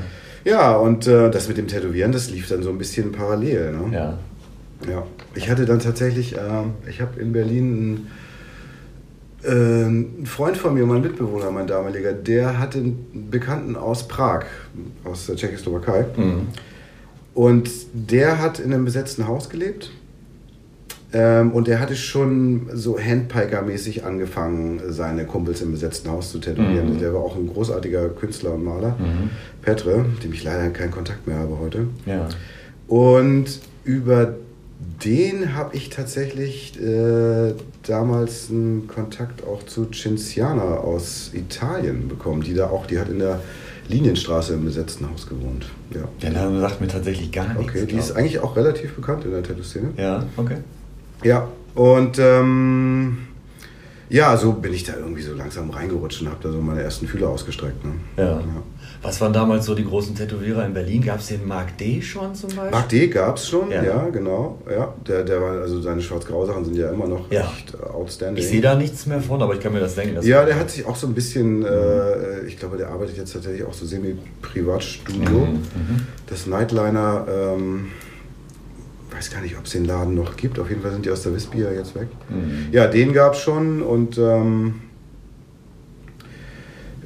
Ja, 0.49 0.77
und 0.77 1.07
äh, 1.07 1.31
das 1.31 1.47
mit 1.47 1.59
dem 1.59 1.69
Tätowieren, 1.69 2.11
das 2.11 2.31
lief 2.31 2.49
dann 2.49 2.63
so 2.63 2.71
ein 2.71 2.79
bisschen 2.79 3.13
parallel. 3.13 3.73
Ne? 3.73 3.95
Ja. 3.95 4.19
Ja. 4.91 5.07
Ich 5.35 5.51
hatte 5.51 5.67
dann 5.67 5.79
tatsächlich, 5.79 6.37
ähm, 6.37 6.73
ich 6.89 7.03
habe 7.03 7.21
in 7.21 7.33
Berlin 7.33 8.09
einen, 9.45 9.83
äh, 9.83 9.85
einen 9.85 10.27
Freund 10.27 10.57
von 10.57 10.73
mir, 10.73 10.87
mein 10.87 11.03
Mitbewohner, 11.03 11.51
mein 11.51 11.67
damaliger, 11.67 12.15
der 12.15 12.59
hatte 12.59 12.79
einen 12.79 13.29
Bekannten 13.31 13.77
aus 13.77 14.09
Prag, 14.09 14.47
aus 15.05 15.27
der 15.27 15.37
Tschechoslowakei. 15.37 16.07
Mhm. 16.17 16.49
Und 17.35 17.71
der 17.93 18.41
hat 18.41 18.59
in 18.59 18.73
einem 18.73 18.87
besetzten 18.87 19.29
Haus 19.29 19.51
gelebt. 19.51 19.91
Ähm, 21.13 21.53
und 21.53 21.69
der 21.69 21.81
hatte 21.81 21.97
schon 21.97 22.69
so 22.75 22.99
Handpiker-mäßig 22.99 24.05
angefangen, 24.05 24.81
seine 24.89 25.25
Kumpels 25.25 25.63
im 25.63 25.73
besetzten 25.73 26.11
Haus 26.11 26.31
zu 26.31 26.39
tätowieren. 26.39 26.95
Mhm. 26.95 26.99
Der 26.99 27.15
war 27.15 27.21
auch 27.21 27.37
ein 27.37 27.47
großartiger 27.47 28.11
Künstler 28.11 28.55
und 28.55 28.65
Maler. 28.65 28.97
Mhm. 28.99 29.31
Petre, 29.63 30.05
dem 30.23 30.33
ich 30.33 30.45
leider 30.45 30.69
keinen 30.71 30.91
Kontakt 30.91 31.27
mehr 31.27 31.39
habe 31.39 31.59
heute. 31.61 31.87
Ja. 32.05 32.29
Und 32.89 33.61
über 33.85 34.35
den 35.05 35.55
habe 35.55 35.77
ich 35.77 35.91
tatsächlich 35.91 36.81
äh, 36.81 37.55
damals 37.85 38.51
einen 38.51 38.87
Kontakt 38.87 39.45
auch 39.47 39.65
zu 39.65 39.87
Cinziana 39.87 40.77
aus 40.77 41.31
Italien 41.33 42.09
bekommen, 42.09 42.43
die 42.43 42.55
da 42.55 42.69
auch, 42.69 42.87
die 42.87 42.99
hat 42.99 43.09
in 43.09 43.19
der 43.19 43.41
Linienstraße 43.89 44.55
im 44.55 44.65
besetzten 44.65 45.11
Haus 45.11 45.27
gewohnt. 45.27 45.67
Ja. 45.95 46.03
Der 46.23 46.31
Name 46.31 46.61
sagt 46.61 46.81
mir 46.81 46.89
tatsächlich 46.89 47.33
gar 47.33 47.49
nichts. 47.55 47.63
Okay, 47.63 47.87
die 47.87 47.97
ist 47.97 48.13
eigentlich 48.13 48.41
auch 48.41 48.57
relativ 48.57 48.95
bekannt 48.95 49.25
in 49.25 49.31
der 49.31 49.43
Tattoo-Szene. 49.43 49.91
Ja, 49.97 50.27
okay. 50.37 50.59
Ja, 51.25 51.49
und 51.75 52.19
ähm, 52.19 53.19
ja, 54.11 54.37
so 54.37 54.53
bin 54.53 54.73
ich 54.73 54.85
da 54.85 54.95
irgendwie 54.97 55.23
so 55.23 55.35
langsam 55.35 55.71
reingerutscht 55.71 56.23
und 56.23 56.29
habe 56.29 56.39
da 56.43 56.51
so 56.51 56.61
meine 56.61 56.83
ersten 56.83 57.07
Fühler 57.07 57.29
ausgestreckt. 57.29 57.85
Ne? 57.85 57.93
Ja. 58.17 58.41
Was 59.03 59.21
waren 59.21 59.33
damals 59.33 59.67
so 59.67 59.77
die 59.77 59.85
großen 59.85 60.17
Tätowierer 60.17 60.65
in 60.67 60.75
Berlin? 60.75 61.03
Gab 61.03 61.21
es 61.21 61.29
den 61.29 61.47
Mark 61.47 61.77
D 61.79 62.03
schon 62.03 62.35
zum 62.35 62.49
Beispiel? 62.51 62.71
Mark 62.71 62.89
D 62.89 63.07
gab 63.07 63.37
es 63.37 63.49
schon, 63.49 63.71
Ja. 63.71 63.85
ja, 63.85 64.09
genau. 64.09 64.61
Ja, 64.69 64.93
der, 65.07 65.23
der 65.25 65.41
war, 65.41 65.53
also 65.61 65.81
seine 65.81 66.01
schwarz-grau-Sachen 66.03 66.65
sind 66.65 66.77
ja 66.77 66.91
immer 66.91 67.07
noch 67.07 67.31
Ja. 67.31 67.43
echt 67.43 67.79
outstanding. 67.81 68.43
Ich 68.43 68.49
sehe 68.51 68.61
da 68.61 68.75
nichts 68.75 69.07
mehr 69.07 69.21
von, 69.21 69.41
aber 69.41 69.55
ich 69.55 69.61
kann 69.61 69.73
mir 69.73 69.79
das 69.81 69.95
denken. 69.95 70.19
Ja, 70.23 70.45
der 70.45 70.59
hat 70.59 70.71
sich 70.71 70.85
auch 70.85 70.97
so 70.97 71.07
ein 71.07 71.15
bisschen, 71.15 71.65
äh, 71.65 72.41
ich 72.47 72.59
glaube, 72.59 72.77
der 72.77 72.89
arbeitet 72.89 73.17
jetzt 73.19 73.33
tatsächlich 73.35 73.65
auch 73.65 73.75
so 73.75 73.87
semi-Privatstudio. 73.87 75.29
Mhm, 75.47 75.53
mhm. 75.53 76.07
Das 76.27 76.47
Nightliner, 76.47 77.27
ähm, 77.31 77.89
weiß 79.19 79.31
gar 79.33 79.41
nicht, 79.41 79.59
ob 79.59 79.65
es 79.65 79.73
den 79.73 79.85
Laden 79.85 80.15
noch 80.15 80.37
gibt. 80.37 80.59
Auf 80.61 80.69
jeden 80.69 80.81
Fall 80.81 80.93
sind 80.93 81.05
die 81.05 81.11
aus 81.11 81.23
der 81.23 81.35
Wispia 81.35 81.73
jetzt 81.73 81.95
weg. 81.97 82.07
Mhm. 82.29 82.69
Ja, 82.71 82.87
den 82.87 83.13
gab 83.13 83.35
es 83.35 83.41
schon 83.41 83.83
und 83.83 84.17
ähm, 84.17 84.75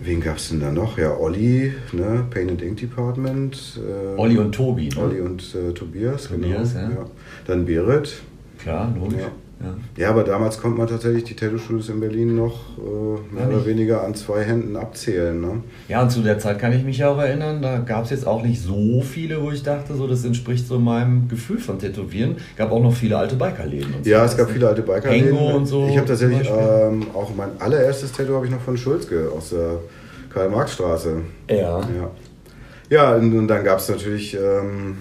wen 0.02 0.20
gab 0.20 0.36
es 0.36 0.50
denn 0.50 0.60
da 0.60 0.70
noch? 0.70 0.98
Ja, 0.98 1.16
Olli, 1.16 1.72
ne? 1.92 2.26
Paint 2.28 2.50
and 2.50 2.62
Ink 2.62 2.76
Department. 2.76 3.80
Äh, 3.80 4.18
Olli 4.18 4.36
und 4.36 4.54
Tobi, 4.54 4.90
ne? 4.90 5.00
Olli 5.00 5.20
und 5.20 5.42
äh, 5.54 5.72
Tobias, 5.72 6.28
Tobias, 6.28 6.74
genau. 6.74 6.90
ja. 6.90 7.06
Dann 7.46 7.64
Berit. 7.64 8.20
Klar, 8.58 8.94
logisch. 8.94 9.20
Ja. 9.20 9.32
Ja. 9.62 9.74
Ja, 9.96 10.10
aber 10.10 10.24
damals 10.24 10.58
konnte 10.60 10.78
man 10.78 10.88
tatsächlich 10.88 11.24
die 11.24 11.34
Tattoo-Studios 11.34 11.88
in 11.88 12.00
Berlin 12.00 12.34
noch 12.34 12.60
äh, 12.78 13.34
mehr 13.34 13.44
Ja, 13.44 13.48
oder 13.48 13.66
weniger 13.66 14.02
an 14.02 14.14
zwei 14.14 14.42
Händen 14.42 14.76
abzählen. 14.76 15.40
Ne? 15.40 15.62
Ja, 15.88 16.02
und 16.02 16.10
zu 16.10 16.22
der 16.22 16.38
Zeit 16.38 16.58
kann 16.58 16.72
ich 16.72 16.82
mich 16.84 16.98
ja 16.98 17.10
auch 17.10 17.18
erinnern, 17.18 17.62
da 17.62 17.78
gab 17.78 18.04
es 18.04 18.10
jetzt 18.10 18.26
auch 18.26 18.42
nicht 18.42 18.60
so 18.60 19.02
viele, 19.02 19.40
wo 19.40 19.50
ich 19.50 19.62
dachte, 19.62 19.94
so 19.94 20.06
das 20.06 20.24
entspricht 20.24 20.66
so 20.66 20.78
meinem 20.78 21.28
Gefühl 21.28 21.58
von 21.58 21.78
Tätowieren. 21.78 22.36
Gab 22.56 22.72
auch 22.72 22.82
noch 22.82 22.94
viele 22.94 23.16
alte 23.16 23.36
Bikerläden. 23.36 23.94
Und 23.94 24.04
so. 24.04 24.10
Ja, 24.10 24.24
es 24.24 24.36
gab 24.36 24.50
viele 24.50 24.68
alte 24.68 24.82
Bikerläden. 24.82 25.28
Hengo 25.28 25.56
und 25.56 25.66
so 25.66 25.86
Ich 25.88 25.96
habe 25.96 26.06
tatsächlich 26.06 26.50
ähm, 26.50 27.06
auch 27.14 27.30
mein 27.36 27.50
allererstes 27.60 28.12
Tattoo 28.12 28.34
habe 28.34 28.46
ich 28.46 28.52
noch 28.52 28.60
von 28.60 28.76
Schulzke 28.76 29.30
aus 29.36 29.50
der 29.50 29.78
Karl-Marx-Straße. 30.32 31.16
Ja. 31.48 31.56
Ja, 31.80 32.10
ja 32.90 33.14
und, 33.14 33.36
und 33.36 33.48
dann 33.48 33.62
gab 33.62 33.78
es 33.78 33.88
natürlich 33.88 34.34
ähm, 34.34 34.96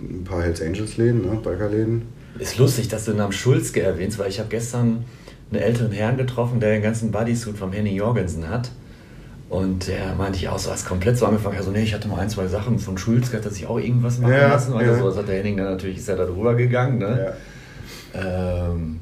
ein 0.00 0.24
paar 0.24 0.42
Hells 0.42 0.62
Angels-Läden, 0.62 1.22
ne? 1.22 1.38
Bikerläden. 1.42 2.17
Ist 2.38 2.58
lustig, 2.58 2.88
dass 2.88 3.04
du 3.04 3.12
den 3.12 3.18
Namen 3.18 3.32
Schulzke 3.32 3.82
erwähnst, 3.82 4.18
weil 4.18 4.28
ich 4.28 4.38
habe 4.38 4.48
gestern 4.48 5.04
einen 5.50 5.62
älteren 5.62 5.92
Herrn 5.92 6.16
getroffen, 6.16 6.60
der 6.60 6.72
den 6.72 6.82
ganzen 6.82 7.10
Bodysuit 7.10 7.56
vom 7.56 7.72
Henning 7.72 7.96
Jorgensen 7.96 8.48
hat. 8.48 8.70
Und 9.48 9.88
der 9.88 10.14
meinte 10.14 10.38
ich 10.38 10.48
auch 10.48 10.58
so, 10.58 10.70
als 10.70 10.84
komplett 10.84 11.16
so 11.16 11.24
angefangen, 11.24 11.56
also 11.56 11.70
nee, 11.70 11.82
ich 11.82 11.94
hatte 11.94 12.06
mal 12.06 12.18
ein, 12.20 12.28
zwei 12.28 12.46
Sachen 12.48 12.78
von 12.78 12.98
Schulzke, 12.98 13.38
hat 13.38 13.44
er 13.46 13.50
sich 13.50 13.66
auch 13.66 13.78
irgendwas 13.78 14.18
machen 14.18 14.34
Ja, 14.34 14.48
lassen 14.48 14.74
oder 14.74 14.84
ja. 14.84 14.98
so. 14.98 15.08
Das 15.08 15.16
hat 15.16 15.28
der 15.28 15.36
Henning 15.36 15.56
dann 15.56 15.70
natürlich, 15.70 15.96
ist 15.96 16.08
er 16.08 16.16
da 16.16 16.26
drüber 16.26 16.54
gegangen, 16.54 16.98
ne? 16.98 17.34
Ja. 18.14 18.68
Ähm, 18.70 19.00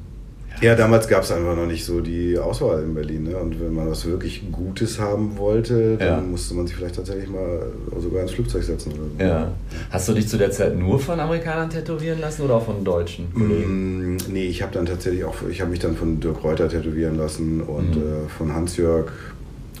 Ja, 0.59 0.73
damals 0.75 1.07
gab 1.07 1.21
es 1.23 1.31
einfach 1.31 1.55
noch 1.55 1.67
nicht 1.67 1.85
so 1.85 2.01
die 2.01 2.35
Auswahl 2.37 2.81
in 2.81 2.95
Berlin. 2.95 3.23
Ne? 3.25 3.37
Und 3.37 3.59
wenn 3.61 3.73
man 3.75 3.87
was 3.89 4.05
wirklich 4.07 4.43
Gutes 4.51 4.99
haben 4.99 5.37
wollte, 5.37 5.97
dann 5.97 6.07
Ja. 6.07 6.19
musste 6.21 6.55
man 6.55 6.65
sich 6.65 6.75
vielleicht 6.75 6.95
tatsächlich 6.95 7.29
mal 7.29 7.67
sogar 7.99 8.23
ins 8.23 8.31
Flugzeug 8.31 8.63
setzen. 8.63 8.91
Oder 8.93 9.01
so. 9.19 9.23
ja. 9.23 9.51
Hast 9.91 10.09
du 10.09 10.13
dich 10.13 10.27
zu 10.27 10.35
der 10.37 10.49
Zeit 10.49 10.75
nur 10.75 10.99
von 10.99 11.19
Amerikanern 11.19 11.69
tätowieren 11.69 12.19
lassen 12.19 12.41
oder 12.41 12.55
auch 12.55 12.65
von 12.65 12.83
deutschen 12.83 13.31
Kollegen? 13.33 14.15
Mm, 14.15 14.17
Nee, 14.31 14.45
ich 14.47 14.63
habe 14.63 14.73
dann 14.73 14.87
tatsächlich 14.87 15.23
auch, 15.25 15.35
ich 15.47 15.61
habe 15.61 15.69
mich 15.69 15.79
dann 15.79 15.95
von 15.95 16.19
Dirk 16.19 16.43
Reuter 16.43 16.67
tätowieren 16.67 17.17
lassen 17.17 17.61
und 17.61 17.95
Mhm. 17.95 18.01
äh, 18.01 18.29
von 18.35 18.51
Hans-Jörg 18.53 19.11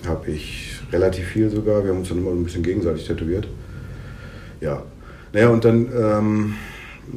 habe 0.07 0.29
ich 0.29 0.79
relativ 0.93 1.25
viel 1.25 1.49
sogar. 1.49 1.83
Wir 1.83 1.89
haben 1.91 1.99
uns 1.99 2.09
dann 2.09 2.19
immer 2.19 2.29
ein 2.31 2.43
bisschen 2.43 2.61
gegenseitig 2.61 3.07
tätowiert. 3.07 3.47
Ja. 4.61 4.83
Naja, 5.33 5.49
und 5.49 5.65
dann, 5.65 5.87
ähm, 5.91 6.53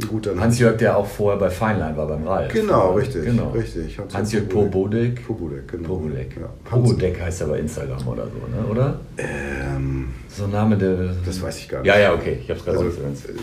gut, 0.08 0.26
dann. 0.26 0.40
Hans-Jörg, 0.40 0.76
der 0.78 0.96
auch 0.96 1.06
vorher 1.06 1.38
bei 1.38 1.50
Feinlein 1.50 1.96
war 1.96 2.06
beim 2.06 2.26
Ralf. 2.26 2.52
Genau, 2.52 2.94
richtig. 2.94 3.24
Genau. 3.24 3.50
richtig. 3.50 3.98
Hans-Jörg 4.12 4.48
Pobodek. 4.48 5.26
Pobodek, 5.26 5.68
genau. 5.68 5.88
Pobodek. 5.88 6.36
Ja. 6.40 6.48
Pobodek 6.64 7.20
heißt 7.20 7.40
er 7.42 7.46
bei 7.48 7.58
Instagram 7.58 8.06
oder 8.06 8.24
so, 8.24 8.56
ne? 8.56 8.66
oder? 8.68 9.00
ähm, 9.18 10.08
So 10.28 10.44
ein 10.44 10.52
Name, 10.52 10.76
der. 10.76 11.14
das 11.24 11.42
weiß 11.42 11.58
ich 11.58 11.68
gar 11.68 11.80
nicht. 11.82 11.88
Ja, 11.88 11.98
ja, 11.98 12.14
okay. 12.14 12.38
Ich 12.42 12.50
hab's 12.50 12.64
gerade 12.64 12.78
Also, 12.78 12.90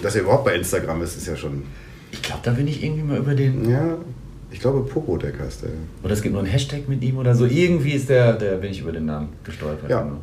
dass 0.02 0.16
er 0.16 0.22
überhaupt 0.22 0.46
bei 0.46 0.56
Instagram 0.56 1.02
ist, 1.02 1.18
ist 1.18 1.28
ja 1.28 1.36
schon. 1.36 1.64
Ich 2.12 2.22
glaube, 2.22 2.42
da 2.44 2.52
bin 2.52 2.68
ich 2.68 2.84
irgendwie 2.84 3.04
mal 3.04 3.18
über 3.18 3.36
den. 3.36 3.70
Ja, 3.70 3.98
ich 4.50 4.60
glaube, 4.62 4.82
Pobodek 4.82 5.40
heißt 5.40 5.64
er. 5.64 5.70
Oder 6.04 6.14
es 6.14 6.22
gibt 6.22 6.34
nur 6.34 6.42
einen 6.42 6.52
Hashtag 6.52 6.88
mit 6.88 7.04
ihm 7.04 7.18
oder 7.18 7.36
so. 7.36 7.46
Irgendwie 7.46 7.92
ist 7.92 8.10
der, 8.10 8.34
der 8.34 8.56
bin 8.56 8.72
ich 8.72 8.82
über 8.82 8.94
den 8.94 9.06
Namen 9.06 9.30
gestolpert. 9.44 9.90
Ja. 9.90 10.04
genau. 10.04 10.20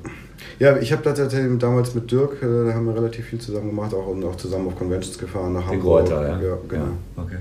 Ja, 0.59 0.77
ich 0.77 0.93
habe 0.93 1.03
tatsächlich 1.03 1.59
damals 1.59 1.95
mit 1.95 2.11
Dirk, 2.11 2.43
äh, 2.43 2.67
da 2.67 2.75
haben 2.75 2.87
wir 2.87 2.95
relativ 2.95 3.27
viel 3.27 3.41
zusammen 3.41 3.71
gemacht, 3.71 3.93
auch, 3.95 4.07
und 4.07 4.25
auch 4.25 4.37
zusammen 4.37 4.69
auf 4.69 4.77
Conventions 4.77 5.19
gefahren 5.19 5.53
nach 5.53 5.69
Den 5.69 5.81
Hamburg. 5.81 6.09
Kräuter, 6.09 6.23
ja. 6.29 6.41
ja 6.41 6.59
genau. 6.69 6.85
Ja, 6.85 7.23
okay. 7.23 7.37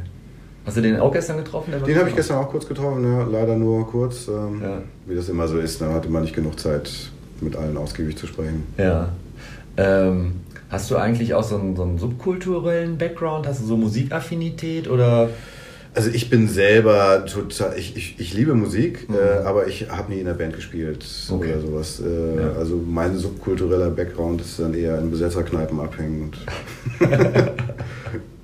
Hast 0.66 0.78
du 0.78 0.82
den 0.82 1.00
auch 1.00 1.12
gestern 1.12 1.38
getroffen? 1.38 1.74
Den 1.86 1.98
habe 1.98 2.10
ich 2.10 2.16
gestern 2.16 2.38
auch 2.38 2.50
kurz 2.50 2.68
getroffen, 2.68 3.04
ja, 3.04 3.24
leider 3.24 3.56
nur 3.56 3.86
kurz. 3.88 4.28
Ähm, 4.28 4.62
Ja. 4.62 4.82
Wie 5.06 5.16
das 5.16 5.28
immer 5.30 5.48
so 5.48 5.58
ist, 5.58 5.82
da 5.82 5.92
hatte 5.92 6.10
man 6.10 6.22
nicht 6.22 6.36
genug 6.36 6.60
Zeit, 6.60 6.90
mit 7.42 7.56
allen 7.56 7.76
ausgiebig 7.78 8.18
zu 8.18 8.28
sprechen. 8.28 8.64
Ja. 8.78 9.10
Ähm, 9.76 10.36
hast 10.70 10.90
du 10.90 10.96
eigentlich 10.96 11.34
auch 11.34 11.44
so 11.44 11.58
einen, 11.58 11.76
so 11.76 11.84
einen 11.84 11.98
subkulturellen 11.98 12.98
Background? 12.98 13.46
Hast 13.46 13.62
du 13.62 13.66
so 13.66 13.76
Musikaffinität 13.78 14.88
oder? 14.88 15.30
Also 15.96 16.10
ich 16.10 16.30
bin 16.32 16.48
selber 16.48 17.24
total, 17.28 17.78
ich, 17.78 17.96
ich, 17.96 18.16
ich 18.20 18.34
liebe 18.34 18.56
Musik, 18.56 19.08
Mhm. 19.10 19.16
äh, 19.16 19.46
aber 19.46 19.68
ich 19.68 19.90
habe 19.92 20.12
nie 20.12 20.20
in 20.20 20.26
der 20.26 20.34
Band 20.34 20.56
gespielt 20.56 21.06
Okay. 21.30 21.52
oder 21.54 21.62
sowas. 21.62 22.02
Äh, 22.04 22.42
Ja. 22.42 22.52
Also 22.54 22.78
mein 22.84 23.16
subkultureller 23.18 23.92
Background 23.92 24.42
ist 24.42 24.60
dann 24.60 24.74
eher 24.74 24.98
in 25.00 25.12
Besetzerkneipen 25.12 25.80
abhängen. 25.80 26.32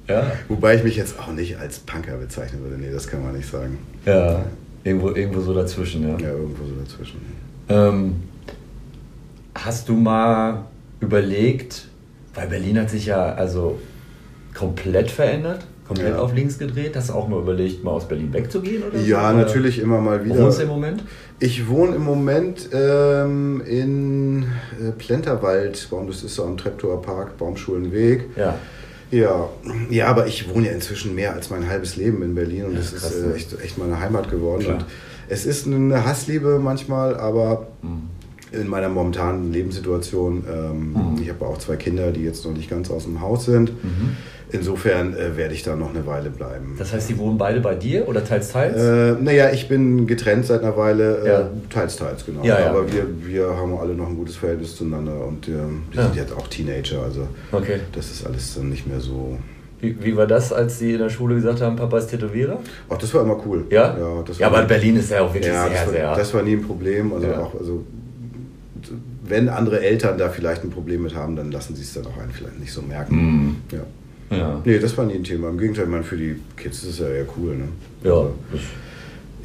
Ja. 0.07 0.31
wobei 0.47 0.73
ich 0.75 0.83
mich 0.83 0.95
jetzt 0.95 1.19
auch 1.19 1.31
nicht 1.31 1.59
als 1.59 1.77
Punker 1.79 2.17
bezeichnen 2.17 2.63
würde. 2.63 2.77
Nee, 2.79 2.91
das 2.91 3.07
kann 3.07 3.23
man 3.23 3.35
nicht 3.35 3.47
sagen. 3.47 3.77
Ja. 4.05 4.43
Irgendwo, 4.83 5.11
irgendwo 5.11 5.39
so 5.41 5.53
dazwischen, 5.53 6.01
ja. 6.01 6.17
Ja, 6.17 6.29
irgendwo 6.31 6.63
so 6.65 6.73
dazwischen. 6.83 7.21
Ähm, 7.69 8.15
hast 9.53 9.87
du 9.87 9.93
mal 9.93 10.65
überlegt, 10.99 11.87
weil 12.33 12.47
Berlin 12.47 12.79
hat 12.79 12.89
sich 12.89 13.05
ja 13.05 13.33
also 13.35 13.79
komplett 14.55 15.11
verändert, 15.11 15.67
komplett 15.89 16.13
Ja. 16.13 16.19
auf 16.19 16.33
links 16.33 16.57
gedreht. 16.57 16.95
Hast 16.95 17.09
du 17.09 17.13
auch 17.13 17.27
mal 17.27 17.39
überlegt, 17.41 17.83
mal 17.83 17.91
aus 17.91 18.07
Berlin 18.07 18.31
wegzugehen 18.31 18.83
oder 18.83 18.97
so? 18.97 19.05
Ja, 19.05 19.29
Oder 19.31 19.39
natürlich 19.39 19.79
immer 19.79 19.99
mal 19.99 20.21
Wo 20.21 20.25
wieder. 20.25 20.43
wohnst 20.45 20.59
du 20.59 20.63
im 20.63 20.69
Moment? 20.69 21.03
Ich 21.39 21.67
wohne 21.67 21.95
im 21.97 22.03
Moment 22.05 22.69
ähm, 22.71 23.61
in 23.65 24.43
äh, 24.79 24.91
Plenterwald, 24.97 25.89
das 26.07 26.23
ist 26.23 26.35
so 26.35 26.43
am 26.45 26.55
Treptower 26.55 27.01
Park, 27.01 27.37
Baumschulenweg. 27.37 28.29
Ja. 28.37 28.55
Ja, 29.11 29.49
ja, 29.89 30.05
aber 30.07 30.27
ich 30.27 30.47
wohne 30.53 30.67
ja 30.67 30.73
inzwischen 30.73 31.15
mehr 31.15 31.33
als 31.33 31.49
mein 31.49 31.67
halbes 31.67 31.95
Leben 31.95 32.21
in 32.21 32.35
Berlin 32.35 32.65
und 32.65 32.73
Ja, 32.73 32.77
das 32.79 32.91
krass, 32.95 33.11
ist 33.15 33.25
ne? 33.25 33.33
äh, 33.33 33.35
echt, 33.35 33.61
echt 33.63 33.77
meine 33.79 33.99
Heimat 33.99 34.29
geworden. 34.29 34.61
Klar. 34.63 34.75
Und 34.77 34.85
es 35.29 35.45
ist 35.47 35.65
eine 35.67 36.05
Hassliebe 36.05 36.59
manchmal, 36.59 37.17
aber 37.17 37.67
Mhm. 37.81 38.03
In 38.51 38.67
meiner 38.67 38.89
momentanen 38.89 39.51
Lebenssituation, 39.53 40.43
ähm, 40.51 40.93
Mhm. 40.93 41.21
ich 41.21 41.29
habe 41.29 41.45
auch 41.45 41.57
zwei 41.57 41.75
Kinder, 41.75 42.11
die 42.11 42.23
jetzt 42.23 42.45
noch 42.45 42.53
nicht 42.53 42.69
ganz 42.69 42.89
aus 42.89 43.03
dem 43.03 43.21
Haus 43.21 43.45
sind. 43.45 43.71
Mhm. 43.83 44.15
Insofern 44.51 45.15
äh, 45.15 45.37
werde 45.37 45.53
ich 45.53 45.61
da 45.61 45.75
noch 45.75 45.91
eine 45.93 46.07
Weile 46.07 46.31
bleiben. 46.31 46.75
Das 46.79 46.91
heißt, 46.91 47.07
die 47.09 47.17
wohnen 47.19 47.37
beide 47.37 47.59
bei 47.59 47.75
dir 47.75 48.07
oder 48.07 48.23
teils, 48.23 48.51
teils? 48.51 48.75
Äh, 48.81 49.21
naja, 49.21 49.51
ich 49.51 49.67
bin 49.67 50.07
getrennt 50.07 50.47
seit 50.47 50.63
einer 50.63 50.75
Weile, 50.75 51.21
Ja. 51.23 51.39
äh, 51.41 51.45
teils, 51.69 51.97
teils, 51.97 52.25
genau. 52.25 52.43
Ja, 52.43 52.59
ja. 52.59 52.69
Aber 52.71 52.91
wir, 52.91 53.05
wir 53.23 53.55
haben 53.55 53.77
alle 53.77 53.93
noch 53.93 54.07
ein 54.07 54.15
gutes 54.15 54.37
Verhältnis 54.37 54.75
zueinander 54.75 55.23
und 55.27 55.47
ähm, 55.47 55.83
die 55.93 55.97
sind 56.01 56.15
jetzt 56.15 56.33
auch 56.35 56.47
Teenager, 56.47 57.03
also 57.03 57.27
okay. 57.51 57.79
das 57.93 58.09
ist 58.09 58.25
alles 58.25 58.55
dann 58.55 58.69
nicht 58.69 58.87
mehr 58.87 58.99
so. 58.99 59.37
Wie, 59.81 59.95
wie 60.03 60.17
war 60.17 60.25
das, 60.27 60.51
als 60.51 60.79
sie 60.79 60.93
in 60.93 60.97
der 60.99 61.09
Schule 61.09 61.35
gesagt 61.35 61.61
haben, 61.61 61.75
Papa 61.75 61.99
ist 61.99 62.07
Tätowierer? 62.07 62.59
Ach, 62.89 62.97
das 62.97 63.13
war 63.13 63.21
immer 63.21 63.39
cool. 63.45 63.65
Ja? 63.69 63.95
Ja, 63.97 64.23
ja 64.39 64.47
aber 64.47 64.63
Berlin 64.63 64.97
ist 64.97 65.11
ja 65.11 65.21
auch 65.21 65.33
wirklich 65.33 65.53
ja, 65.53 65.63
sehr, 65.67 65.71
das, 65.71 65.85
war, 65.85 65.93
sehr. 65.93 66.15
das 66.15 66.33
war 66.33 66.41
nie 66.41 66.53
ein 66.53 66.63
Problem. 66.63 67.13
Also 67.13 67.27
Ja. 67.27 67.39
auch, 67.39 67.53
also 67.57 67.83
wenn 69.29 69.47
andere 69.49 69.81
Eltern 69.81 70.17
da 70.17 70.29
vielleicht 70.29 70.63
ein 70.63 70.69
Problem 70.71 71.03
mit 71.03 71.15
haben, 71.15 71.35
dann 71.35 71.51
lassen 71.51 71.75
sie 71.75 71.83
es 71.83 71.93
dann 71.93 72.05
auch 72.07 72.17
einen 72.17 72.31
vielleicht 72.31 72.59
nicht 72.59 72.73
so 72.73 72.81
merken. 72.81 73.15
Mhm. 73.15 73.55
Ja. 74.31 74.37
ja. 74.37 74.61
Nee, 74.65 74.79
das 74.79 74.97
war 74.97 75.05
nie 75.05 75.13
ein 75.15 75.23
Thema. 75.23 75.49
Im 75.49 75.57
Gegenteil, 75.57 75.85
ich 75.85 75.89
meine, 75.91 76.03
für 76.03 76.17
die 76.17 76.35
Kids 76.57 76.83
ist 76.83 76.89
es 76.89 76.99
ja 76.99 77.07
eher 77.09 77.25
cool. 77.37 77.55
Ne? 77.55 77.65
Ja. 78.03 78.11
Also, 78.11 78.33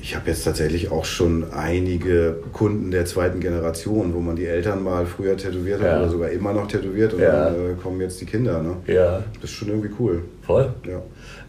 ich 0.00 0.14
habe 0.14 0.28
jetzt 0.28 0.44
tatsächlich 0.44 0.90
auch 0.90 1.06
schon 1.06 1.50
einige 1.52 2.36
Kunden 2.52 2.90
der 2.90 3.06
zweiten 3.06 3.40
Generation, 3.40 4.12
wo 4.12 4.20
man 4.20 4.36
die 4.36 4.44
Eltern 4.44 4.82
mal 4.82 5.06
früher 5.06 5.34
tätowiert 5.36 5.80
hat 5.80 5.86
Ja. 5.86 5.98
oder 6.00 6.10
sogar 6.10 6.28
immer 6.30 6.52
noch 6.52 6.66
tätowiert 6.68 7.14
und 7.14 7.20
Ja. 7.20 7.44
dann 7.50 7.54
äh, 7.54 7.74
kommen 7.82 8.00
jetzt 8.02 8.20
die 8.20 8.26
Kinder. 8.26 8.62
Ne? 8.62 8.76
ja, 8.92 9.22
Das 9.40 9.44
ist 9.50 9.56
schon 9.56 9.68
irgendwie 9.68 9.90
cool. 9.98 10.22
voll. 10.46 10.68
Ja. 10.86 11.00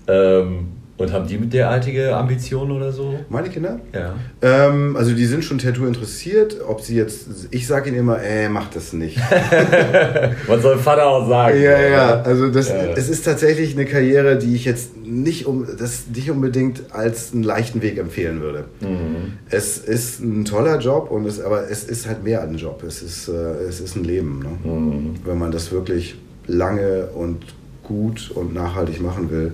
Ähm, 0.07 0.67
und 0.97 1.11
haben 1.11 1.27
die 1.27 1.37
mit 1.37 1.51
derartige 1.51 2.15
Ambitionen 2.15 2.71
oder 2.71 2.91
so? 2.91 3.19
Meine 3.29 3.49
Kinder? 3.49 3.79
Ja. 3.93 4.15
Ähm, 4.41 4.95
also 4.95 5.13
die 5.13 5.25
sind 5.25 5.43
schon 5.43 5.57
Tattoo 5.57 5.85
interessiert. 5.85 6.57
Ob 6.65 6.79
sie 6.81 6.95
jetzt, 6.95 7.27
ich 7.51 7.67
sage 7.67 7.89
ihnen 7.89 7.99
immer, 7.99 8.21
ey, 8.21 8.47
mach 8.47 8.69
das 8.69 8.93
nicht. 8.93 9.17
Was 10.47 10.61
soll 10.61 10.77
Vater 10.77 11.05
auch 11.07 11.27
sagen? 11.27 11.61
ja, 11.61 11.79
ja. 11.81 12.21
Also 12.21 12.49
das, 12.49 12.69
Ja. 12.69 12.75
es 12.95 13.09
ist 13.09 13.23
tatsächlich 13.25 13.73
eine 13.75 13.85
Karriere, 13.85 14.37
die 14.37 14.55
ich 14.55 14.63
jetzt 14.65 14.95
nicht 15.05 15.45
um, 15.45 15.67
das 15.77 16.05
nicht 16.13 16.31
unbedingt 16.31 16.83
als 16.93 17.33
einen 17.33 17.43
leichten 17.43 17.81
Weg 17.81 17.97
empfehlen 17.97 18.41
würde. 18.41 18.65
Mhm. 18.79 19.33
Es 19.49 19.77
ist 19.77 20.21
ein 20.21 20.45
toller 20.45 20.79
Job 20.79 21.11
und 21.11 21.25
es, 21.25 21.41
aber 21.41 21.69
es 21.69 21.83
ist 21.83 22.07
halt 22.07 22.23
mehr 22.23 22.41
ein 22.41 22.55
Job. 22.55 22.83
Es 22.87 23.01
ist, 23.01 23.27
äh, 23.27 23.33
es 23.67 23.81
ist 23.81 23.95
ein 23.95 24.03
Leben. 24.05 24.39
Ne? 24.39 24.71
Mhm. 24.71 25.15
Wenn 25.25 25.37
man 25.37 25.51
das 25.51 25.71
wirklich 25.71 26.15
lange 26.47 27.07
und 27.07 27.45
gut 27.83 28.31
und 28.33 28.53
nachhaltig 28.53 29.01
machen 29.01 29.29
will, 29.29 29.51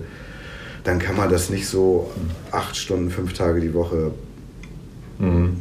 dann 0.84 0.98
kann 0.98 1.16
man 1.16 1.30
das 1.30 1.48
nicht 1.50 1.66
so 1.66 2.10
acht 2.50 2.76
Stunden, 2.76 3.10
fünf 3.10 3.32
Tage 3.34 3.60
die 3.60 3.72
Woche 3.74 4.10
Mhm. 5.18 5.56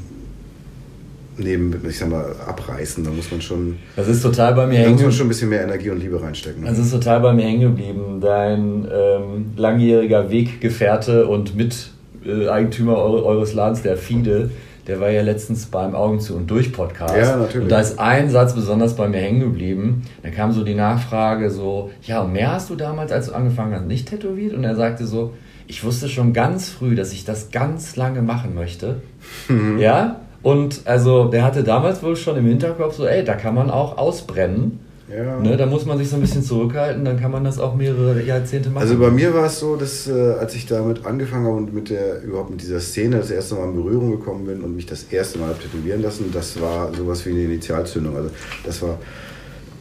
neben, 1.38 1.76
ich 1.88 1.98
sag 1.98 2.10
mal, 2.10 2.36
abreißen. 2.48 3.04
Da 3.04 3.12
muss 3.12 3.30
man 3.32 3.42
schon, 3.42 3.78
Das 3.96 4.08
ist 4.08 4.22
total 4.22 4.54
bei 4.56 4.66
mir 4.68 4.74
da 4.80 4.80
hängen 4.82 4.94
muss 4.94 5.02
man 5.04 5.12
schon 5.12 5.26
ein 5.28 5.30
bisschen 5.30 5.50
mehr 5.50 5.64
Energie 5.64 5.90
und 5.90 6.00
Liebe 6.00 6.22
reinstecken. 6.22 6.66
Das 6.66 6.78
ist 6.80 6.92
total 6.92 7.20
bei 7.20 7.34
mir 7.34 7.44
hängen 7.44 7.62
geblieben. 7.62 8.20
Dein 8.22 8.88
ähm, 8.92 9.46
langjähriger 9.58 10.30
Weggefährte 10.32 11.28
und 11.28 11.54
Miteigentümer 11.56 12.98
eure, 12.98 13.26
eures 13.26 13.54
Ladens, 13.54 13.82
der 13.84 13.98
Fide, 13.98 14.50
der 14.88 15.00
war 15.00 15.10
ja 15.10 15.22
letztens 15.22 15.66
beim 15.68 15.96
Augen 15.96 16.20
zu 16.20 16.36
und 16.36 16.50
durch 16.50 16.74
Podcast. 16.74 17.16
Ja, 17.16 17.38
natürlich. 17.38 17.64
Und 17.64 17.70
da 17.70 17.80
ist 17.80 18.00
ein 18.00 18.30
Satz 18.30 18.54
besonders 18.54 18.96
bei 18.96 19.08
mir 19.08 19.20
hängen 19.20 19.40
geblieben. 19.40 20.04
Da 20.24 20.30
kam 20.30 20.52
so 20.52 20.64
die 20.64 20.76
Nachfrage 20.76 21.50
so, 21.50 21.92
ja, 22.04 22.24
mehr 22.24 22.52
hast 22.54 22.70
du 22.70 22.76
damals, 22.76 23.12
als 23.12 23.28
du 23.28 23.34
angefangen 23.34 23.76
hast, 23.76 23.86
nicht 23.86 24.10
tätowiert? 24.10 24.54
Und 24.54 24.64
er 24.64 24.76
sagte 24.76 25.06
so, 25.06 25.34
ich 25.68 25.84
wusste 25.84 26.10
schon 26.10 26.34
ganz 26.34 26.70
früh, 26.70 26.96
dass 26.96 27.14
ich 27.14 27.24
das 27.24 27.52
ganz 27.52 27.96
lange 27.96 28.22
machen 28.22 28.56
möchte. 28.56 29.02
Mhm. 29.48 29.80
Ja? 29.80 30.22
Und 30.44 30.82
also, 30.86 31.26
der 31.26 31.44
hatte 31.44 31.64
damals 31.64 32.02
wohl 32.02 32.16
schon 32.16 32.36
im 32.38 32.46
Hinterkopf 32.46 32.96
so, 32.96 33.06
ey, 33.06 33.24
da 33.24 33.36
kann 33.36 33.54
man 33.54 33.70
auch 33.70 33.98
ausbrennen. 33.98 34.80
Ja. 35.16 35.40
Ne, 35.40 35.58
da 35.58 35.66
muss 35.66 35.86
man 35.86 35.98
sich 35.98 36.10
so 36.10 36.16
ein 36.16 36.22
bisschen 36.22 36.42
zurückhalten, 36.44 37.04
dann 37.04 37.20
kann 37.20 37.32
man 37.32 37.44
das 37.44 37.60
auch 37.60 37.76
mehrere 37.76 38.22
Jahrzehnte 38.24 38.70
machen. 38.70 38.84
Also 38.84 38.98
bei 38.98 39.12
mir 39.12 39.34
war 39.34 39.46
es 39.48 39.60
so, 39.60 39.76
dass 39.76 40.08
äh, 40.08 40.12
als 40.40 40.56
ich 40.56 40.66
damit 40.68 41.06
angefangen 41.06 41.46
habe 41.46 41.58
und 41.58 41.74
mit 41.74 41.90
der 41.90 42.22
überhaupt 42.24 42.50
mit 42.52 42.62
dieser 42.62 42.80
Szene 42.80 43.18
das 43.18 43.30
erste 43.30 43.56
Mal 43.56 43.66
in 43.70 43.76
Berührung 43.76 44.12
gekommen 44.12 44.46
bin 44.46 44.62
und 44.62 44.76
mich 44.76 44.86
das 44.86 45.04
erste 45.12 45.40
Mal 45.40 45.54
tätowieren 45.56 46.02
lassen, 46.02 46.32
das 46.32 46.60
war 46.62 46.94
sowas 46.94 47.26
wie 47.26 47.32
eine 47.32 47.44
Initialzündung. 47.44 48.16
Also 48.16 48.30
das 48.66 48.82
war 48.82 48.98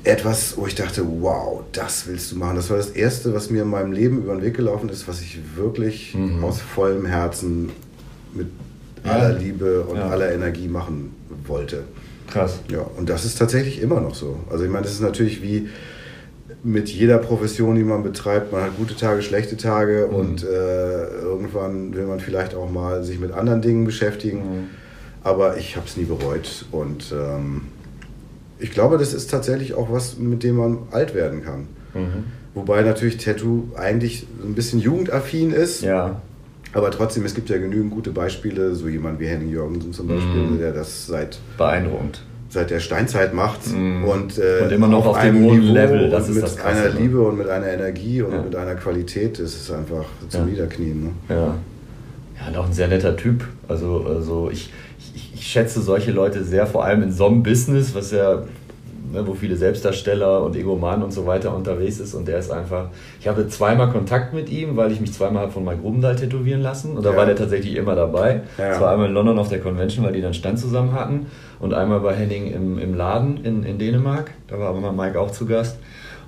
etwas, 0.02 0.56
wo 0.56 0.66
ich 0.66 0.74
dachte, 0.74 1.04
wow, 1.20 1.62
das 1.72 2.06
willst 2.06 2.32
du 2.32 2.36
machen. 2.36 2.56
Das 2.56 2.70
war 2.70 2.78
das 2.78 2.88
erste, 2.90 3.34
was 3.34 3.50
mir 3.50 3.62
in 3.62 3.68
meinem 3.68 3.92
Leben 3.92 4.18
über 4.18 4.34
den 4.34 4.42
Weg 4.42 4.56
gelaufen 4.56 4.88
ist, 4.88 5.06
was 5.06 5.20
ich 5.20 5.38
wirklich 5.56 6.14
Mhm. 6.14 6.42
aus 6.42 6.60
vollem 6.60 7.04
Herzen 7.06 7.70
mit 8.34 8.46
Ja. 9.04 9.12
aller 9.12 9.38
Liebe 9.38 9.82
und 9.82 9.96
Ja. 9.96 10.08
aller 10.08 10.32
Energie 10.32 10.68
machen 10.68 11.14
wollte. 11.46 11.84
Krass. 12.30 12.60
Ja, 12.68 12.80
und 12.96 13.08
das 13.08 13.24
ist 13.24 13.38
tatsächlich 13.38 13.80
immer 13.82 14.00
noch 14.00 14.14
so. 14.14 14.36
Also 14.50 14.64
ich 14.64 14.70
meine, 14.70 14.84
das 14.84 14.92
ist 14.92 15.00
natürlich 15.02 15.42
wie 15.42 15.68
mit 16.62 16.88
jeder 16.88 17.18
Profession, 17.18 17.74
die 17.76 17.84
man 17.84 18.02
betreibt. 18.02 18.52
Man 18.52 18.62
hat 18.62 18.76
gute 18.76 18.94
Tage, 18.96 19.22
schlechte 19.22 19.56
Tage 19.56 20.08
Mhm. 20.10 20.14
und 20.16 20.44
äh, 20.44 21.06
irgendwann 21.22 21.94
will 21.94 22.06
man 22.06 22.20
vielleicht 22.20 22.54
auch 22.54 22.70
mal 22.70 23.02
sich 23.04 23.18
mit 23.18 23.32
anderen 23.32 23.62
Dingen 23.62 23.84
beschäftigen. 23.84 24.38
Mhm. 24.38 24.66
Aber 25.22 25.56
ich 25.58 25.76
habe 25.76 25.86
es 25.86 25.96
nie 25.96 26.04
bereut 26.04 26.64
und 26.70 27.12
ähm, 27.12 27.62
ich 28.58 28.70
glaube, 28.72 28.98
das 28.98 29.14
ist 29.14 29.30
tatsächlich 29.30 29.74
auch 29.74 29.90
was, 29.90 30.18
mit 30.18 30.42
dem 30.42 30.56
man 30.56 30.78
alt 30.90 31.14
werden 31.14 31.42
kann. 31.44 31.66
Mhm. 31.94 32.24
Wobei 32.54 32.82
natürlich 32.82 33.16
Tattoo 33.18 33.68
eigentlich 33.76 34.26
ein 34.42 34.54
bisschen 34.54 34.80
jugendaffin 34.80 35.50
ist. 35.52 35.82
Ja. 35.82 36.20
Aber 36.72 36.90
trotzdem, 36.90 37.24
es 37.24 37.34
gibt 37.34 37.48
ja 37.50 37.58
genügend 37.58 37.90
gute 37.90 38.10
Beispiele, 38.10 38.74
so 38.74 38.88
jemand 38.88 39.18
wie 39.20 39.26
Henning 39.26 39.50
Jürgensen 39.50 39.92
zum 39.92 40.06
Beispiel, 40.08 40.42
Mhm. 40.42 40.58
der 40.58 40.72
das 40.72 41.06
seit 41.06 41.38
Beeindruckend. 41.58 42.22
seit 42.48 42.70
der 42.70 42.80
Steinzeit 42.80 43.32
macht 43.32 43.60
Mm. 43.72 44.02
und, 44.04 44.36
äh, 44.38 44.64
Und 44.64 44.72
immer 44.72 44.88
noch 44.88 45.06
auf 45.06 45.20
dem 45.20 45.36
einem 45.36 45.44
hohen 45.44 45.62
Level, 45.62 46.10
das 46.10 46.28
mit 46.28 46.42
Krasse, 46.42 46.62
einer 46.64 46.94
ne? 46.94 47.00
Liebe 47.00 47.20
und 47.20 47.38
mit 47.38 47.48
einer 47.48 47.68
Energie 47.68 48.22
und 48.22 48.32
Ja. 48.32 48.42
mit 48.42 48.56
einer 48.56 48.74
Qualität, 48.74 49.38
das 49.38 49.54
ist 49.54 49.70
einfach 49.70 50.04
zum 50.28 50.40
Ja. 50.40 50.46
Niederknien. 50.46 51.02
Ne? 51.04 51.10
Ja. 51.28 51.36
Ja, 51.36 52.48
und 52.48 52.56
auch 52.56 52.66
ein 52.66 52.72
sehr 52.72 52.88
netter 52.88 53.16
Typ. 53.16 53.44
Also, 53.68 54.04
also 54.08 54.48
ich, 54.52 54.72
ich, 55.14 55.32
ich 55.34 55.46
schätze 55.46 55.80
solche 55.80 56.10
Leute 56.10 56.42
sehr, 56.42 56.66
vor 56.66 56.84
allem 56.84 57.02
in 57.04 57.12
so 57.12 57.26
einem 57.26 57.42
Business, 57.44 57.94
was 57.94 58.10
ja, 58.10 58.42
ne, 59.12 59.26
wo 59.26 59.34
viele 59.34 59.56
Selbstdarsteller 59.56 60.42
und 60.42 60.56
Egomanen 60.56 61.02
und 61.02 61.12
so 61.12 61.26
weiter 61.26 61.54
unterwegs 61.54 61.98
ist. 62.00 62.14
Und 62.14 62.28
der 62.28 62.38
ist 62.38 62.50
einfach. 62.50 62.88
Ich 63.20 63.28
hatte 63.28 63.48
zweimal 63.48 63.90
Kontakt 63.90 64.32
mit 64.34 64.48
ihm, 64.50 64.76
weil 64.76 64.92
ich 64.92 65.00
mich 65.00 65.12
zweimal 65.12 65.50
von 65.50 65.64
Mike 65.64 65.80
Grubendahl 65.82 66.16
tätowieren 66.16 66.60
lassen. 66.62 66.96
Und 66.96 67.04
da 67.04 67.10
Ja. 67.10 67.16
war 67.16 67.26
der 67.26 67.36
tatsächlich 67.36 67.76
immer 67.76 67.94
dabei. 67.94 68.42
Ja. 68.58 68.68
Das 68.70 68.80
war 68.80 68.92
einmal 68.92 69.08
in 69.08 69.14
London 69.14 69.38
auf 69.38 69.48
der 69.48 69.60
Convention, 69.60 70.04
weil 70.04 70.12
die 70.12 70.20
dann 70.22 70.34
Stand 70.34 70.58
zusammen 70.58 70.92
hatten. 70.92 71.26
Und 71.58 71.74
einmal 71.74 72.00
bei 72.00 72.14
Henning 72.14 72.52
im, 72.52 72.78
im 72.78 72.94
Laden 72.94 73.44
in, 73.44 73.62
in 73.64 73.78
Dänemark. 73.78 74.30
Da 74.48 74.58
war 74.58 74.68
aber 74.68 74.80
mal 74.80 74.92
Mike 74.92 75.18
auch 75.20 75.30
zu 75.30 75.46
Gast. 75.46 75.78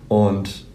Und 0.09 0.67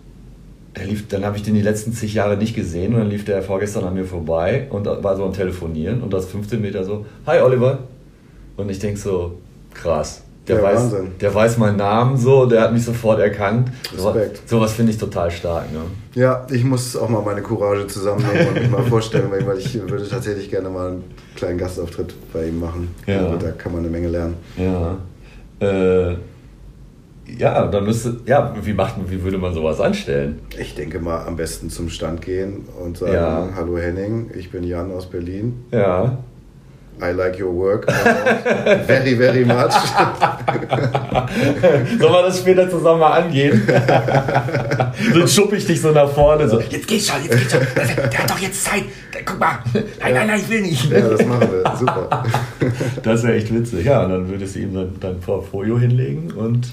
lief, 0.86 1.08
dann 1.08 1.26
habe 1.26 1.38
ich 1.38 1.44
den 1.44 1.56
die 1.56 1.62
letzten 1.62 1.92
zig 1.92 2.14
Jahre 2.14 2.38
nicht 2.38 2.56
gesehen 2.56 2.94
und 2.94 3.00
dann 3.00 3.10
lief 3.10 3.26
der 3.26 3.42
vorgestern 3.42 3.84
an 3.84 3.96
mir 3.96 4.06
vorbei 4.06 4.68
und 4.70 4.86
war 4.86 5.16
so 5.18 5.24
am 5.26 5.34
Telefonieren 5.34 6.02
und 6.04 6.14
aus 6.14 6.26
15 6.28 6.62
Meter 6.62 6.84
so, 6.84 7.06
hi 7.26 7.40
Oliver. 7.40 7.80
Und 8.58 8.70
ich 8.70 8.78
denke 8.80 9.00
so, 9.00 9.40
krass. 9.74 10.24
Der, 10.48 10.58
Ja, 10.58 10.64
weiß, 10.64 10.80
Wahnsinn. 10.82 11.08
der 11.20 11.34
weiß 11.36 11.58
meinen 11.58 11.78
Namen 11.78 12.18
so, 12.18 12.46
der 12.46 12.62
hat 12.62 12.74
mich 12.74 12.84
sofort 12.86 13.20
erkannt. 13.20 13.70
So, 13.96 14.10
Respekt. 14.10 14.48
sowas 14.50 14.74
finde 14.74 14.92
ich 14.92 14.98
total 14.98 15.30
stark. 15.32 15.72
Ne? 15.72 15.80
Ja, 16.16 16.46
ich 16.52 16.64
muss 16.64 16.96
auch 16.96 17.10
mal 17.10 17.22
meine 17.22 17.42
Courage 17.42 17.88
zusammennehmen 17.88 18.48
und 18.48 18.54
mich 18.56 18.70
mal 18.70 18.84
vorstellen, 18.90 19.30
weil 19.30 19.58
ich 19.58 19.74
würde 19.90 20.08
tatsächlich 20.08 20.50
gerne 20.50 20.70
mal 20.70 20.88
einen 20.92 21.04
kleinen 21.36 21.58
Gastauftritt 21.58 22.14
bei 22.34 22.48
ihm 22.48 22.60
machen. 22.60 22.94
Ja. 23.06 23.26
Also, 23.26 23.38
da 23.38 23.52
kann 23.52 23.72
man 23.74 23.82
eine 23.82 23.90
Menge 23.90 24.08
lernen. 24.08 24.36
Ja. 24.58 24.98
Äh, 25.60 26.16
ja, 27.38 27.68
dann 27.68 27.84
müsste, 27.84 28.22
ja, 28.26 28.56
wie 28.62 28.74
macht 28.74 28.96
wie 29.10 29.22
würde 29.22 29.38
man 29.38 29.54
sowas 29.54 29.82
anstellen? 29.82 30.40
Ich 30.58 30.76
denke 30.76 31.00
mal, 31.00 31.26
am 31.28 31.36
besten 31.36 31.70
zum 31.70 31.90
Stand 31.90 32.22
gehen 32.22 32.64
und 32.82 32.98
sagen, 32.98 33.14
Ja. 33.14 33.50
hallo 33.54 33.78
Henning, 33.78 34.32
ich 34.34 34.50
bin 34.50 34.64
Jan 34.64 34.92
aus 34.94 35.08
Berlin. 35.10 35.66
Ja. 35.72 36.18
I 37.00 37.12
like 37.12 37.38
your 37.40 37.52
work. 37.52 37.86
very, 37.86 39.14
very 39.16 39.46
much. 39.46 39.72
Sollen 42.00 42.14
wir 42.14 42.22
das 42.24 42.40
später 42.40 42.68
zusammen 42.70 43.02
mal 43.02 43.22
angehen? 43.22 43.62
so 45.14 45.28
schupp 45.28 45.54
ich 45.54 45.68
dich 45.68 45.80
so 45.80 45.92
nach 45.92 46.10
vorne. 46.10 46.50
So, 46.50 46.60
jetzt 46.60 46.88
geht's 46.88 47.08
schon, 47.08 47.24
jetzt 47.24 47.38
geht's 47.38 47.52
schon. 47.52 47.62
Der 47.76 48.18
hat 48.20 48.30
doch 48.30 48.40
jetzt 48.40 48.64
Zeit. 48.64 48.84
Guck 49.26 49.40
mal. 49.40 49.60
Nein, 49.74 50.14
nein, 50.14 50.28
nein, 50.28 50.40
ich 50.40 50.50
will 50.50 50.62
nicht. 50.62 50.90
ja, 50.90 51.02
das 51.02 51.26
machen 51.26 51.50
wir. 51.52 51.76
Super. 51.78 52.24
Das 53.04 53.24
wäre 53.24 53.36
echt 53.36 53.54
witzig. 53.54 53.86
Ja, 53.86 54.04
und 54.04 54.10
dann 54.12 54.30
würdest 54.30 54.56
du 54.56 54.60
ihm 54.60 54.74
dann 54.74 54.96
dein 55.00 55.20
Portfolio 55.20 55.78
hinlegen 55.80 56.32
und. 56.32 56.68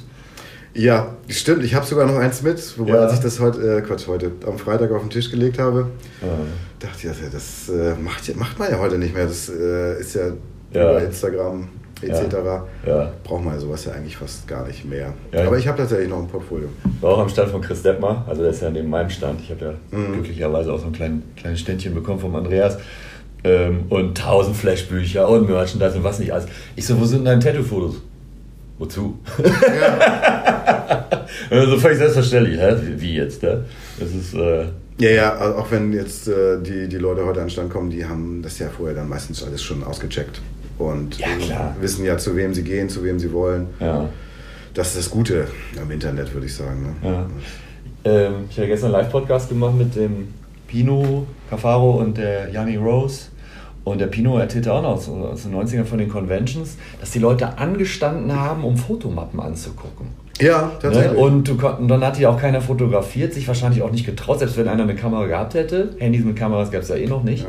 Ja, 0.75 1.15
stimmt. 1.29 1.63
Ich 1.65 1.75
habe 1.75 1.87
sogar 1.87 2.07
noch 2.07 2.17
eins 2.17 2.43
mit. 2.43 2.79
Wobei, 2.79 2.91
Ja. 2.95 3.01
als 3.03 3.15
ich 3.15 3.21
das 3.21 3.39
heute, 3.39 3.79
äh, 3.79 3.81
Quatsch, 3.81 4.09
heute, 4.09 4.33
am 4.47 4.59
Freitag 4.59 4.91
auf 4.91 5.03
den 5.03 5.11
Tisch 5.11 5.31
gelegt 5.31 5.59
habe, 5.59 5.87
Ja. 6.21 6.29
dachte 6.81 6.97
ich, 6.99 7.05
ja, 7.05 7.13
das 7.33 7.69
äh, 7.69 7.95
macht, 8.03 8.35
macht 8.37 8.59
man 8.59 8.71
ja 8.71 8.79
heute 8.81 8.99
nicht 8.99 9.15
mehr. 9.15 9.27
Das 9.27 9.49
äh, 9.49 10.01
ist 10.01 10.15
ja, 10.17 10.23
Ja. 10.73 10.91
über 10.91 11.03
Instagram 11.05 11.69
etc. 12.03 12.35
Ja. 12.85 13.13
Braucht 13.23 13.45
man 13.45 13.55
ja 13.55 13.61
sowas 13.61 13.85
ja 13.85 13.93
eigentlich 13.93 14.17
fast 14.17 14.49
gar 14.49 14.67
nicht 14.67 14.85
mehr. 14.85 15.13
Aber 15.33 15.57
ich 15.57 15.69
habe 15.69 15.79
tatsächlich 15.79 16.09
noch 16.09 16.19
ein 16.19 16.27
Portfolio. 16.29 16.69
War 17.01 17.13
auch 17.13 17.19
am 17.21 17.29
Stand 17.29 17.51
von 17.51 17.61
Chris 17.63 17.83
Deppmer, 17.83 18.25
also 18.29 18.43
der 18.43 18.51
ist 18.51 18.61
ja 18.61 18.69
neben 18.69 18.91
meinem 18.91 19.11
Stand. 19.11 19.41
Ich 19.41 19.51
habe 19.53 19.65
ja 19.93 19.99
Mhm. 19.99 20.13
glücklicherweise 20.15 20.73
auch 20.73 20.81
so 20.81 20.87
ein 20.87 20.93
klein, 20.93 21.23
kleines 21.37 21.61
Ständchen 21.61 21.95
bekommen 21.95 22.19
vom 22.19 22.35
Andreas. 22.35 22.79
Ähm, 23.45 23.85
und 23.91 24.17
tausend 24.19 24.57
Flashbücher 24.57 25.29
und 25.29 25.49
Merchandise 25.49 25.97
und 25.99 26.03
was 26.05 26.19
nicht 26.19 26.33
alles. 26.33 26.47
Ich 26.77 26.85
so, 26.87 26.99
wo 27.01 27.05
sind 27.05 27.25
deine 27.27 27.41
Tattoo-Fotos? 27.41 27.97
Wozu? 28.79 29.19
also 31.51 31.79
völlig 31.79 31.99
selbstverständlich, 31.99 32.59
hä? 32.59 32.75
Wie- 32.97 33.15
jetzt, 33.17 33.43
ne? 33.43 33.65
Das 33.99 34.11
ist, 34.11 34.35
äh, 34.35 34.67
Ja, 34.99 35.11
ja, 35.11 35.55
auch 35.57 35.71
wenn 35.71 35.93
jetzt 35.93 36.29
äh, 36.29 36.61
die, 36.61 36.89
die 36.89 36.99
Leute 36.99 37.25
heute 37.25 37.41
an 37.41 37.47
den 37.47 37.51
Stand 37.51 37.71
kommen, 37.71 37.91
die 37.91 38.05
haben 38.05 38.43
das 38.43 38.59
ja 38.59 38.69
vorher 38.69 38.95
dann 38.97 39.09
meistens 39.09 39.43
alles 39.45 39.63
schon 39.63 39.83
ausgecheckt. 39.85 40.41
Und 40.79 41.19
Ja, 41.19 41.75
wissen 41.81 42.05
ja, 42.05 42.19
zu 42.19 42.35
wem 42.37 42.53
sie 42.55 42.63
gehen, 42.65 42.89
zu 42.89 43.05
wem 43.05 43.19
sie 43.19 43.33
wollen. 43.33 43.67
ja. 43.81 44.09
Das 44.75 44.89
ist 44.89 44.97
das 44.99 45.11
Gute 45.11 45.47
am 45.81 45.89
Internet, 45.93 46.35
würde 46.35 46.47
ich 46.49 46.55
sagen. 46.57 46.97
Ne? 47.01 47.09
Ja. 47.09 47.27
Ähm, 48.11 48.33
ich 48.51 48.57
habe 48.59 48.67
gestern 48.67 48.93
einen 48.93 49.05
Live-Podcast 49.05 49.49
gemacht 49.49 49.75
mit 49.79 49.95
dem 49.95 50.35
Pino 50.67 51.29
Cafaro 51.49 51.93
und 52.01 52.19
der 52.19 52.51
Yanni 52.51 52.77
Rose. 52.77 53.27
Und 53.85 54.01
der 54.01 54.07
Pino 54.07 54.38
erzählte 54.38 54.73
auch 54.73 54.83
noch 54.83 54.92
aus, 54.92 55.09
aus 55.09 55.42
den 55.42 55.55
90ern 55.55 55.85
von 55.85 55.99
den 55.99 56.09
Conventions, 56.09 56.77
dass 57.01 57.11
die 57.11 57.18
Leute 57.18 57.59
angestanden 57.59 58.33
haben, 58.35 58.64
um 58.64 58.77
Fotomappen 58.79 59.38
anzugucken. 59.40 60.07
Ja, 60.40 60.62
Ne? 60.62 60.70
tatsächlich. 60.81 61.18
Und, 61.18 61.49
du, 61.49 61.53
und 61.68 61.88
dann 61.88 62.03
hat 62.05 62.18
die 62.18 62.27
auch 62.27 62.40
keiner 62.40 62.61
fotografiert, 62.61 63.35
sich 63.35 63.47
wahrscheinlich 63.47 63.83
auch 63.83 63.90
nicht 63.92 64.07
getraut, 64.07 64.38
selbst 64.38 64.57
wenn 64.57 64.68
einer 64.68 64.83
eine 64.85 64.94
Kamera 64.94 65.27
gehabt 65.27 65.55
hätte. 65.55 65.94
Handys 65.99 66.25
mit 66.25 66.37
Kameras 66.37 66.70
gab 66.70 66.83
es 66.83 66.88
ja 66.88 66.97
eh 66.97 67.07
noch 67.07 67.23
nicht. 67.23 67.47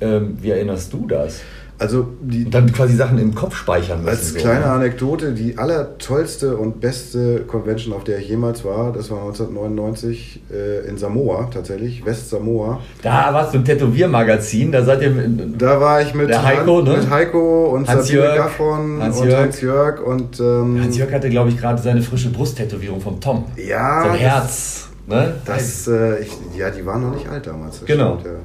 Ähm, 0.00 0.36
wie 0.40 0.50
erinnerst 0.50 0.92
du 0.92 1.06
das? 1.06 1.40
Also 1.82 2.06
die, 2.20 2.44
Und 2.46 2.54
dann 2.54 2.72
quasi 2.72 2.96
Sachen 2.96 3.18
im 3.18 3.34
Kopf 3.34 3.54
speichern 3.56 3.98
müssen. 4.04 4.08
Als 4.10 4.32
so, 4.32 4.38
kleine 4.38 4.60
ne? 4.60 4.66
Anekdote, 4.66 5.32
die 5.32 5.58
allertollste 5.58 6.56
und 6.56 6.80
beste 6.80 7.40
Convention, 7.40 7.92
auf 7.92 8.04
der 8.04 8.18
ich 8.18 8.28
jemals 8.28 8.64
war, 8.64 8.92
das 8.92 9.10
war 9.10 9.18
1999 9.26 10.40
äh, 10.52 10.88
in 10.88 10.96
Samoa 10.96 11.48
tatsächlich, 11.52 12.04
West-Samoa. 12.06 12.80
Da 13.02 13.32
warst 13.34 13.52
du 13.52 13.58
im 13.58 13.64
Tätowiermagazin, 13.64 14.72
da 14.72 14.82
seid 14.84 15.02
ihr. 15.02 15.10
mit- 15.10 15.60
Da 15.60 15.80
war 15.80 16.00
ich 16.02 16.14
mit, 16.14 16.28
Der 16.28 16.42
Heiko, 16.42 16.78
Han- 16.78 16.84
ne? 16.84 16.96
mit 16.98 17.10
Heiko 17.10 17.66
und 17.74 17.88
Hans-Jörg. 17.88 18.26
Sabine 18.26 18.42
Gaffron 18.44 19.02
Hans-Jörg. 19.02 19.32
und 19.32 19.38
Hans-Jörg 19.44 20.00
und 20.02 20.40
ähm, 20.40 20.80
Hans-Jörg 20.82 21.12
hatte, 21.12 21.30
glaube 21.30 21.50
ich, 21.50 21.58
gerade 21.58 21.80
seine 21.82 22.02
frische 22.02 22.30
Brusttätowierung 22.30 23.00
vom 23.00 23.20
Tom. 23.20 23.44
ja, 23.56 24.04
das- 24.08 24.18
Herz. 24.18 24.88
Ne? 25.06 25.34
Das, 25.44 25.88
äh, 25.88 26.20
ich, 26.20 26.30
ja, 26.56 26.70
die 26.70 26.86
waren 26.86 27.02
noch 27.02 27.14
nicht 27.14 27.28
alt 27.28 27.46
damals. 27.46 27.80
das 27.80 27.86
Genau. 27.86 28.20
stimmt, 28.20 28.36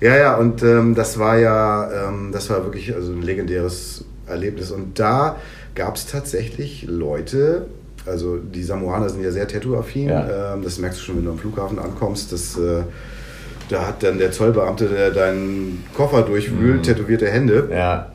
ja. 0.00 0.10
ja, 0.10 0.16
ja, 0.16 0.36
und 0.36 0.62
ähm, 0.62 0.94
das 0.94 1.18
war 1.18 1.38
ja, 1.38 2.08
ähm, 2.08 2.30
das 2.32 2.50
war 2.50 2.64
wirklich 2.64 2.94
also 2.94 3.12
ein 3.12 3.22
legendäres 3.22 4.04
Erlebnis. 4.26 4.70
Und 4.70 4.98
da 4.98 5.36
gab 5.74 5.96
es 5.96 6.06
tatsächlich 6.06 6.84
Leute, 6.86 7.66
also 8.04 8.36
die 8.36 8.62
Samoaner 8.62 9.08
sind 9.08 9.22
ja 9.22 9.30
sehr 9.30 9.48
tattoo-affin. 9.48 10.08
Ja. 10.10 10.54
Ähm, 10.54 10.62
das 10.62 10.78
merkst 10.78 11.00
du 11.00 11.04
schon, 11.04 11.16
wenn 11.16 11.24
du 11.24 11.30
am 11.30 11.38
Flughafen 11.38 11.78
ankommst. 11.78 12.30
Das, 12.32 12.58
äh, 12.58 12.82
da 13.70 13.86
hat 13.86 14.02
dann 14.02 14.18
der 14.18 14.32
Zollbeamte, 14.32 14.88
der 14.88 15.12
deinen 15.12 15.82
Koffer 15.96 16.22
durchwühlt, 16.22 16.82
tätowierte 16.82 17.26
Hände. 17.28 17.68
Ja. 17.72 18.12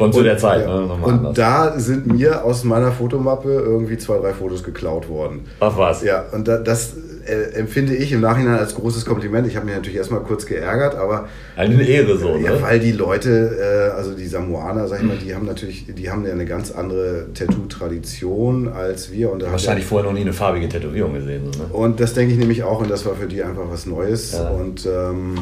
Von 0.00 0.12
zu 0.14 0.22
der 0.22 0.38
Zeit, 0.38 0.66
ja, 0.66 0.80
ne? 0.80 0.86
Nochmal 0.86 1.10
und 1.10 1.18
anders. 1.18 1.34
da 1.34 1.78
sind 1.78 2.06
mir 2.06 2.42
aus 2.42 2.64
meiner 2.64 2.90
Fotomappe 2.90 3.50
irgendwie 3.50 3.98
zwei, 3.98 4.16
drei 4.18 4.32
Fotos 4.32 4.64
geklaut 4.64 5.10
worden. 5.10 5.44
Ach 5.60 5.76
was. 5.76 6.02
Ja, 6.02 6.24
und 6.32 6.48
da, 6.48 6.56
das 6.56 6.94
äh, 7.26 7.52
empfinde 7.52 7.94
ich 7.94 8.10
im 8.12 8.22
Nachhinein 8.22 8.58
als 8.58 8.74
großes 8.74 9.04
Kompliment. 9.04 9.46
Ich 9.46 9.56
habe 9.56 9.66
mich 9.66 9.74
natürlich 9.74 9.98
erstmal 9.98 10.20
kurz 10.20 10.46
geärgert, 10.46 10.94
aber 10.94 11.28
Eine 11.54 11.82
Ehre 11.82 12.16
so, 12.16 12.34
ne? 12.34 12.44
ja, 12.44 12.62
weil 12.62 12.80
die 12.80 12.92
Leute, 12.92 13.90
äh, 13.92 13.96
also 13.96 14.14
die 14.14 14.26
Samoaner, 14.26 14.88
sag 14.88 15.00
ich 15.00 15.06
mal, 15.06 15.18
die 15.18 15.34
haben 15.34 15.44
natürlich, 15.44 15.84
die 15.86 16.10
haben 16.10 16.24
ja 16.24 16.32
eine 16.32 16.46
ganz 16.46 16.70
andere 16.70 17.26
Tattoo-Tradition 17.34 18.68
als 18.68 19.12
wir. 19.12 19.30
Und 19.30 19.42
Wahrscheinlich 19.42 19.84
ja, 19.84 19.88
vorher 19.90 20.08
noch 20.08 20.14
nie 20.14 20.22
eine 20.22 20.32
farbige 20.32 20.68
Tätowierung 20.68 21.12
gesehen. 21.12 21.52
So, 21.52 21.62
ne? 21.62 21.68
und 21.72 22.00
das 22.00 22.14
denke 22.14 22.32
ich 22.32 22.38
nämlich 22.38 22.62
auch, 22.62 22.80
und 22.80 22.90
das 22.90 23.04
war 23.04 23.14
für 23.16 23.26
die 23.26 23.42
einfach 23.42 23.64
was 23.70 23.84
Neues. 23.84 24.32
Ja. 24.32 24.48
Und 24.48 24.86
ähm, 24.86 25.34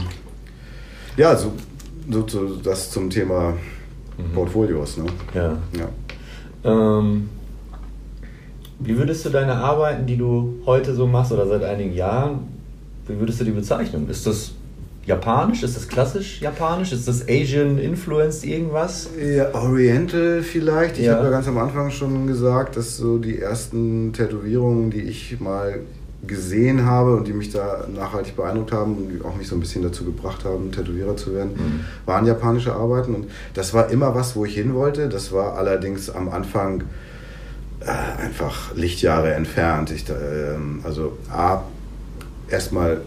ja, 1.16 1.36
so, 1.36 1.52
so, 2.10 2.26
so 2.26 2.56
das 2.56 2.90
zum 2.90 3.08
Thema 3.08 3.54
Mhm. 4.18 4.34
Portfolios. 4.34 4.96
Ne? 4.98 5.04
Ja. 5.34 5.56
Ja. 5.78 5.88
Ähm, 6.98 7.28
wie 8.80 8.96
würdest 8.96 9.24
du 9.24 9.30
deine 9.30 9.54
Arbeiten, 9.54 10.06
die 10.06 10.16
du 10.16 10.60
heute 10.66 10.94
so 10.94 11.06
machst 11.06 11.32
oder 11.32 11.46
seit 11.46 11.64
einigen 11.64 11.92
Jahren, 11.94 12.40
wie 13.06 13.18
würdest 13.18 13.40
du 13.40 13.44
die 13.44 13.50
bezeichnen? 13.52 14.08
Ist 14.08 14.26
das 14.26 14.52
japanisch? 15.06 15.62
Ist 15.62 15.76
das 15.76 15.88
klassisch 15.88 16.40
japanisch? 16.42 16.92
Ist 16.92 17.08
das 17.08 17.26
Asian 17.28 17.78
influenced 17.78 18.44
irgendwas? 18.44 19.08
Ja, 19.18 19.54
Oriental 19.54 20.42
vielleicht. 20.42 20.98
Ich 20.98 21.06
Ja. 21.06 21.14
habe 21.14 21.24
ja 21.24 21.30
ganz 21.30 21.48
am 21.48 21.56
Anfang 21.58 21.90
schon 21.90 22.26
gesagt, 22.26 22.76
dass 22.76 22.96
so 22.98 23.18
die 23.18 23.38
ersten 23.40 24.12
Tätowierungen, 24.12 24.90
die 24.90 25.00
ich 25.02 25.40
mal 25.40 25.80
gesehen 26.26 26.84
habe 26.84 27.14
und 27.16 27.28
die 27.28 27.32
mich 27.32 27.50
da 27.52 27.86
nachhaltig 27.94 28.34
beeindruckt 28.36 28.72
haben 28.72 28.96
und 28.96 29.08
die 29.08 29.24
auch 29.24 29.36
mich 29.36 29.46
so 29.48 29.54
ein 29.54 29.60
bisschen 29.60 29.82
dazu 29.82 30.04
gebracht 30.04 30.44
haben, 30.44 30.72
Tätowierer 30.72 31.16
zu 31.16 31.32
werden, 31.34 31.50
Mhm. 31.52 31.80
waren 32.06 32.26
japanische 32.26 32.72
Arbeiten. 32.74 33.14
Und 33.14 33.26
das 33.54 33.72
war 33.72 33.90
immer 33.90 34.14
was, 34.14 34.34
wo 34.34 34.44
ich 34.44 34.54
hin 34.54 34.74
wollte. 34.74 35.08
Das 35.08 35.30
war 35.32 35.56
allerdings 35.56 36.10
am 36.10 36.28
Anfang 36.28 36.82
äh, 37.80 38.24
einfach 38.24 38.74
Lichtjahre 38.74 39.32
entfernt. 39.34 39.92
Ich, 39.92 40.04
ähm, 40.10 40.80
also 40.82 41.16
A, 41.30 41.62
erstmal 42.50 43.02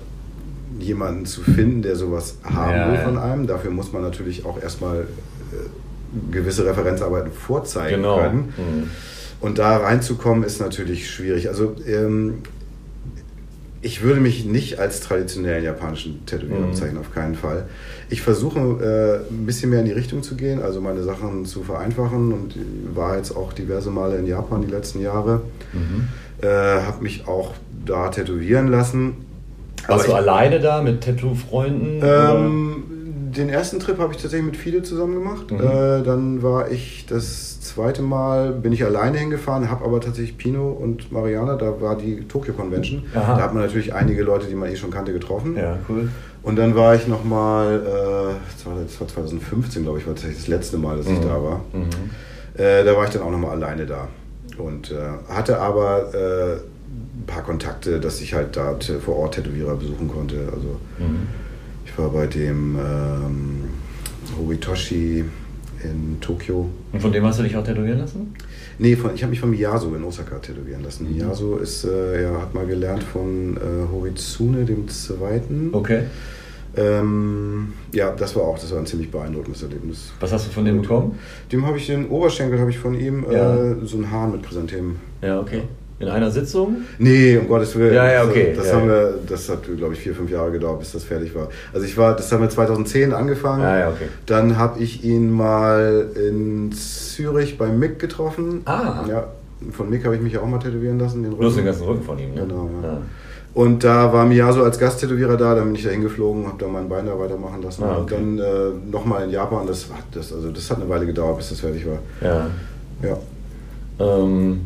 jemanden 0.79 1.25
zu 1.25 1.41
finden, 1.41 1.81
der 1.81 1.97
sowas 1.97 2.35
haben 2.43 2.71
Ja, 2.73 2.89
will 2.91 2.99
von 2.99 3.17
einem. 3.17 3.45
Dafür 3.45 3.71
muss 3.71 3.91
man 3.91 4.01
natürlich 4.03 4.45
auch 4.45 4.61
erstmal 4.63 4.99
äh, 5.01 6.31
gewisse 6.31 6.65
Referenzarbeiten 6.65 7.33
vorzeigen 7.33 7.97
Genau. 7.97 8.19
können. 8.21 8.53
Mhm. 8.57 8.89
Und 9.41 9.57
da 9.57 9.77
reinzukommen 9.77 10.43
ist 10.45 10.61
natürlich 10.61 11.09
schwierig. 11.09 11.49
Also 11.49 11.75
ähm, 11.85 12.35
ich 13.81 14.01
würde 14.03 14.19
mich 14.21 14.45
nicht 14.45 14.79
als 14.79 14.99
traditionellen 14.99 15.63
japanischen 15.63 16.25
Tätowierer 16.25 16.59
Mhm. 16.67 16.71
bezeichnen, 16.71 16.97
auf 16.99 17.13
keinen 17.13 17.35
Fall. 17.35 17.65
Ich 18.09 18.21
versuche 18.21 18.59
äh, 19.29 19.33
ein 19.33 19.45
bisschen 19.45 19.69
mehr 19.71 19.79
in 19.79 19.85
die 19.85 19.91
Richtung 19.91 20.21
zu 20.21 20.35
gehen, 20.35 20.61
also 20.61 20.81
meine 20.81 21.01
Sachen 21.03 21.45
zu 21.45 21.63
vereinfachen 21.63 22.31
und 22.33 22.55
war 22.93 23.17
jetzt 23.17 23.35
auch 23.35 23.53
diverse 23.53 23.89
Male 23.89 24.17
in 24.17 24.27
Japan 24.27 24.61
die 24.61 24.71
letzten 24.71 25.01
Jahre. 25.01 25.41
Mhm. 25.73 26.07
Äh, 26.41 26.47
habe 26.47 27.01
mich 27.03 27.27
auch 27.27 27.53
da 27.85 28.09
tätowieren 28.09 28.67
lassen. 28.67 29.13
Warst 29.87 30.05
du 30.07 30.11
ich- 30.11 30.15
alleine 30.17 30.59
da 30.59 30.81
mit 30.81 31.01
Tattoo-Freunden? 31.03 32.01
ähm, 32.03 32.83
den 33.35 33.49
ersten 33.49 33.79
Trip 33.79 33.97
habe 33.99 34.13
ich 34.13 34.21
tatsächlich 34.21 34.45
mit 34.51 34.57
Fide 34.57 34.83
zusammen 34.83 35.15
gemacht. 35.15 35.51
Mhm. 35.51 35.59
Äh, 35.59 36.03
dann 36.03 36.41
war 36.43 36.69
ich 36.71 37.05
das 37.07 37.61
zweite 37.61 38.01
Mal, 38.01 38.51
bin 38.51 38.73
ich 38.73 38.83
alleine 38.83 39.17
hingefahren, 39.17 39.69
habe 39.69 39.85
aber 39.85 40.01
tatsächlich 40.01 40.37
Pino 40.37 40.69
und 40.71 41.11
Mariana, 41.11 41.55
da 41.55 41.79
war 41.81 41.95
die 41.97 42.27
Tokyo 42.27 42.53
Convention. 42.53 43.03
Aha. 43.15 43.35
Da 43.37 43.43
hat 43.43 43.53
man 43.53 43.63
natürlich 43.63 43.93
einige 43.93 44.23
Leute, 44.23 44.47
die 44.47 44.55
man 44.55 44.69
eh 44.69 44.75
schon 44.75 44.91
kannte, 44.91 45.13
getroffen. 45.13 45.55
ja, 45.55 45.77
cool. 45.89 46.09
Und 46.43 46.55
dann 46.57 46.75
war 46.75 46.95
ich 46.95 47.07
nochmal, 47.07 47.75
äh, 47.75 48.33
das 48.55 48.65
war- 48.65 48.75
das 48.83 48.99
war 48.99 49.07
2015, 49.07 49.83
glaube 49.83 49.99
ich, 49.99 50.07
war 50.07 50.13
tatsächlich 50.15 50.39
das 50.39 50.47
letzte 50.47 50.77
Mal, 50.77 50.97
dass 50.97 51.05
ich 51.07 51.19
Mhm. 51.19 51.23
da 51.23 51.43
war. 51.43 51.61
Mhm. 51.73 51.89
Äh, 52.59 52.83
da 52.83 52.95
war 52.97 53.03
ich 53.05 53.11
dann 53.11 53.21
auch 53.21 53.31
nochmal 53.31 53.51
alleine 53.51 53.85
da. 53.85 54.07
Und 54.57 54.91
äh, 54.91 54.95
hatte 55.33 55.59
aber 55.59 56.13
äh, 56.13 56.53
ein 56.55 57.25
paar 57.27 57.43
Kontakte, 57.43 57.99
dass 57.99 58.19
ich 58.21 58.33
halt 58.33 58.57
da 58.57 58.75
vor 59.05 59.17
Ort 59.17 59.35
Tätowierer 59.35 59.75
besuchen 59.75 60.07
konnte. 60.09 60.35
Also 60.53 60.77
Mhm. 60.99 61.27
Ich 61.91 61.97
war 61.97 62.09
bei 62.09 62.27
dem 62.27 62.75
ähm, 62.77 63.63
Horitoshi 64.37 65.25
in 65.83 66.17
Tokio. 66.21 66.69
Und 66.91 67.01
von 67.01 67.11
dem 67.11 67.25
hast 67.25 67.39
du 67.39 67.43
dich 67.43 67.55
auch 67.55 67.63
tätowieren 67.63 67.99
lassen? 67.99 68.33
Nee, 68.77 68.95
von, 68.95 69.13
ich 69.15 69.23
habe 69.23 69.31
mich 69.31 69.39
von 69.39 69.49
Miyazo 69.51 69.93
in 69.95 70.03
Osaka 70.03 70.37
tätowieren 70.39 70.83
lassen. 70.83 71.07
Mhm. 71.09 71.15
Miyazo 71.17 71.57
ist, 71.57 71.83
äh, 71.85 72.23
ja, 72.23 72.41
hat 72.41 72.53
mal 72.53 72.65
gelernt 72.65 73.03
von 73.03 73.57
äh, 73.57 73.91
Horitsune, 73.91 74.65
dem 74.65 74.87
Zweiten. 74.87 75.69
Okay. 75.73 76.03
Ähm, 76.77 77.73
ja, 77.91 78.11
das 78.15 78.35
war 78.35 78.43
auch, 78.43 78.57
das 78.57 78.71
war 78.71 78.79
ein 78.79 78.85
ziemlich 78.85 79.11
beeindruckendes 79.11 79.61
Erlebnis. 79.61 80.13
Was 80.21 80.31
hast 80.31 80.47
du 80.47 80.51
von 80.51 80.63
dem 80.63 80.81
bekommen? 80.81 81.19
Dem 81.51 81.65
habe 81.65 81.77
ich 81.77 81.87
den 81.87 82.07
Oberschenkel, 82.07 82.59
habe 82.59 82.69
ich 82.69 82.77
von 82.79 82.95
ihm 82.97 83.25
Ja. 83.29 83.55
äh, 83.57 83.75
so 83.83 83.97
ein 83.97 84.09
Hahn 84.09 84.31
mit 84.31 84.43
Chrysanthemen. 84.43 84.95
Ja, 85.21 85.39
okay. 85.41 85.63
In 86.01 86.09
einer 86.09 86.31
Sitzung? 86.31 86.77
Nee, 86.97 87.37
um 87.37 87.47
Gottes 87.47 87.75
Willen. 87.77 87.93
Ja, 87.93 88.11
ja, 88.11 88.23
okay. 88.23 88.53
Das, 88.55 88.67
Ja, 88.67 88.73
haben 88.75 88.87
ja. 88.87 88.93
wir, 88.93 89.13
das 89.27 89.47
hat, 89.49 89.59
glaube 89.77 89.93
ich, 89.93 89.99
vier, 89.99 90.15
fünf 90.15 90.29
Jahre 90.31 90.51
gedauert, 90.51 90.79
bis 90.79 90.91
das 90.93 91.03
fertig 91.03 91.33
war. 91.35 91.49
Also 91.73 91.85
ich 91.85 91.95
war, 91.97 92.15
das 92.15 92.31
haben 92.31 92.41
wir 92.41 92.49
2010 92.49 93.13
angefangen. 93.13 93.61
Ja, 93.63 93.77
ja, 93.79 93.89
okay. 93.89 94.05
Dann 94.25 94.57
habe 94.57 94.79
ich 94.79 95.03
ihn 95.03 95.29
mal 95.31 96.07
in 96.15 96.71
Zürich 96.71 97.57
bei 97.57 97.67
Mick 97.67 97.99
getroffen. 97.99 98.61
Ah. 98.65 99.03
Ja, 99.07 99.27
von 99.71 99.89
Mick 99.89 100.03
habe 100.05 100.15
ich 100.15 100.21
mich 100.21 100.33
ja 100.33 100.41
auch 100.41 100.47
mal 100.47 100.57
tätowieren 100.59 100.97
lassen. 100.99 101.23
Den 101.23 101.37
Du 101.37 101.37
hast 101.37 101.55
den 101.55 101.59
Rücken. 101.59 101.65
ganzen 101.65 101.83
Rücken 101.85 102.03
von 102.03 102.17
ihm, 102.19 102.33
ne? 102.33 102.41
Genau, 102.41 102.69
ja. 102.83 102.97
Und 103.53 103.83
da 103.83 104.11
war 104.13 104.25
Miyazo 104.25 104.63
als 104.63 104.79
Gasttätowierer 104.79 105.35
da, 105.35 105.55
dann 105.55 105.65
bin 105.65 105.75
ich 105.75 105.83
da 105.83 105.89
hingeflogen, 105.89 106.47
habe 106.47 106.55
da 106.57 106.67
mein 106.69 106.87
Bein 106.87 107.05
da 107.05 107.19
weitermachen 107.19 107.61
lassen. 107.61 107.83
Ah, 107.83 107.97
Und 107.97 108.03
okay. 108.03 108.15
dann 108.15 108.39
äh, 108.39 108.89
nochmal 108.89 109.25
in 109.25 109.29
Japan, 109.31 109.67
das, 109.67 109.87
das, 110.13 110.31
also 110.33 110.49
das 110.51 110.71
hat 110.71 110.77
eine 110.79 110.87
Weile 110.89 111.05
gedauert, 111.05 111.37
bis 111.37 111.49
das 111.49 111.59
fertig 111.59 111.85
war. 111.85 111.99
Ja. 112.21 112.47
Ja. 113.03 113.17
Ähm, 113.99 114.61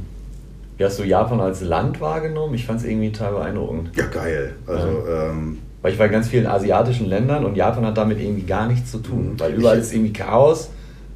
wie 0.78 0.84
hast 0.86 1.00
du 1.00 1.04
Japan 1.04 1.40
als 1.40 1.62
Land 1.62 2.02
wahrgenommen? 2.02 2.54
Ich 2.56 2.66
fand 2.66 2.80
es 2.82 2.86
irgendwie 2.86 3.12
total 3.12 3.34
beeindruckend. 3.34 3.92
Ja, 3.96 4.06
geil. 4.08 4.54
Also, 4.68 4.88
ähm, 5.10 5.60
Weil 5.82 5.94
ich 5.94 6.00
war 6.00 6.06
in 6.08 6.12
ganz 6.12 6.28
vielen 6.28 6.48
asiatischen 6.48 7.08
Ländern 7.08 7.46
und 7.46 7.56
Japan 7.56 7.86
hat 7.86 7.98
damit 7.98 8.20
irgendwie 8.20 8.44
gar 8.46 8.68
nichts 8.68 8.92
zu 8.92 9.00
tun. 9.00 9.34
Mhm. 9.34 9.40
Weil 9.40 9.54
überall 9.54 9.80
ist 9.80 9.94
irgendwie 9.94 10.14
Chaos 10.14 10.70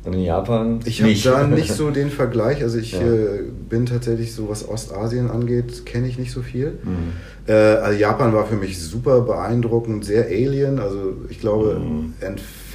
und 0.05 0.13
in 0.13 0.21
Japan 0.23 0.79
Ich 0.85 1.01
habe 1.03 1.13
da 1.23 1.47
nicht 1.55 1.73
so 1.73 1.89
den 1.91 2.09
Vergleich. 2.09 2.61
Also 2.63 2.77
ich 2.77 2.93
Ja. 2.93 3.01
äh, 3.01 3.41
bin 3.69 3.85
tatsächlich 3.85 4.33
so, 4.33 4.47
was 4.49 4.67
Ostasien 4.67 5.29
angeht, 5.29 5.85
kenne 5.85 6.07
ich 6.07 6.17
nicht 6.17 6.31
so 6.31 6.41
viel. 6.41 6.77
Mhm. 6.83 7.13
Äh, 7.47 7.53
also 7.53 7.99
Japan 7.99 8.33
war 8.33 8.45
für 8.45 8.55
mich 8.55 8.79
super 8.79 9.21
beeindruckend, 9.21 10.05
sehr 10.05 10.25
alien. 10.27 10.79
Also 10.79 11.13
ich 11.29 11.39
glaube, 11.41 11.79
Mhm. 11.79 12.13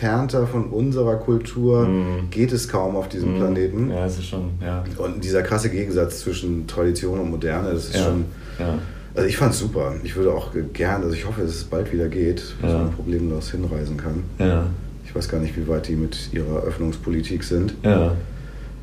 Entfernter 0.05 0.47
von 0.47 0.67
unserer 0.67 1.17
Kultur 1.17 1.87
Mhm. 1.87 2.31
geht 2.31 2.53
es 2.53 2.69
kaum 2.69 2.97
auf 2.97 3.09
diesem 3.09 3.33
Mhm. 3.35 3.37
Planeten. 3.39 3.91
Ja, 3.91 4.05
es 4.07 4.19
ist 4.19 4.27
schon, 4.27 4.51
ja. 4.61 4.85
Und 4.99 5.25
dieser 5.25 5.43
krasse 5.43 5.71
Gegensatz 5.71 6.21
zwischen 6.21 6.67
Tradition 6.67 7.19
und 7.21 7.31
Moderne, 7.31 7.73
das 7.73 7.87
ist 7.87 7.97
Ja. 7.97 8.05
schon... 8.05 8.25
ja. 8.59 8.79
Also 9.17 9.29
ich 9.29 9.37
fand 9.37 9.53
es 9.55 9.61
super. 9.61 9.95
Ich 10.03 10.17
würde 10.17 10.33
auch 10.33 10.51
gerne, 10.73 11.05
also 11.05 11.15
ich 11.15 11.25
hoffe, 11.27 11.43
dass 11.43 11.51
es 11.51 11.65
bald 11.65 11.93
wieder 11.93 12.09
geht, 12.09 12.43
dass 12.61 12.73
Ja. 12.73 12.79
man 12.79 12.93
problemlos 12.93 13.51
hinreisen 13.53 13.97
kann. 13.97 14.25
Ja. 14.39 14.67
Ich 15.07 15.15
weiß 15.15 15.29
gar 15.29 15.39
nicht, 15.41 15.57
wie 15.57 15.69
weit 15.69 15.87
die 15.89 15.95
mit 15.95 16.31
ihrer 16.33 16.63
Öffnungspolitik 16.65 17.45
sind. 17.45 17.75
Ja. 17.85 18.13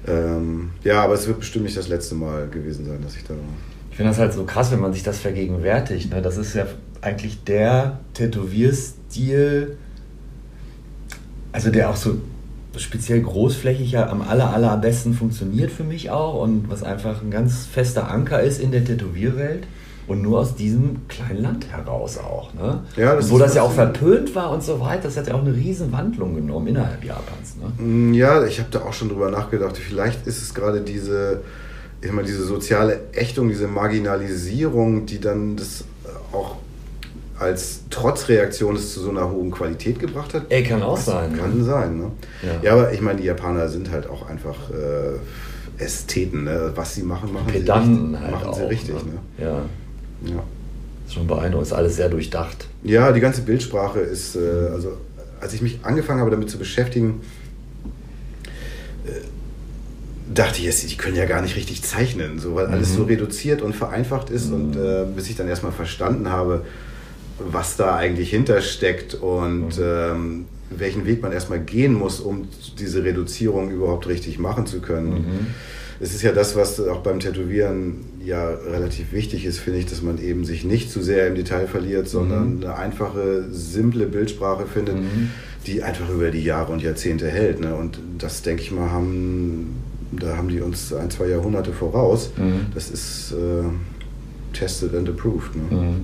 Ähm, 0.07 0.71
ja, 0.83 1.03
aber 1.03 1.13
es 1.15 1.27
wird 1.27 1.39
bestimmt 1.39 1.65
nicht 1.65 1.77
das 1.77 1.89
letzte 1.89 2.15
Mal 2.15 2.47
gewesen 2.47 2.85
sein, 2.85 2.99
dass 3.03 3.15
ich 3.17 3.23
da 3.23 3.31
war. 3.31 3.39
Ich 3.91 3.97
finde 3.97 4.11
das 4.11 4.19
halt 4.19 4.31
so 4.33 4.45
krass, 4.45 4.71
wenn 4.71 4.79
man 4.79 4.93
sich 4.93 5.03
das 5.03 5.19
vergegenwärtigt. 5.19 6.11
Ne? 6.13 6.21
Das 6.21 6.37
ist 6.37 6.55
ja 6.55 6.65
eigentlich 7.01 7.43
der 7.43 7.99
Tätowierstil, 8.13 9.75
also 11.51 11.69
der 11.69 11.89
auch 11.89 11.95
so 11.95 12.15
speziell 12.77 13.21
großflächig 13.21 13.91
ja 13.91 14.09
am 14.09 14.21
aller, 14.21 14.53
allerbesten 14.53 15.13
funktioniert 15.13 15.71
für 15.71 15.83
mich 15.83 16.09
auch 16.09 16.41
und 16.41 16.69
was 16.69 16.83
einfach 16.83 17.21
ein 17.21 17.31
ganz 17.31 17.65
fester 17.65 18.09
Anker 18.09 18.41
ist 18.41 18.61
in 18.61 18.71
der 18.71 18.85
Tätowierwelt. 18.85 19.63
Und 20.07 20.23
nur 20.23 20.39
aus 20.39 20.55
diesem 20.55 21.07
kleinen 21.07 21.41
Land 21.41 21.67
heraus 21.71 22.17
auch. 22.17 22.53
Ne? 22.53 22.79
Ja, 22.97 23.15
das 23.15 23.29
wo 23.29 23.37
das 23.37 23.53
ja 23.55 23.61
auch 23.61 23.71
verpönt 23.71 24.33
war 24.35 24.49
und 24.51 24.61
so 24.61 24.79
weiter, 24.81 25.03
das 25.03 25.15
hat 25.15 25.27
ja 25.27 25.35
auch 25.35 25.41
eine 25.41 25.53
riesen 25.55 25.91
Wandlung 25.93 26.35
genommen 26.35 26.67
innerhalb 26.67 27.03
Japans. 27.03 27.55
Ne? 27.61 27.83
Mm, 27.85 28.13
Ja, 28.13 28.43
ich 28.43 28.59
habe 28.59 28.67
da 28.71 28.79
auch 28.81 28.91
schon 28.93 29.07
drüber 29.09 29.29
nachgedacht. 29.29 29.77
Vielleicht 29.77 30.25
ist 30.27 30.41
es 30.41 30.53
gerade 30.53 30.81
diese, 30.81 31.41
ich 32.01 32.11
mal, 32.11 32.25
diese 32.25 32.43
soziale 32.43 32.99
Ächtung, 33.13 33.47
diese 33.47 33.67
Marginalisierung, 33.67 35.05
die 35.05 35.19
dann 35.21 35.55
das 35.55 35.83
auch 36.33 36.55
als 37.41 37.81
Trotzreaktion 37.89 38.75
es 38.75 38.93
zu 38.93 39.01
so 39.01 39.09
einer 39.09 39.29
hohen 39.29 39.51
Qualität 39.51 39.99
gebracht 39.99 40.33
hat. 40.33 40.43
Ey, 40.49 40.63
kann 40.63 40.81
auch 40.83 40.95
Das 40.95 41.05
sein. 41.07 41.35
Kann 41.37 41.57
ne? 41.57 41.63
sein, 41.63 41.97
ne? 41.99 42.11
Ja. 42.43 42.49
Ja. 42.63 42.73
aber 42.73 42.93
ich 42.93 43.01
meine, 43.01 43.19
die 43.19 43.25
Japaner 43.27 43.67
sind 43.67 43.91
halt 43.91 44.07
auch 44.09 44.27
einfach 44.29 44.69
äh, 44.69 45.83
Ästheten, 45.83 46.43
ne? 46.45 46.71
Was 46.75 46.95
sie 46.95 47.03
machen, 47.03 47.33
machen 47.33 47.47
Pedanten 47.47 47.95
sie 47.95 48.01
richtig. 48.13 48.21
halt 48.21 48.31
machen 48.31 48.47
auch. 48.47 48.55
sie 48.57 48.63
richtig, 48.65 48.95
ne? 48.95 49.11
ne? 49.11 49.45
Ja, 49.45 50.31
Ja. 50.35 50.43
ist 51.07 51.13
schon 51.13 51.27
beeindruckend. 51.27 51.67
Ist 51.67 51.73
alles 51.73 51.95
sehr 51.97 52.09
durchdacht. 52.09 52.67
Ja, 52.83 53.11
die 53.11 53.19
ganze 53.19 53.41
Bildsprache 53.41 53.99
ist, 53.99 54.35
äh, 54.35 54.39
also 54.73 54.93
als 55.41 55.53
ich 55.53 55.61
mich 55.61 55.79
angefangen 55.83 56.19
habe 56.21 56.29
damit 56.31 56.49
zu 56.49 56.57
beschäftigen, 56.59 57.21
äh, 59.05 59.09
dachte 60.33 60.59
ich, 60.59 60.65
jetzt, 60.65 60.89
die 60.89 60.95
können 60.97 61.15
ja 61.15 61.25
gar 61.25 61.41
nicht 61.41 61.55
richtig 61.55 61.81
zeichnen, 61.83 62.39
so, 62.39 62.55
weil 62.55 62.67
alles 62.67 62.91
Mhm. 62.91 62.95
so 62.97 63.03
reduziert 63.03 63.61
und 63.61 63.75
vereinfacht 63.75 64.29
ist 64.29 64.51
und 64.51 64.75
äh, 64.75 65.05
bis 65.15 65.29
ich 65.29 65.35
dann 65.35 65.47
erstmal 65.47 65.71
verstanden 65.71 66.29
habe, 66.29 66.61
was 67.51 67.77
da 67.77 67.95
eigentlich 67.95 68.29
hintersteckt 68.29 69.15
und 69.15 69.77
Mhm. 69.77 69.83
ähm, 69.83 70.45
welchen 70.69 71.05
Weg 71.05 71.21
man 71.21 71.31
erstmal 71.33 71.59
gehen 71.59 71.93
muss, 71.93 72.19
um 72.21 72.47
diese 72.79 73.03
Reduzierung 73.03 73.71
überhaupt 73.71 74.07
richtig 74.07 74.39
machen 74.39 74.65
zu 74.65 74.79
können. 74.79 75.09
Mhm. 75.11 75.47
Es 75.99 76.15
ist 76.15 76.23
ja 76.23 76.31
das, 76.31 76.55
was 76.55 76.79
auch 76.79 77.01
beim 77.01 77.19
Tätowieren 77.19 77.97
ja 78.25 78.49
relativ 78.49 79.11
wichtig 79.11 79.45
ist, 79.45 79.59
finde 79.59 79.79
ich, 79.79 79.85
dass 79.85 80.01
man 80.01 80.17
eben 80.19 80.45
sich 80.45 80.63
nicht 80.63 80.89
zu 80.91 81.01
sehr 81.01 81.27
im 81.27 81.35
Detail 81.35 81.67
verliert, 81.67 82.07
sondern 82.09 82.63
eine 82.63 82.75
einfache, 82.75 83.45
simple 83.51 84.05
Bildsprache 84.07 84.65
findet, 84.65 84.95
Mhm. 84.95 85.29
die 85.67 85.83
einfach 85.83 86.09
über 86.09 86.31
die 86.31 86.43
Jahre 86.43 86.71
und 86.71 86.81
Jahrzehnte 86.81 87.27
hält. 87.29 87.59
Ne? 87.59 87.75
Und 87.75 87.99
das, 88.17 88.41
denke 88.41 88.63
ich 88.63 88.71
mal, 88.71 88.89
haben, 88.89 89.75
da 90.11 90.37
haben 90.37 90.47
die 90.47 90.61
uns 90.61 90.91
ein, 90.93 91.11
zwei 91.11 91.27
Jahrhunderte 91.27 91.71
voraus. 91.73 92.31
Mhm. 92.37 92.67
Das 92.73 92.89
ist 92.89 93.33
äh, 93.33 94.57
tested 94.57 94.95
and 94.95 95.07
approved. 95.09 95.55
Ne? 95.55 95.97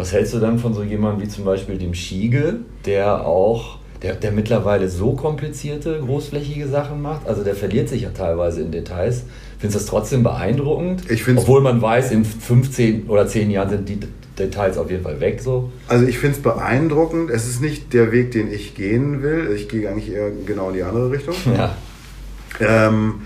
Was 0.00 0.12
hältst 0.14 0.32
du 0.32 0.38
dann 0.38 0.58
von 0.58 0.72
so 0.72 0.82
jemandem 0.82 1.26
wie 1.26 1.28
zum 1.30 1.44
Beispiel 1.44 1.76
dem 1.76 1.92
Schiege, 1.92 2.54
der 2.86 3.26
auch, 3.26 3.76
der, 4.00 4.14
der 4.14 4.32
mittlerweile 4.32 4.88
so 4.88 5.12
komplizierte, 5.12 6.00
großflächige 6.00 6.66
Sachen 6.68 7.02
macht? 7.02 7.28
Also 7.28 7.44
der 7.44 7.54
verliert 7.54 7.90
sich 7.90 8.00
ja 8.02 8.08
teilweise 8.08 8.62
in 8.62 8.70
Details. 8.72 9.24
Findest 9.58 9.74
du 9.76 9.78
das 9.80 9.86
trotzdem 9.90 10.22
beeindruckend? 10.22 11.02
Ich 11.10 11.22
find's- 11.22 11.42
Obwohl 11.42 11.60
man 11.60 11.82
weiß, 11.82 12.12
in 12.12 12.24
15 12.24 13.08
oder 13.08 13.26
10 13.26 13.50
Jahren 13.50 13.68
sind 13.68 13.88
die 13.90 14.00
Details 14.38 14.78
auf 14.78 14.90
jeden 14.90 15.02
Fall 15.02 15.20
weg. 15.20 15.42
So. 15.42 15.70
Also 15.86 16.06
ich 16.06 16.18
finde 16.18 16.36
es 16.38 16.42
beeindruckend. 16.42 17.28
Es 17.28 17.46
ist 17.46 17.60
nicht 17.60 17.92
der 17.92 18.10
Weg, 18.10 18.30
den 18.30 18.50
ich 18.50 18.74
gehen 18.74 19.22
will. 19.22 19.52
Ich 19.54 19.68
gehe 19.68 19.86
eigentlich 19.86 20.10
eher 20.14 20.30
genau 20.46 20.68
in 20.70 20.76
die 20.76 20.82
andere 20.82 21.10
Richtung. 21.10 21.34
Ja. 21.54 21.76
Ähm, 22.88 23.20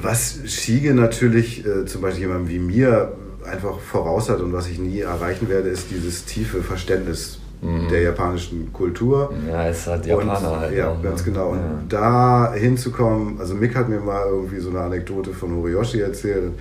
was 0.00 0.38
Schiege 0.46 0.94
natürlich 0.94 1.66
äh, 1.66 1.84
zum 1.86 2.02
Beispiel 2.02 2.22
jemandem 2.28 2.48
wie 2.50 2.58
mir 2.60 3.12
einfach 3.44 3.78
voraus 3.80 4.28
hat 4.28 4.40
und 4.40 4.52
was 4.52 4.68
ich 4.68 4.78
nie 4.78 5.00
erreichen 5.00 5.48
werde, 5.48 5.68
ist 5.68 5.90
dieses 5.90 6.24
tiefe 6.24 6.62
Verständnis 6.62 7.38
Mhm. 7.64 7.88
der 7.90 8.02
japanischen 8.02 8.72
Kultur. 8.72 9.32
Ja, 9.48 9.68
es 9.68 9.86
hat 9.86 10.00
Und, 10.00 10.06
Japaner 10.26 10.58
halt. 10.60 10.74
ja, 10.76 10.88
auch, 10.90 10.96
ne? 10.96 11.02
ganz 11.10 11.22
genau. 11.24 11.50
Und 11.50 11.58
Ja. 11.60 11.78
da 11.88 12.52
hinzukommen, 12.54 13.38
also 13.38 13.54
Mick 13.54 13.76
hat 13.76 13.88
mir 13.88 14.00
mal 14.00 14.26
irgendwie 14.26 14.58
so 14.58 14.70
eine 14.70 14.80
Anekdote 14.80 15.32
von 15.32 15.54
Horiyoshi 15.54 16.00
erzählt. 16.00 16.54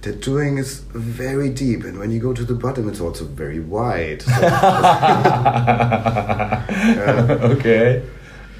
Tattooing 0.00 0.56
is 0.56 0.82
very 0.94 1.50
deep 1.50 1.84
and 1.84 2.00
when 2.00 2.10
you 2.10 2.20
go 2.20 2.32
to 2.32 2.42
the 2.44 2.54
bottom 2.54 2.88
it's 2.88 3.02
also 3.02 3.26
very 3.36 3.58
wide. 3.60 4.24
So, 4.24 4.30
okay. 7.52 8.02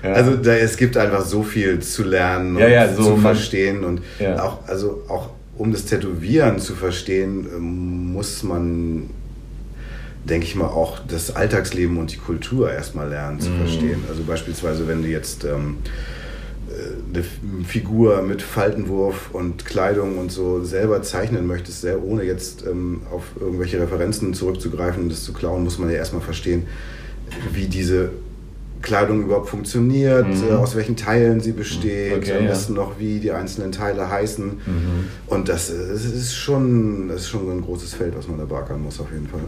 Ja. 0.03 0.13
Also 0.13 0.37
da, 0.37 0.53
es 0.55 0.77
gibt 0.77 0.97
einfach 0.97 1.25
so 1.25 1.43
viel 1.43 1.81
zu 1.81 2.05
lernen 2.05 2.57
und 2.57 2.63
Ja, 2.63 2.69
ja, 2.69 2.93
so 2.93 3.03
zu 3.03 3.17
verstehen 3.17 3.85
und 3.85 4.03
Ja. 4.19 4.43
auch 4.43 4.59
also 4.69 5.03
auch 5.09 5.31
um 5.59 5.73
das 5.73 5.85
Tätowieren 5.87 6.59
zu 6.59 6.75
verstehen 6.75 7.47
ähm, 7.55 8.13
muss 8.13 8.43
man 8.43 9.11
denke 10.25 10.45
ich 10.47 10.57
mal 10.57 10.67
auch 10.67 10.99
das 11.07 11.37
Alltagsleben 11.37 11.99
und 11.99 12.13
die 12.13 12.17
Kultur 12.17 12.73
erstmal 12.73 13.09
lernen 13.09 13.39
zu 13.39 13.49
Mhm. 13.51 13.59
verstehen. 13.59 14.01
Also 14.09 14.25
beispielsweise 14.25 14.89
wenn 14.89 15.03
du 15.03 15.09
jetzt 15.09 15.45
ähm, 15.45 15.77
äh, 16.69 17.15
eine 17.15 17.25
Figur 17.65 18.23
mit 18.23 18.43
Faltenwurf 18.43 19.31
und 19.33 19.65
Kleidung 19.65 20.19
und 20.19 20.33
so 20.33 20.65
selber 20.65 21.01
zeichnen 21.03 21.47
möchtest, 21.47 21.83
sehr 21.83 22.03
ohne 22.03 22.25
jetzt 22.25 22.65
ähm, 22.67 23.03
auf 23.13 23.23
irgendwelche 23.41 23.81
Referenzen 23.81 24.35
zurückzugreifen 24.35 25.05
und 25.05 25.11
das 25.13 25.23
zu 25.23 25.33
klauen, 25.33 25.63
muss 25.63 25.79
man 25.79 25.91
ja 25.91 25.97
erstmal 25.97 26.23
verstehen, 26.23 26.67
wie 27.53 27.67
diese 27.67 28.11
Kleidung 28.83 29.23
überhaupt 29.23 29.49
funktioniert, 29.49 30.27
Mhm. 30.29 30.49
äh, 30.51 30.53
aus 30.55 30.77
welchen 30.77 30.97
Teilen 30.97 31.41
sie 31.41 31.53
besteht, 31.53 32.17
Okay, 32.17 32.37
am 32.37 32.45
ja. 32.45 32.51
besten 32.51 32.75
noch, 32.75 32.99
wie 32.99 33.19
die 33.21 33.33
einzelnen 33.33 33.73
Teile 33.73 34.09
heißen. 34.11 34.47
Mhm. 34.47 35.05
Und 35.27 35.49
das, 35.49 35.71
ist 35.71 36.35
schon, 36.35 37.09
das 37.09 37.23
ist 37.23 37.29
schon 37.31 37.47
so 37.47 37.53
ein 37.53 37.63
großes 37.63 37.95
Feld, 37.95 38.17
was 38.17 38.29
man 38.29 38.39
da 38.39 38.45
beackern 38.45 38.83
muss, 38.83 39.01
auf 39.01 39.11
jeden 39.13 39.27
Fall. 39.27 39.41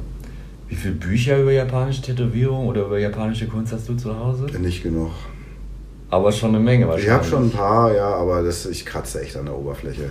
Wie 0.68 0.74
viele 0.74 0.94
Bücher 0.94 1.40
über 1.40 1.52
japanische 1.52 2.02
Tätowierung 2.02 2.66
oder 2.66 2.84
über 2.86 2.98
japanische 2.98 3.46
Kunst 3.46 3.72
hast 3.72 3.88
du 3.88 3.94
zu 3.94 4.14
Hause? 4.18 4.46
Nicht 4.60 4.82
genug. 4.82 5.10
Aber 6.10 6.32
schon 6.32 6.50
eine 6.54 6.60
Menge 6.60 6.86
wahrscheinlich. 6.86 7.06
Ich 7.06 7.12
habe 7.12 7.24
schon 7.24 7.44
ein 7.46 7.50
paar, 7.50 7.94
ja, 7.94 8.08
aber 8.14 8.42
das, 8.42 8.66
ich 8.66 8.84
kratze 8.86 9.20
echt 9.22 9.36
an 9.36 9.46
der 9.46 9.56
Oberfläche. 9.56 10.10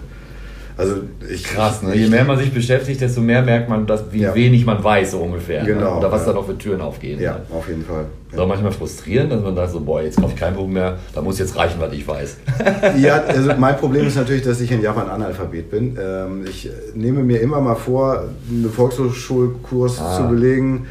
Also 0.77 0.97
ich, 1.27 1.43
Krass, 1.43 1.81
ne? 1.81 1.95
je 1.95 2.07
mehr 2.07 2.23
man 2.23 2.37
sich 2.37 2.53
beschäftigt, 2.53 3.01
desto 3.01 3.19
mehr 3.19 3.41
merkt 3.41 3.67
man, 3.67 3.87
dass, 3.87 4.11
wie 4.11 4.21
ja. 4.21 4.35
wenig 4.35 4.63
man 4.63 4.83
weiß 4.83 5.11
so 5.11 5.19
ungefähr. 5.19 5.63
Ne? 5.63 5.73
Genau. 5.73 5.93
Ne? 5.93 5.97
Oder 5.97 6.11
was 6.11 6.21
ja. 6.21 6.27
da 6.27 6.33
noch 6.33 6.45
für 6.45 6.57
Türen 6.57 6.81
aufgehen. 6.81 7.19
Ja, 7.19 7.33
ne? 7.33 7.41
auf 7.51 7.67
jeden 7.67 7.83
Fall. 7.83 8.05
Ist 8.31 8.37
auch 8.37 8.47
manchmal 8.47 8.71
frustrierend, 8.71 9.31
dass 9.31 9.41
man 9.41 9.55
sagt 9.55 9.71
so, 9.71 9.79
boah, 9.79 10.03
jetzt 10.03 10.21
kaufe 10.21 10.33
ich 10.33 10.39
kein 10.39 10.53
Buch 10.53 10.67
mehr, 10.67 10.99
da 11.15 11.21
muss 11.21 11.39
jetzt 11.39 11.55
reichen, 11.55 11.79
was 11.79 11.93
ich 11.93 12.07
weiß. 12.07 12.37
ja, 12.99 13.15
also 13.27 13.51
mein 13.57 13.77
Problem 13.77 14.05
ist 14.05 14.17
natürlich, 14.17 14.43
dass 14.43 14.61
ich 14.61 14.71
in 14.71 14.81
Japan 14.81 15.09
Analphabet 15.09 15.71
bin. 15.71 15.97
Ähm, 15.99 16.45
ich 16.47 16.69
nehme 16.93 17.23
mir 17.23 17.39
immer 17.41 17.59
mal 17.59 17.75
vor, 17.75 18.25
einen 18.49 18.69
Volkshochschulkurs 18.69 19.99
ah. 19.99 20.17
zu 20.17 20.27
belegen 20.27 20.85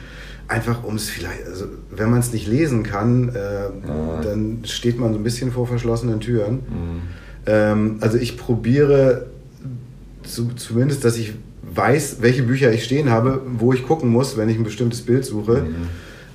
einfach 0.48 0.84
um 0.84 0.94
es 0.94 1.10
vielleicht, 1.10 1.44
also 1.44 1.64
wenn 1.90 2.10
man 2.10 2.20
es 2.20 2.32
nicht 2.32 2.46
lesen 2.46 2.84
kann, 2.84 3.30
äh, 3.30 3.38
ah. 3.88 4.20
dann 4.22 4.60
steht 4.64 4.98
man 4.98 5.12
so 5.12 5.18
ein 5.18 5.24
bisschen 5.24 5.50
vor 5.50 5.66
verschlossenen 5.66 6.20
Türen. 6.20 6.54
Mhm. 6.54 7.02
Ähm, 7.46 7.98
also 8.00 8.18
ich 8.18 8.36
probiere 8.36 9.26
zu, 10.26 10.48
zumindest, 10.54 11.04
dass 11.04 11.16
ich 11.16 11.34
weiß, 11.74 12.18
welche 12.20 12.42
Bücher 12.42 12.72
ich 12.72 12.84
stehen 12.84 13.10
habe, 13.10 13.42
wo 13.58 13.72
ich 13.72 13.86
gucken 13.86 14.10
muss, 14.10 14.36
wenn 14.36 14.48
ich 14.48 14.56
ein 14.56 14.64
bestimmtes 14.64 15.02
Bild 15.02 15.24
suche. 15.24 15.62
Mhm. 15.62 15.74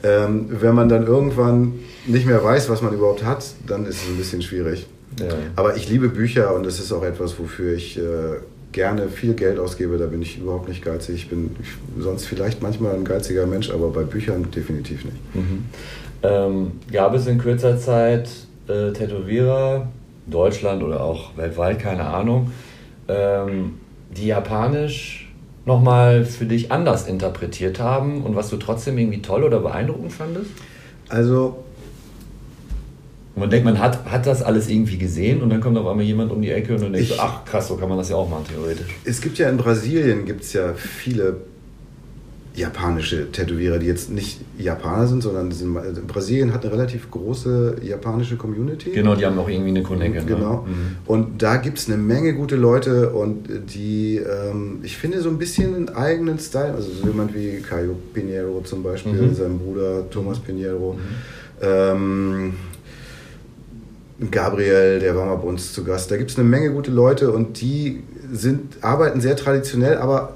Ähm, 0.04 0.46
wenn 0.50 0.74
man 0.74 0.90
dann 0.90 1.06
irgendwann 1.06 1.74
nicht 2.08 2.26
mehr 2.26 2.44
weiß, 2.44 2.70
was 2.70 2.82
man 2.82 2.94
überhaupt 2.94 3.24
hat, 3.24 3.46
dann 3.68 3.86
ist 3.86 4.02
es 4.02 4.10
ein 4.10 4.18
bisschen 4.18 4.42
schwierig. 4.42 4.88
Ja. 5.20 5.28
Aber 5.56 5.76
ich 5.76 5.90
liebe 5.90 6.10
Bücher 6.10 6.56
und 6.56 6.66
das 6.66 6.80
ist 6.80 6.92
auch 6.92 7.04
etwas, 7.04 7.38
wofür 7.38 7.76
ich 7.76 7.98
äh, 7.98 8.02
gerne 8.72 9.10
viel 9.10 9.34
Geld 9.34 9.60
ausgebe. 9.60 9.98
Da 9.98 10.08
bin 10.08 10.22
ich 10.22 10.40
überhaupt 10.40 10.70
nicht 10.70 10.84
geizig. 10.84 11.16
Ich 11.16 11.30
bin 11.30 11.56
sonst 12.00 12.26
vielleicht 12.26 12.62
manchmal 12.62 12.96
ein 12.96 13.04
geiziger 13.04 13.46
Mensch, 13.46 13.70
aber 13.70 13.90
bei 13.90 14.04
Büchern 14.04 14.50
definitiv 14.52 15.06
nicht. 15.06 15.18
Mhm. 15.36 15.66
Ähm, 16.24 16.72
gab 16.92 17.14
es 17.14 17.28
in 17.28 17.38
kürzer 17.38 17.78
Zeit 17.78 18.30
äh, 18.68 18.92
Tätowierer, 18.92 19.88
Deutschland 20.28 20.84
oder 20.84 21.02
auch 21.02 21.36
weltweit, 21.38 21.80
keine 21.80 22.06
Ahnung, 22.06 22.52
ähm, 23.12 23.74
die 24.16 24.28
japanisch 24.28 25.32
nochmal 25.66 26.26
für 26.26 26.46
dich 26.46 26.72
anders 26.72 27.08
interpretiert 27.08 27.80
haben 27.80 28.24
und 28.24 28.36
was 28.36 28.50
du 28.50 28.58
trotzdem 28.58 28.98
irgendwie 28.98 29.22
toll 29.22 29.44
oder 29.44 29.60
beeindruckend 29.60 30.12
fandest? 30.12 30.52
Also. 31.10 31.64
Und 33.34 33.42
man 33.42 33.50
denkt, 33.50 33.64
man 33.64 33.80
hat, 33.80 34.06
hat 34.06 34.28
das 34.28 34.42
alles 34.42 34.68
irgendwie 34.68 34.98
gesehen 34.98 35.42
und 35.42 35.50
dann 35.50 35.62
kommt 35.62 35.78
auf 35.78 35.88
einmal 35.88 36.04
jemand 36.04 36.32
um 36.32 36.42
die 36.42 36.52
Ecke 36.52 36.76
und 36.76 36.82
dann 36.82 36.94
denkt 36.94 37.10
so, 37.10 37.16
ach 37.18 37.46
krass, 37.46 37.70
so 37.70 37.78
kann 37.78 37.88
man 37.88 37.98
das 37.98 38.10
ja 38.10 38.18
auch 38.18 38.30
machen, 38.30 38.46
theoretisch. 38.50 38.88
Es 39.06 39.22
gibt 39.22 39.38
ja 39.38 39.50
in 39.50 39.56
Brasilien 39.56 40.26
gibt's 40.26 40.52
ja 40.52 40.74
viele 40.74 41.38
japanische 42.54 43.32
Tätowierer, 43.32 43.80
die 43.80 43.86
jetzt 43.86 44.10
nicht 44.12 44.42
Japaner 44.58 45.08
sind, 45.08 45.24
sondern 45.24 45.52
sind, 45.52 45.76
also 45.78 46.02
Brasilien 46.06 46.54
hat 46.54 46.66
eine 46.66 46.74
relativ 46.74 47.10
große 47.10 47.78
japanische 47.82 48.36
Community. 48.36 48.92
Genau, 48.92 49.16
die 49.16 49.26
haben 49.26 49.40
auch 49.40 49.48
irgendwie 49.48 49.70
eine. 49.70 49.82
Ne? 49.82 50.24
Genau. 50.26 50.66
Mhm. 50.68 50.98
Und 51.06 51.42
da 51.42 51.56
gibt 51.58 51.78
es 51.78 51.88
eine 51.88 51.98
Menge 51.98 52.34
gute 52.34 52.58
Leute 52.58 53.12
und 53.12 53.48
die, 53.74 54.18
ähm, 54.18 54.80
ich 54.84 54.98
finde, 54.98 55.22
so 55.22 55.30
ein 55.30 55.38
bisschen 55.38 55.76
einen 55.76 55.90
eigenen 55.90 56.40
Style. 56.40 56.74
Also 56.74 56.92
so 56.92 57.08
jemand 57.08 57.34
wie 57.34 57.62
Caio 57.62 57.96
Pinheiro 58.14 58.62
zum 58.66 58.84
Beispiel, 58.84 59.14
mhm. 59.14 59.34
sein 59.34 59.58
Bruder 59.58 60.10
Thomas 60.10 60.40
Pinheiro. 60.40 60.94
Mhm. 60.94 61.00
Ähm, 61.62 62.54
Gabriel, 64.30 65.00
der 65.00 65.16
war 65.16 65.26
mal 65.26 65.36
bei 65.36 65.48
uns 65.48 65.74
zu 65.74 65.84
Gast. 65.84 66.12
Da 66.12 66.18
gibt 66.18 66.32
es 66.32 66.38
eine 66.38 66.48
Menge 66.48 66.72
gute 66.72 66.92
Leute 66.92 67.32
und 67.32 67.62
die 67.62 68.04
sind, 68.32 68.84
arbeiten 68.84 69.22
sehr 69.22 69.36
traditionell, 69.36 69.98
aber 69.98 70.36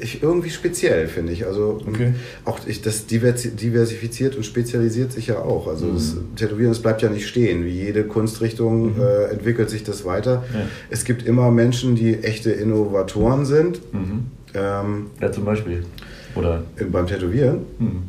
ich, 0.00 0.22
irgendwie 0.22 0.50
speziell, 0.50 1.08
finde 1.08 1.32
ich. 1.32 1.46
Also 1.46 1.80
okay. 1.86 2.14
auch 2.44 2.58
ich, 2.66 2.82
das 2.82 3.06
diversifiziert 3.06 4.36
und 4.36 4.44
spezialisiert 4.44 5.12
sich 5.12 5.28
ja 5.28 5.38
auch. 5.38 5.66
Also 5.66 5.86
mhm. 5.86 5.94
das 5.94 6.16
Tätowieren, 6.36 6.70
das 6.70 6.80
bleibt 6.80 7.02
ja 7.02 7.10
nicht 7.10 7.26
stehen. 7.26 7.64
Wie 7.64 7.70
jede 7.70 8.04
Kunstrichtung 8.04 8.96
mhm. 8.96 9.00
äh, 9.00 9.24
entwickelt 9.30 9.70
sich 9.70 9.84
das 9.84 10.04
weiter. 10.04 10.44
Ja. 10.52 10.60
Es 10.90 11.04
gibt 11.04 11.24
immer 11.26 11.50
Menschen, 11.50 11.94
die 11.94 12.22
echte 12.22 12.50
Innovatoren 12.50 13.44
sind. 13.44 13.80
Mhm. 13.92 14.26
Ähm, 14.54 15.06
ja, 15.20 15.32
zum 15.32 15.44
Beispiel. 15.44 15.84
Oder? 16.34 16.62
Beim 16.90 17.06
Tätowieren. 17.06 17.60
Mhm. 17.78 18.02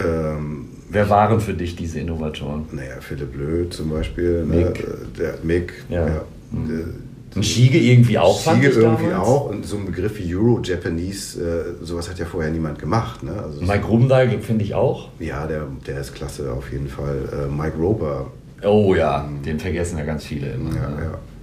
Ähm, 0.00 0.68
Wer 0.90 1.10
waren 1.10 1.40
für 1.40 1.52
dich 1.52 1.76
diese 1.76 2.00
Innovatoren? 2.00 2.64
Naja, 2.72 2.94
Philipp 3.00 3.36
Löh 3.36 3.68
zum 3.68 3.90
Beispiel. 3.90 4.44
Ne? 4.44 4.56
Mick. 4.56 4.88
Ne? 4.88 4.96
Der 5.18 5.34
Mick. 5.42 5.72
Ja. 5.90 6.06
ja. 6.06 6.24
Mhm. 6.50 6.94
Und 7.38 7.44
Schiege 7.44 7.78
irgendwie 7.78 8.18
auch, 8.18 8.40
Schiege 8.40 8.68
irgendwie 8.68 9.10
damals. 9.10 9.28
auch. 9.28 9.48
Und 9.48 9.64
so 9.64 9.76
ein 9.76 9.86
Begriff 9.86 10.18
wie 10.18 10.34
Euro-Japanese, 10.34 11.76
äh, 11.80 11.84
sowas 11.84 12.10
hat 12.10 12.18
ja 12.18 12.24
vorher 12.24 12.50
niemand 12.50 12.80
gemacht. 12.80 13.22
Ne? 13.22 13.32
Also 13.32 13.60
Mike 13.60 13.86
Rubendahl 13.86 14.28
finde 14.40 14.64
ich 14.64 14.74
auch. 14.74 15.08
Ja, 15.20 15.46
der, 15.46 15.68
der 15.86 16.00
ist 16.00 16.14
klasse 16.14 16.52
auf 16.52 16.72
jeden 16.72 16.88
Fall. 16.88 17.28
Äh, 17.32 17.46
Mike 17.46 17.76
Roper. 17.78 18.26
Oh 18.64 18.94
ja, 18.96 19.24
ähm, 19.24 19.40
den 19.42 19.60
vergessen 19.60 19.98
ja 19.98 20.04
ganz 20.04 20.24
viele 20.24 20.50
immer. 20.50 20.74
Ja, 20.74 20.88
ne? 20.88 21.02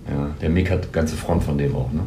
ja. 0.09 0.13
ja, 0.13 0.29
der 0.41 0.49
Mick 0.49 0.69
hat 0.69 0.91
ganze 0.91 1.15
Front 1.15 1.43
von 1.43 1.57
dem 1.57 1.73
auch, 1.75 1.89
ne? 1.93 2.03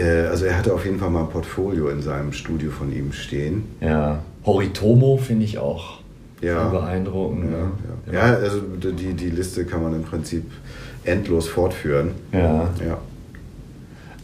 Äh, 0.00 0.28
also 0.28 0.44
er 0.44 0.56
hatte 0.56 0.72
auf 0.72 0.84
jeden 0.84 1.00
Fall 1.00 1.10
mal 1.10 1.22
ein 1.22 1.30
Portfolio 1.30 1.88
in 1.88 2.02
seinem 2.02 2.32
Studio 2.32 2.70
von 2.70 2.94
ihm 2.94 3.12
stehen. 3.12 3.64
Ja, 3.80 4.20
Horitomo 4.44 5.16
finde 5.16 5.44
ich 5.44 5.58
auch 5.58 5.98
ja. 6.40 6.68
beeindruckend. 6.68 7.50
Ja, 7.50 7.58
ne? 7.58 7.72
ja. 8.12 8.28
ja, 8.28 8.34
also 8.36 8.60
die, 8.60 9.14
die 9.14 9.30
Liste 9.30 9.64
kann 9.64 9.82
man 9.82 9.94
im 9.94 10.04
Prinzip 10.04 10.44
endlos 11.06 11.48
fortführen. 11.48 12.12
Ja. 12.32 12.68
ja. 12.84 12.98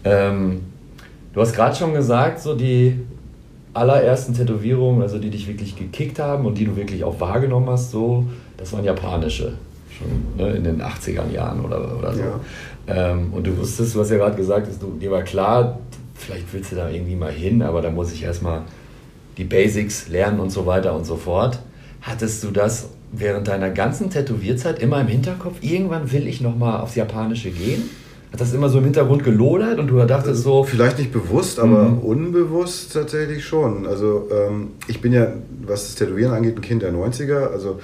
Ähm, 0.05 0.63
du 1.33 1.41
hast 1.41 1.55
gerade 1.55 1.77
schon 1.77 1.95
gesagt, 1.95 2.41
so 2.41 2.55
die 2.55 2.99
allerersten 3.75 4.35
Tätowierungen, 4.35 5.03
also 5.03 5.19
die 5.19 5.31
dich 5.31 5.49
wirklich 5.49 5.77
gekickt 5.77 6.19
haben 6.19 6.45
und 6.45 6.59
die 6.59 6.65
du 6.65 6.77
wirklich 6.77 7.05
auch 7.05 7.19
wahrgenommen 7.21 7.69
hast, 7.71 7.91
so, 7.91 8.27
das 8.57 8.73
waren 8.73 8.85
japanische. 8.85 9.55
Schon 9.91 10.09
ne, 10.37 10.53
in 10.53 10.65
den 10.65 10.83
80er 10.83 11.31
Jahren 11.31 11.65
oder, 11.65 11.99
oder 11.99 12.15
so. 12.15 12.21
Ja. 12.21 12.41
Ähm, 12.87 13.33
und 13.33 13.47
du 13.47 13.57
wusstest, 13.57 13.95
du 13.95 14.01
hast 14.01 14.11
ja 14.11 14.17
gerade 14.17 14.37
gesagt, 14.37 14.67
dass 14.67 14.79
du, 14.79 14.99
dir 14.99 15.11
war 15.11 15.23
klar, 15.23 15.79
vielleicht 16.15 16.53
willst 16.53 16.73
du 16.73 16.77
da 16.77 16.89
irgendwie 16.89 17.15
mal 17.15 17.33
hin, 17.33 17.63
aber 17.63 17.83
da 17.83 17.91
muss 17.91 18.13
ich 18.13 18.23
erstmal 18.23 18.63
die 19.39 19.45
Basics 19.45 20.09
lernen 20.09 20.41
und 20.41 20.51
so 20.51 20.67
weiter 20.67 20.95
und 20.95 21.05
so 21.05 21.17
fort. 21.17 21.59
Hattest 22.01 22.43
du 22.45 22.51
das 22.51 22.89
während 23.13 23.47
deiner 23.49 23.71
ganzen 23.71 24.11
Tätowierzeit 24.11 24.81
immer 24.81 25.01
im 25.01 25.07
Hinterkopf, 25.07 25.57
irgendwann 25.61 26.11
will 26.13 26.27
ich 26.27 26.41
nochmal 26.41 26.81
aufs 26.81 26.95
Japanische 26.95 27.51
gehen? 27.51 27.91
Hat 28.33 28.41
das 28.41 28.55
immer 28.55 28.71
so 28.71 28.79
im 28.79 28.85
Hintergrund 28.85 29.25
gelodert 29.25 29.79
und 29.79 29.89
du 29.89 30.03
dachtest 30.07 30.43
so. 30.43 30.65
Vielleicht 30.65 30.99
nicht 30.99 31.13
bewusst, 31.13 31.61
aber 31.61 31.91
mhm. 31.91 31.99
unbewusst 31.99 32.95
tatsächlich 32.95 33.45
schon. 33.45 33.87
Also 33.87 34.29
ähm, 34.33 34.69
ich 34.89 35.03
bin 35.03 35.13
ja, 35.13 35.35
was 35.67 35.85
das 35.85 35.95
Tätowieren 35.97 36.33
angeht, 36.33 36.57
ein 36.57 36.63
Kind 36.63 36.81
der 36.81 36.95
90er. 36.95 37.53
Also 37.53 37.79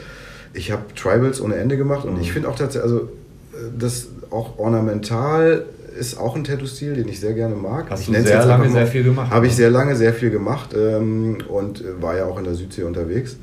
ich 0.54 0.72
habe 0.72 0.82
Tribals 0.94 1.42
ohne 1.42 1.56
Ende 1.56 1.76
gemacht 1.76 2.06
und 2.06 2.14
mhm. 2.14 2.22
ich 2.22 2.32
finde 2.32 2.48
auch 2.48 2.56
tatsächlich, 2.56 2.90
also 2.90 3.08
äh, 3.52 3.70
das 3.78 4.08
auch 4.30 4.58
ornamental 4.58 5.66
ist 5.98 6.18
auch 6.18 6.36
ein 6.36 6.44
Tattoo-Stil, 6.44 6.94
den 6.94 7.08
ich 7.08 7.20
sehr 7.20 7.34
gerne 7.34 7.54
mag. 7.54 7.90
Hast 7.90 8.08
ich 8.08 8.14
du 8.14 8.22
sehr 8.22 8.46
lange 8.46 8.70
sehr 8.70 8.86
viel 8.86 9.02
gemacht? 9.02 9.30
Habe 9.30 9.46
ich 9.48 9.54
sehr 9.54 9.70
lange 9.70 9.96
sehr 9.96 10.14
viel 10.14 10.30
gemacht 10.30 10.74
ähm, 10.74 11.38
und 11.48 11.84
war 12.00 12.16
ja 12.16 12.24
auch 12.24 12.38
in 12.38 12.44
der 12.44 12.54
Südsee 12.54 12.84
unterwegs. 12.84 13.36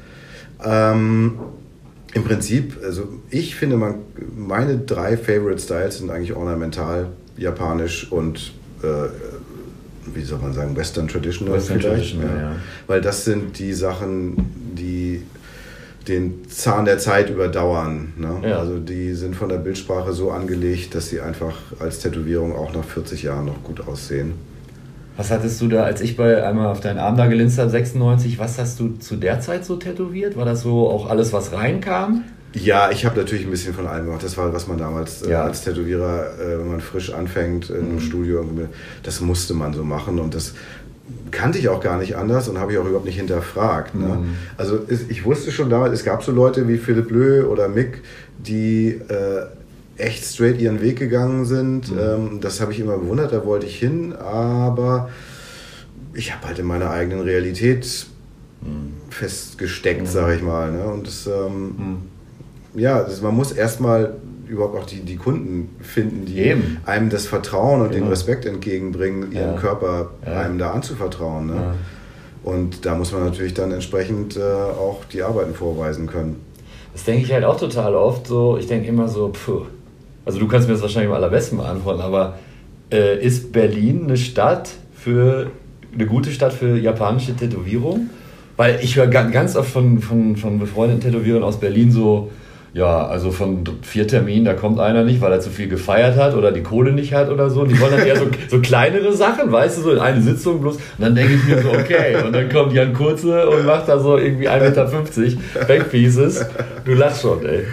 Ähm, 0.64 1.34
im 2.16 2.24
Prinzip, 2.24 2.78
also 2.82 3.10
ich 3.30 3.56
finde, 3.56 3.76
man, 3.76 3.96
meine 4.38 4.78
drei 4.78 5.18
Favorite 5.18 5.62
Styles 5.62 5.98
sind 5.98 6.10
eigentlich 6.10 6.34
ornamental, 6.34 7.10
japanisch 7.36 8.10
und 8.10 8.54
äh, 8.82 9.10
wie 10.14 10.24
soll 10.24 10.40
man 10.40 10.54
sagen, 10.54 10.78
Western 10.78 11.10
Traditional 11.10 11.56
Western 11.56 11.82
vielleicht. 11.82 12.14
Traditional, 12.14 12.38
ja. 12.38 12.42
Ja. 12.52 12.56
Weil 12.88 13.02
das 13.02 13.26
sind 13.26 13.60
die 13.60 13.74
Sachen, 13.74 14.38
die 14.78 15.24
den 16.08 16.48
Zahn 16.48 16.86
der 16.86 17.00
Zeit 17.00 17.30
überdauern. 17.30 18.14
Ne? 18.16 18.50
Ja. 18.50 18.60
Also 18.60 18.80
die 18.80 19.14
sind 19.14 19.36
von 19.36 19.50
der 19.50 19.58
Bildsprache 19.58 20.14
so 20.14 20.32
angelegt, 20.32 20.96
dass 20.96 21.10
sie 21.10 21.20
einfach 21.20 21.58
als 21.80 22.00
Tätowierung 22.00 22.56
auch 22.56 22.74
nach 22.74 22.86
40 22.86 23.24
Jahren 23.24 23.46
noch 23.46 23.62
gut 23.62 23.86
aussehen. 23.86 24.36
Was 25.18 25.32
hattest 25.32 25.62
du 25.62 25.68
da, 25.68 25.84
als 25.84 26.02
ich 26.02 26.18
bei 26.18 26.44
einmal 26.44 26.68
auf 26.68 26.82
deinen 26.82 27.00
Arm 27.00 27.16
da 27.16 27.28
gelinst 27.28 27.58
habe, 27.58 27.70
96, 27.70 28.38
was 28.38 28.60
hast 28.60 28.80
du 28.80 28.98
zu 28.98 29.16
der 29.16 29.40
Zeit 29.40 29.66
so 29.66 29.78
tätowiert? 29.78 30.36
War 30.36 30.46
das 30.46 30.62
so 30.62 30.90
auch 30.90 31.10
alles, 31.10 31.32
was 31.32 31.54
reinkam? 31.54 32.26
Ja, 32.54 32.90
ich 32.90 33.06
habe 33.06 33.18
natürlich 33.18 33.46
ein 33.46 33.52
bisschen 33.52 33.74
von 33.74 33.86
allem 33.86 34.06
gemacht. 34.06 34.24
Das 34.24 34.38
war, 34.38 34.54
was 34.54 34.68
man 34.68 34.78
damals 34.78 35.22
äh, 35.22 35.32
ja. 35.32 35.44
als 35.44 35.64
Tätowierer, 35.64 36.40
äh, 36.40 36.60
wenn 36.60 36.70
man 36.70 36.82
frisch 36.82 37.14
anfängt 37.14 37.70
in 37.70 37.78
einem 37.78 37.96
mhm. 37.96 38.00
Studio, 38.00 38.46
das 39.04 39.20
musste 39.20 39.54
man 39.54 39.74
so 39.74 39.84
machen 39.84 40.20
und 40.20 40.34
das 40.34 40.54
kannte 41.32 41.60
ich 41.60 41.70
auch 41.70 41.82
gar 41.82 41.98
nicht 42.00 42.16
anders 42.16 42.48
und 42.48 42.58
habe 42.58 42.72
ich 42.72 42.78
auch 42.78 42.86
überhaupt 42.86 43.06
nicht 43.06 43.18
hinterfragt. 43.18 43.94
Ne? 43.96 44.08
Mhm. 44.08 44.36
Also 44.58 44.80
ich 44.88 45.26
wusste 45.26 45.52
schon 45.52 45.70
damals, 45.70 45.94
es 45.94 46.06
gab 46.06 46.24
so 46.24 46.32
Leute 46.32 46.68
wie 46.68 46.78
Philipp 46.78 47.12
Löh 47.12 47.46
oder 47.46 47.68
Mick, 47.68 48.02
die 48.38 48.90
äh, 48.90 49.46
echt 49.98 50.26
straight 50.26 50.60
ihren 50.60 50.82
Weg 50.82 51.00
gegangen 51.00 51.46
sind. 51.46 51.92
Mhm. 51.92 52.00
Ähm, 52.00 52.40
das 52.42 52.62
habe 52.62 52.74
ich 52.74 52.80
immer 52.80 52.98
bewundert, 52.98 53.32
da 53.32 53.46
wollte 53.46 53.66
ich 53.66 53.78
hin, 53.80 54.14
aber 54.14 55.10
ich 56.14 56.34
habe 56.34 56.48
halt 56.48 56.60
in 56.60 56.66
meiner 56.66 56.90
eigenen 56.92 57.22
Realität 57.22 58.08
mhm. 58.62 58.94
festgesteckt, 59.10 60.02
mhm. 60.02 60.08
sage 60.08 60.36
ich 60.36 60.42
mal. 60.42 60.72
Ne? 60.72 60.86
Und 60.86 61.08
das, 61.08 61.28
ähm, 61.28 61.64
mhm. 62.74 62.80
ja, 62.80 63.04
das, 63.04 63.22
man 63.22 63.36
muss 63.36 63.52
erstmal 63.52 64.16
überhaupt 64.48 64.78
auch 64.78 64.86
die, 64.86 65.02
die 65.02 65.16
Kunden 65.16 65.76
finden, 65.82 66.26
die 66.26 66.38
Eben. 66.38 66.78
einem 66.86 67.10
das 67.10 67.26
Vertrauen 67.26 67.82
und 67.82 67.90
genau. 67.90 68.06
den 68.06 68.10
Respekt 68.10 68.46
entgegenbringen, 68.46 69.32
ihren 69.32 69.54
ja. 69.54 69.60
Körper 69.60 70.12
ja. 70.26 70.42
einem 70.42 70.58
da 70.58 70.72
anzuvertrauen. 70.72 71.48
Ne? 71.48 71.56
Ja. 71.56 71.76
Und 72.44 72.86
da 72.86 72.94
muss 72.94 73.12
man 73.12 73.24
natürlich 73.24 73.56
dann 73.56 73.72
entsprechend 73.72 74.38
äh, 74.38 74.42
auch 74.42 75.04
die 75.06 75.24
Arbeiten 75.24 75.56
vorweisen 75.56 76.06
können. 76.06 76.42
Das 76.94 77.04
denke 77.04 77.24
ich 77.24 77.34
halt 77.34 77.44
auch 77.44 77.60
total 77.60 77.96
oft 77.96 78.28
so. 78.28 78.58
Ich 78.58 78.68
denke 78.68 78.88
immer 78.88 79.08
so, 79.08 79.30
puh, 79.30 79.66
also 80.26 80.40
du 80.40 80.48
kannst 80.48 80.68
mir 80.68 80.74
das 80.74 80.82
wahrscheinlich 80.82 81.10
am 81.10 81.16
allerbesten 81.16 81.58
beantworten, 81.58 82.02
aber 82.02 82.36
Äh, 82.92 83.26
ist 83.26 83.52
Berlin 83.52 84.04
eine 84.06 84.16
Stadt 84.16 84.70
für 84.96 85.48
eine 85.94 86.06
gute 86.06 86.30
Stadt 86.30 86.54
für 86.54 86.78
japanische 86.78 87.36
Tätowierung? 87.36 88.12
Weil 88.58 88.80
ich 88.84 88.96
höre 88.96 89.08
ganz 89.08 89.56
oft 89.56 89.72
von, 89.72 90.00
von, 90.00 90.36
von 90.36 90.60
befreundeten 90.60 91.02
Tätowierern 91.02 91.44
aus 91.44 91.60
Berlin 91.60 91.92
so, 91.92 92.30
ja, 92.74 93.08
also 93.08 93.32
von 93.32 93.64
vier 93.82 94.08
Terminen, 94.08 94.46
da 94.46 94.54
kommt 94.54 94.80
einer 94.80 95.04
nicht, 95.04 95.20
weil 95.20 95.32
er 95.32 95.40
zu 95.40 95.50
viel 95.50 95.68
gefeiert 95.68 96.16
hat 96.16 96.36
oder 96.36 96.52
die 96.52 96.62
Kohle 96.62 96.92
nicht 96.92 97.12
hat 97.14 97.30
oder 97.30 97.50
so. 97.50 97.66
Die 97.66 97.80
wollen 97.80 97.94
dann 97.98 98.06
eher 98.06 98.18
so, 98.18 98.28
so 98.50 98.60
kleinere 98.62 99.14
Sachen, 99.14 99.52
weißt 99.52 99.80
du, 99.80 99.82
so 99.82 99.92
in 99.94 100.00
eine 100.00 100.22
Sitzung 100.22 100.62
bloß. 100.62 100.76
Und 100.76 100.82
dann 101.00 101.16
denke 101.16 101.34
ich 101.34 101.44
mir 101.46 101.62
so, 101.62 101.70
okay. 101.70 102.18
Und 102.24 102.34
dann 102.34 102.50
kommt 102.50 102.72
Jan 102.72 102.94
Kurze 102.94 103.50
und 103.50 103.66
macht 103.66 103.90
da 103.90 103.98
so 104.00 104.18
irgendwie 104.18 104.48
1,50 104.48 104.60
Meter 104.60 105.66
Backpieces. 105.68 106.46
Du 106.86 106.94
lachst 106.94 107.24
schon, 107.24 107.44
ey. 107.46 107.64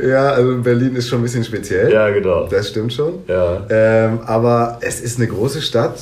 Ja, 0.00 0.30
also 0.30 0.58
Berlin 0.62 0.96
ist 0.96 1.08
schon 1.08 1.20
ein 1.20 1.22
bisschen 1.22 1.44
speziell. 1.44 1.92
Ja, 1.92 2.10
genau. 2.10 2.46
Das 2.46 2.68
stimmt 2.68 2.92
schon. 2.92 3.14
Ja. 3.26 3.66
Ähm, 3.68 4.20
aber 4.26 4.78
es 4.80 5.00
ist 5.00 5.18
eine 5.18 5.28
große 5.28 5.60
Stadt 5.62 5.96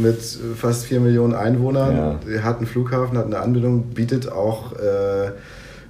mit 0.00 0.18
fast 0.56 0.86
vier 0.86 1.00
Millionen 1.00 1.34
Einwohnern. 1.34 2.20
Ja. 2.28 2.42
Hat 2.42 2.58
einen 2.58 2.66
Flughafen, 2.66 3.18
hat 3.18 3.26
eine 3.26 3.38
Anbindung, 3.38 3.90
bietet 3.94 4.30
auch 4.30 4.72
äh, 4.72 5.30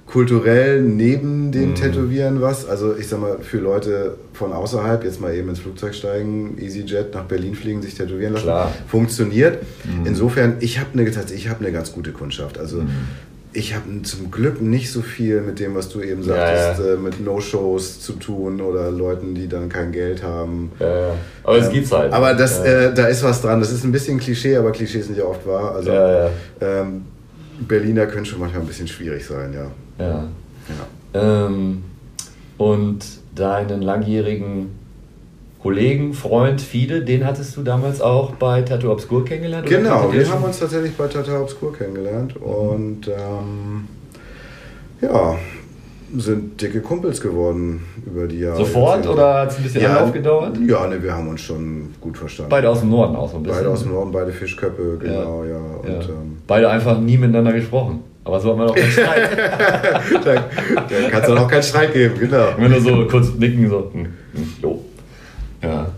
kulturell 0.05 0.81
neben 0.81 1.51
dem 1.51 1.69
mhm. 1.69 1.75
Tätowieren 1.75 2.41
was. 2.41 2.67
Also 2.67 2.95
ich 2.95 3.07
sag 3.07 3.19
mal, 3.19 3.37
für 3.41 3.57
Leute 3.57 4.17
von 4.33 4.51
außerhalb, 4.51 5.03
jetzt 5.03 5.21
mal 5.21 5.33
eben 5.33 5.49
ins 5.49 5.59
Flugzeug 5.59 5.95
steigen, 5.95 6.57
EasyJet 6.59 7.13
nach 7.13 7.23
Berlin 7.23 7.55
fliegen, 7.55 7.81
sich 7.81 7.95
tätowieren 7.95 8.33
lassen, 8.33 8.45
Klar. 8.45 8.71
funktioniert. 8.87 9.63
Mhm. 9.83 10.05
Insofern, 10.05 10.57
ich 10.59 10.79
habe 10.79 10.89
eine, 10.93 11.03
ich 11.03 11.49
hab 11.49 11.61
eine 11.61 11.71
ganz 11.71 11.93
gute 11.93 12.11
Kundschaft. 12.11 12.59
Also 12.59 12.81
mhm. 12.81 12.89
Ich 13.53 13.75
habe 13.75 14.01
zum 14.01 14.31
Glück 14.31 14.61
nicht 14.61 14.91
so 14.91 15.01
viel 15.01 15.41
mit 15.41 15.59
dem, 15.59 15.75
was 15.75 15.89
du 15.89 16.01
eben 16.01 16.23
sagtest, 16.23 16.79
ja, 16.79 16.85
ja. 16.85 16.93
Äh, 16.93 16.97
mit 16.97 17.23
No-Shows 17.23 18.01
zu 18.01 18.13
tun 18.13 18.61
oder 18.61 18.89
Leuten, 18.91 19.35
die 19.35 19.47
dann 19.47 19.69
kein 19.69 19.91
Geld 19.91 20.23
haben. 20.23 20.71
Ja, 20.79 21.11
aber 21.43 21.57
es 21.57 21.67
ähm, 21.67 21.73
gibt's 21.73 21.91
halt. 21.91 22.11
Aber 22.11 22.33
das, 22.33 22.59
äh, 22.59 22.93
da 22.93 23.05
ist 23.05 23.23
was 23.23 23.41
dran. 23.41 23.59
Das 23.59 23.71
ist 23.71 23.83
ein 23.83 23.91
bisschen 23.91 24.19
Klischee, 24.19 24.57
aber 24.57 24.71
Klischees 24.71 25.05
sind 25.05 25.17
ja 25.17 25.25
oft 25.25 25.45
wahr. 25.45 25.75
Also 25.75 25.91
ähm, 26.61 27.05
Berliner 27.67 28.07
können 28.07 28.25
schon 28.25 28.39
manchmal 28.39 28.61
ein 28.61 28.67
bisschen 28.67 28.87
schwierig 28.87 29.25
sein, 29.25 29.53
ja. 29.53 29.71
Ja. 30.03 30.27
Ähm, 31.13 31.83
und 32.57 33.05
deinen 33.35 33.81
langjährigen 33.81 34.71
Kollegen, 35.63 36.13
Freund, 36.13 36.59
Fide, 36.59 37.03
den 37.03 37.25
hattest 37.25 37.55
du 37.55 37.63
damals 37.63 38.01
auch 38.01 38.31
bei 38.31 38.61
Tattoo 38.63 38.91
Obscur 38.91 39.23
kennengelernt? 39.23 39.65
Genau, 39.65 40.11
wir 40.11 40.29
haben 40.29 40.43
uns 40.43 40.59
tatsächlich 40.59 40.93
bei 40.97 41.07
Tattoo 41.07 41.41
Obscur 41.41 41.73
kennengelernt 41.73 42.35
mhm. 42.37 42.45
und 42.45 43.07
ähm, 43.07 43.87
ja, 44.99 45.37
sind 46.17 46.61
dicke 46.61 46.81
Kumpels 46.81 47.21
geworden 47.21 47.81
über 48.05 48.27
die 48.27 48.39
Jahre. 48.39 48.57
Sofort 48.57 49.07
oder 49.07 49.35
hat 49.35 49.51
es 49.51 49.57
ein 49.57 49.63
bisschen 49.63 49.83
ja, 49.83 49.95
Anlauf 49.95 50.11
gedauert? 50.11 50.57
Ja, 50.67 50.85
ne, 50.85 51.01
wir 51.01 51.13
haben 51.13 51.29
uns 51.29 51.39
schon 51.39 51.93
gut 52.01 52.17
verstanden. 52.17 52.49
Beide 52.49 52.69
aus 52.69 52.81
dem 52.81 52.89
Norden 52.89 53.15
auch 53.15 53.31
so 53.31 53.37
ein 53.37 53.43
bisschen. 53.43 53.59
Beide 53.59 53.69
aus 53.69 53.83
dem 53.83 53.93
Norden, 53.93 54.11
beide 54.11 54.33
Fischköppe, 54.33 54.97
genau, 54.99 55.45
ja. 55.45 55.51
ja. 55.51 55.95
Und. 55.95 56.09
Ähm, 56.09 56.37
beide 56.45 56.69
einfach 56.69 56.99
nie 56.99 57.17
miteinander 57.17 57.53
gesprochen. 57.53 58.01
Aber 58.25 58.37
so 58.41 58.49
hat 58.49 58.57
man 58.57 58.69
auch 58.69 58.75
keinen 58.75 58.91
Streit. 58.91 59.29
da, 60.25 60.33
da 60.33 61.09
kann 61.09 61.23
es 61.23 61.29
auch 61.29 61.47
keinen 61.47 61.63
Streit 61.63 61.93
geben, 61.93 62.15
genau. 62.19 62.47
Wenn 62.57 62.69
nur 62.69 62.81
so 62.81 63.07
kurz 63.07 63.33
nicken, 63.35 63.69
so, 63.69 63.89
hm, 63.93 64.01
hm, 64.01 64.53
jo. 64.61 64.83
Ja. 65.63 65.91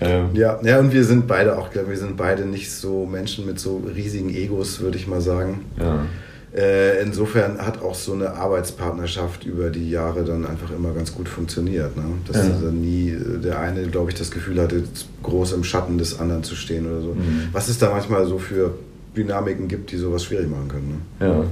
Ähm. 0.00 0.30
Ja, 0.32 0.58
ja, 0.62 0.78
und 0.78 0.92
wir 0.92 1.04
sind 1.04 1.26
beide 1.26 1.58
auch, 1.58 1.68
wir 1.74 1.96
sind 1.96 2.16
beide 2.16 2.46
nicht 2.46 2.72
so 2.72 3.04
Menschen 3.04 3.44
mit 3.44 3.58
so 3.58 3.82
riesigen 3.94 4.30
Egos, 4.30 4.80
würde 4.80 4.96
ich 4.96 5.06
mal 5.06 5.20
sagen. 5.20 5.66
Ja. 5.78 6.06
Äh, 6.52 7.02
insofern 7.02 7.58
hat 7.58 7.80
auch 7.80 7.94
so 7.94 8.12
eine 8.12 8.32
Arbeitspartnerschaft 8.32 9.44
über 9.44 9.70
die 9.70 9.88
Jahre 9.88 10.24
dann 10.24 10.44
einfach 10.44 10.70
immer 10.72 10.92
ganz 10.92 11.14
gut 11.14 11.28
funktioniert. 11.28 11.96
Ne? 11.96 12.02
Dass 12.26 12.36
ja. 12.38 12.54
also 12.54 12.70
nie 12.70 13.16
der 13.44 13.60
eine, 13.60 13.86
glaube 13.86 14.10
ich, 14.10 14.16
das 14.16 14.32
Gefühl 14.32 14.60
hatte, 14.60 14.82
groß 15.22 15.52
im 15.52 15.62
Schatten 15.62 15.96
des 15.96 16.18
anderen 16.18 16.42
zu 16.42 16.56
stehen 16.56 16.90
oder 16.90 17.02
so. 17.02 17.14
Mhm. 17.14 17.48
Was 17.52 17.68
es 17.68 17.78
da 17.78 17.90
manchmal 17.90 18.26
so 18.26 18.38
für 18.38 18.74
Dynamiken 19.16 19.68
gibt, 19.68 19.92
die 19.92 19.96
sowas 19.96 20.24
schwierig 20.24 20.50
machen 20.50 20.68
können. 20.68 21.02
Ne? 21.20 21.46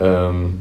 Ja. 0.00 0.28
Ähm, 0.28 0.60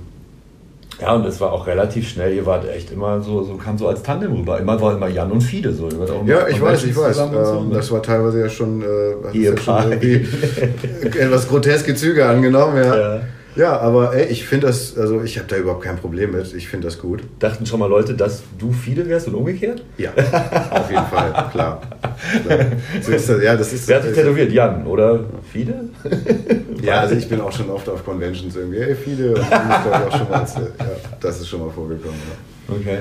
ja, 1.01 1.13
und 1.13 1.25
es 1.25 1.41
war 1.41 1.51
auch 1.51 1.65
relativ 1.65 2.07
schnell, 2.07 2.33
ihr 2.33 2.45
wart 2.45 2.69
echt 2.69 2.91
immer 2.91 3.21
so, 3.21 3.43
so 3.43 3.55
kam 3.55 3.77
so 3.77 3.87
als 3.87 4.03
Tandem 4.03 4.33
rüber. 4.33 4.59
Immer 4.59 4.79
war 4.79 4.93
immer 4.93 5.07
Jan 5.07 5.31
und 5.31 5.41
Fiede 5.41 5.73
so. 5.73 5.89
ja, 6.25 6.47
ich 6.47 6.61
weiß, 6.61 6.83
ich 6.83 6.95
weiß. 6.95 7.17
So, 7.17 7.63
ne? 7.63 7.73
Das 7.73 7.91
war 7.91 8.03
teilweise 8.03 8.39
ja 8.39 8.49
schon, 8.49 8.83
äh. 8.83 9.37
Ja 9.37 9.57
schon 9.57 9.91
etwas 11.01 11.47
groteske 11.47 11.95
Züge 11.95 12.25
angenommen, 12.25 12.77
ja. 12.77 12.95
ja. 12.99 13.21
Ja, 13.55 13.79
aber 13.79 14.13
ey, 14.15 14.27
ich 14.27 14.45
finde 14.45 14.67
das, 14.67 14.97
also 14.97 15.21
ich 15.23 15.37
habe 15.37 15.47
da 15.49 15.57
überhaupt 15.57 15.83
kein 15.83 15.97
Problem 15.97 16.31
mit. 16.31 16.53
Ich 16.53 16.69
finde 16.69 16.87
das 16.87 16.99
gut. 16.99 17.21
Dachten 17.39 17.65
schon 17.65 17.79
mal 17.79 17.89
Leute, 17.89 18.13
dass 18.13 18.43
du 18.57 18.71
viele 18.71 19.07
wärst 19.09 19.27
und 19.27 19.35
umgekehrt? 19.35 19.83
Ja, 19.97 20.11
auf 20.69 20.89
jeden 20.89 21.05
Fall, 21.07 21.49
klar. 21.51 21.81
So 23.01 23.11
ist 23.11 23.29
das, 23.29 23.43
ja, 23.43 23.55
das 23.55 23.73
ist, 23.73 23.87
Wer 23.87 23.97
hat 23.97 24.03
sich 24.03 24.13
tätowiert? 24.13 24.51
Jan 24.51 24.85
oder 24.85 25.21
Fide? 25.51 25.89
ja, 26.81 26.99
also 26.99 27.15
ich 27.15 27.27
bin 27.27 27.41
auch 27.41 27.51
schon 27.51 27.69
oft 27.69 27.87
auf 27.89 28.05
Conventions 28.05 28.55
irgendwie, 28.55 28.79
ey, 28.79 28.95
Fide. 28.95 29.33
Und 29.33 29.41
ich 29.41 29.51
auch 29.51 30.17
schon 30.17 30.29
mal, 30.29 30.45
ja, 30.79 30.85
das 31.19 31.41
ist 31.41 31.49
schon 31.49 31.61
mal 31.61 31.71
vorgekommen. 31.71 32.19
Ja. 32.67 32.75
Okay. 32.75 32.99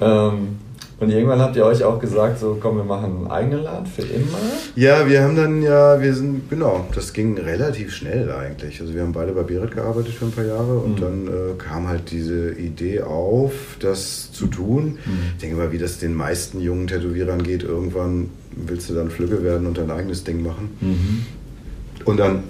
Ähm, 0.00 0.58
und 0.98 1.10
irgendwann 1.10 1.40
habt 1.40 1.56
ihr 1.56 1.66
euch 1.66 1.84
auch 1.84 1.98
gesagt, 1.98 2.38
so 2.38 2.56
komm, 2.58 2.78
wir 2.78 2.84
machen 2.84 3.16
einen 3.16 3.26
eigenen 3.26 3.64
Laden 3.64 3.86
für 3.86 4.02
immer? 4.02 4.38
Ja, 4.76 5.06
wir 5.06 5.22
haben 5.22 5.36
dann 5.36 5.60
ja, 5.60 6.00
wir 6.00 6.14
sind, 6.14 6.48
genau, 6.48 6.86
das 6.94 7.12
ging 7.12 7.36
relativ 7.36 7.92
schnell 7.92 8.32
eigentlich. 8.32 8.80
Also 8.80 8.94
wir 8.94 9.02
haben 9.02 9.12
beide 9.12 9.32
bei 9.32 9.42
Berit 9.42 9.72
gearbeitet 9.72 10.14
für 10.14 10.24
ein 10.24 10.32
paar 10.32 10.46
Jahre 10.46 10.78
und 10.78 10.98
mhm. 10.98 11.02
dann 11.02 11.26
äh, 11.26 11.30
kam 11.58 11.86
halt 11.86 12.10
diese 12.10 12.52
Idee 12.52 13.02
auf, 13.02 13.52
das 13.80 14.32
zu 14.32 14.46
tun. 14.46 14.98
Mhm. 15.04 15.18
Ich 15.34 15.42
denke 15.42 15.56
mal, 15.56 15.70
wie 15.70 15.78
das 15.78 15.98
den 15.98 16.14
meisten 16.14 16.60
jungen 16.60 16.86
Tätowierern 16.86 17.42
geht, 17.42 17.62
irgendwann 17.62 18.30
willst 18.52 18.88
du 18.88 18.94
dann 18.94 19.10
Flügge 19.10 19.44
werden 19.44 19.66
und 19.66 19.76
dein 19.76 19.90
eigenes 19.90 20.24
Ding 20.24 20.42
machen. 20.42 20.70
Mhm. 20.80 21.26
Und 22.06 22.16
dann 22.18 22.44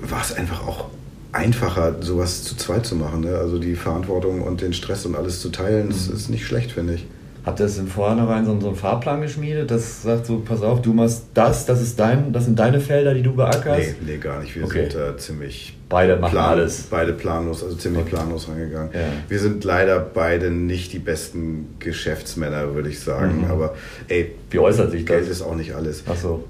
war 0.00 0.20
es 0.20 0.34
einfach 0.34 0.66
auch 0.66 0.86
einfacher, 1.30 2.02
sowas 2.02 2.42
zu 2.42 2.56
zweit 2.56 2.86
zu 2.86 2.96
machen. 2.96 3.20
Ne? 3.20 3.36
Also 3.36 3.58
die 3.58 3.76
Verantwortung 3.76 4.42
und 4.42 4.60
den 4.60 4.72
Stress 4.72 5.06
und 5.06 5.14
alles 5.14 5.40
zu 5.40 5.50
teilen, 5.50 5.90
das 5.90 6.08
mhm. 6.08 6.16
ist 6.16 6.28
nicht 6.28 6.44
schlecht, 6.44 6.72
finde 6.72 6.94
ich. 6.94 7.06
Habt 7.44 7.58
ihr 7.58 7.64
das 7.64 7.76
im 7.76 7.88
Vornherein 7.88 8.44
so, 8.46 8.58
so 8.60 8.68
einen 8.68 8.76
Fahrplan 8.76 9.20
geschmiedet, 9.20 9.68
das 9.68 10.02
sagt 10.02 10.26
so, 10.26 10.38
pass 10.38 10.62
auf, 10.62 10.80
du 10.80 10.92
machst 10.92 11.24
das, 11.34 11.66
das 11.66 11.82
ist 11.82 11.98
dein, 11.98 12.32
das 12.32 12.44
sind 12.44 12.56
deine 12.56 12.78
Felder, 12.78 13.14
die 13.14 13.22
du 13.22 13.34
beackerst? 13.34 13.96
Nee, 14.00 14.12
nee 14.12 14.18
gar 14.18 14.40
nicht. 14.40 14.54
Wir 14.54 14.64
okay. 14.64 14.88
sind 14.88 15.00
äh, 15.00 15.16
ziemlich 15.16 15.76
beide 15.88 16.16
machen 16.16 16.30
plan, 16.30 16.50
alles. 16.50 16.82
Beide 16.82 17.12
planlos, 17.12 17.64
also 17.64 17.74
ziemlich 17.74 18.02
okay. 18.02 18.10
planlos 18.14 18.48
rangegangen. 18.48 18.90
Ja. 18.92 19.00
Wir 19.28 19.40
sind 19.40 19.64
leider 19.64 19.98
beide 19.98 20.52
nicht 20.52 20.92
die 20.92 21.00
besten 21.00 21.74
Geschäftsmänner, 21.80 22.76
würde 22.76 22.90
ich 22.90 23.00
sagen. 23.00 23.44
Mhm. 23.44 23.50
Aber 23.50 23.74
ey, 24.06 24.36
wie 24.50 24.58
äußert 24.60 24.92
sich 24.92 25.04
das? 25.04 25.16
Geld 25.16 25.28
ist 25.28 25.42
auch 25.42 25.56
nicht 25.56 25.74
alles. 25.74 26.04
Ach 26.08 26.16
so. 26.16 26.44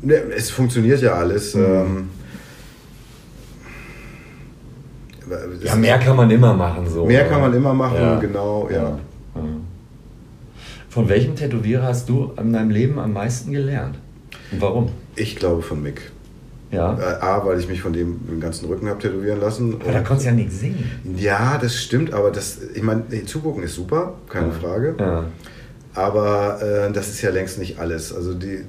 Nee, 0.00 0.14
es 0.34 0.48
funktioniert 0.50 1.02
ja 1.02 1.12
alles. 1.12 1.54
Mhm. 1.54 1.62
Ähm, 1.62 2.08
ja, 5.62 5.74
mehr 5.74 5.98
kann 5.98 6.16
man 6.16 6.30
immer 6.30 6.54
machen. 6.54 6.88
So, 6.88 7.04
mehr 7.04 7.28
kann 7.28 7.42
man 7.42 7.52
immer 7.52 7.74
machen, 7.74 7.96
ja. 8.00 8.18
genau, 8.18 8.68
ja. 8.70 8.76
ja. 8.76 8.98
Von 10.96 11.10
welchem 11.10 11.36
Tätowierer 11.36 11.82
hast 11.82 12.08
du 12.08 12.32
in 12.38 12.54
deinem 12.54 12.70
Leben 12.70 12.98
am 12.98 13.12
meisten 13.12 13.52
gelernt? 13.52 13.98
Und 14.50 14.62
warum? 14.62 14.88
Ich 15.14 15.36
glaube 15.36 15.60
von 15.60 15.82
Mick. 15.82 16.10
Ja. 16.70 16.98
Äh, 16.98 17.20
A, 17.20 17.44
weil 17.44 17.60
ich 17.60 17.68
mich 17.68 17.82
von 17.82 17.92
dem 17.92 18.26
den 18.26 18.40
ganzen 18.40 18.64
Rücken 18.64 18.88
habe 18.88 18.98
tätowieren 18.98 19.38
lassen. 19.38 19.74
Aber 19.78 19.92
da 19.92 20.00
konntest 20.00 20.24
du 20.24 20.30
ja 20.30 20.34
nichts 20.34 20.58
sehen. 20.58 20.90
Ja, 21.18 21.58
das 21.58 21.76
stimmt, 21.76 22.14
aber 22.14 22.30
das, 22.30 22.60
ich 22.74 22.82
meine, 22.82 23.04
zugucken 23.26 23.62
ist 23.62 23.74
super, 23.74 24.14
keine 24.30 24.46
ja. 24.46 24.52
Frage. 24.54 24.94
Ja. 24.98 25.26
Aber 25.92 26.62
äh, 26.62 26.90
das 26.90 27.10
ist 27.10 27.20
ja 27.20 27.28
längst 27.28 27.58
nicht 27.58 27.78
alles. 27.78 28.14
Also 28.14 28.32
die, 28.32 28.54
äh, 28.54 28.64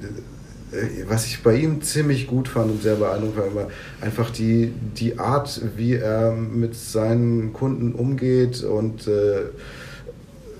was 1.08 1.28
ich 1.28 1.42
bei 1.44 1.56
ihm 1.56 1.82
ziemlich 1.82 2.28
gut 2.28 2.50
fand 2.50 2.72
und 2.72 2.84
sehr 2.84 2.96
beeindruckend 2.96 3.38
war 3.38 3.48
immer 3.48 3.68
einfach 4.02 4.32
die, 4.32 4.74
die 4.98 5.18
Art, 5.18 5.62
wie 5.78 5.94
er 5.94 6.34
mit 6.34 6.76
seinen 6.76 7.54
Kunden 7.54 7.94
umgeht 7.94 8.66
und 8.66 9.08
äh, 9.08 9.46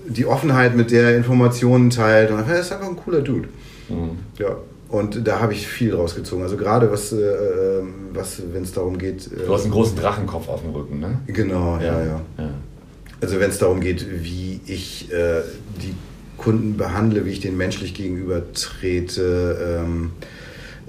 die 0.08 0.26
Offenheit, 0.26 0.76
mit 0.76 0.90
der 0.90 1.10
er 1.10 1.16
Informationen 1.16 1.90
teilt. 1.90 2.30
Und 2.30 2.38
er 2.48 2.60
ist 2.60 2.72
einfach 2.72 2.88
ein 2.88 2.96
cooler 2.96 3.20
Dude. 3.20 3.48
Mhm. 3.88 4.18
Ja. 4.38 4.56
Und 4.88 5.26
da 5.26 5.40
habe 5.40 5.52
ich 5.52 5.66
viel 5.66 5.94
rausgezogen. 5.94 6.42
Also 6.42 6.56
gerade 6.56 6.90
was, 6.90 7.12
äh, 7.12 7.16
ähm, 7.16 7.94
was 8.14 8.42
wenn 8.52 8.62
es 8.62 8.72
darum 8.72 8.98
geht. 8.98 9.26
Äh, 9.26 9.44
du 9.46 9.52
hast 9.52 9.64
einen 9.64 9.72
großen 9.72 9.96
Drachenkopf 9.96 10.48
auf 10.48 10.62
dem 10.62 10.70
Rücken, 10.70 11.00
ne? 11.00 11.20
Genau, 11.26 11.76
ja, 11.76 11.84
ja. 11.84 12.04
ja. 12.04 12.20
ja. 12.38 12.50
Also 13.20 13.38
wenn 13.38 13.50
es 13.50 13.58
darum 13.58 13.80
geht, 13.80 14.06
wie 14.22 14.60
ich 14.66 15.12
äh, 15.12 15.42
die 15.82 15.94
Kunden 16.38 16.76
behandle, 16.76 17.26
wie 17.26 17.30
ich 17.30 17.40
den 17.40 17.56
menschlich 17.56 17.94
gegenüber 17.94 18.42
trete, 18.52 19.82
ähm, 19.84 20.12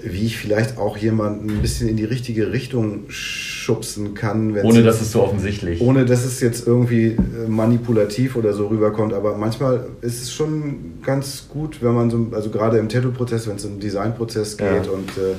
wie 0.02 0.26
ich 0.26 0.38
vielleicht 0.38 0.78
auch 0.78 0.96
jemanden 0.96 1.50
ein 1.50 1.62
bisschen 1.62 1.88
in 1.88 1.96
die 1.96 2.04
richtige 2.04 2.52
Richtung 2.52 3.04
schubsen 3.08 4.14
kann. 4.14 4.56
Ohne 4.62 4.82
dass 4.82 5.00
es 5.00 5.12
so 5.12 5.22
offensichtlich. 5.22 5.80
Ohne 5.80 6.04
dass 6.04 6.24
es 6.24 6.40
jetzt 6.40 6.66
irgendwie 6.66 7.08
äh, 7.12 7.48
manipulativ 7.48 8.36
oder 8.36 8.52
so 8.52 8.68
rüberkommt. 8.68 9.12
Aber 9.12 9.36
manchmal 9.36 9.86
ist 10.00 10.22
es 10.22 10.32
schon 10.32 11.00
ganz 11.02 11.46
gut, 11.48 11.82
wenn 11.82 11.94
man 11.94 12.10
so, 12.10 12.28
also 12.32 12.50
gerade 12.50 12.78
im 12.78 12.88
Tattoo-Prozess, 12.88 13.46
wenn 13.48 13.56
es 13.56 13.64
um 13.64 13.80
Designprozess 13.80 14.56
geht 14.56 14.86
ja. 14.86 14.90
und 14.90 15.10
äh, 15.16 15.20
äh, 15.20 15.34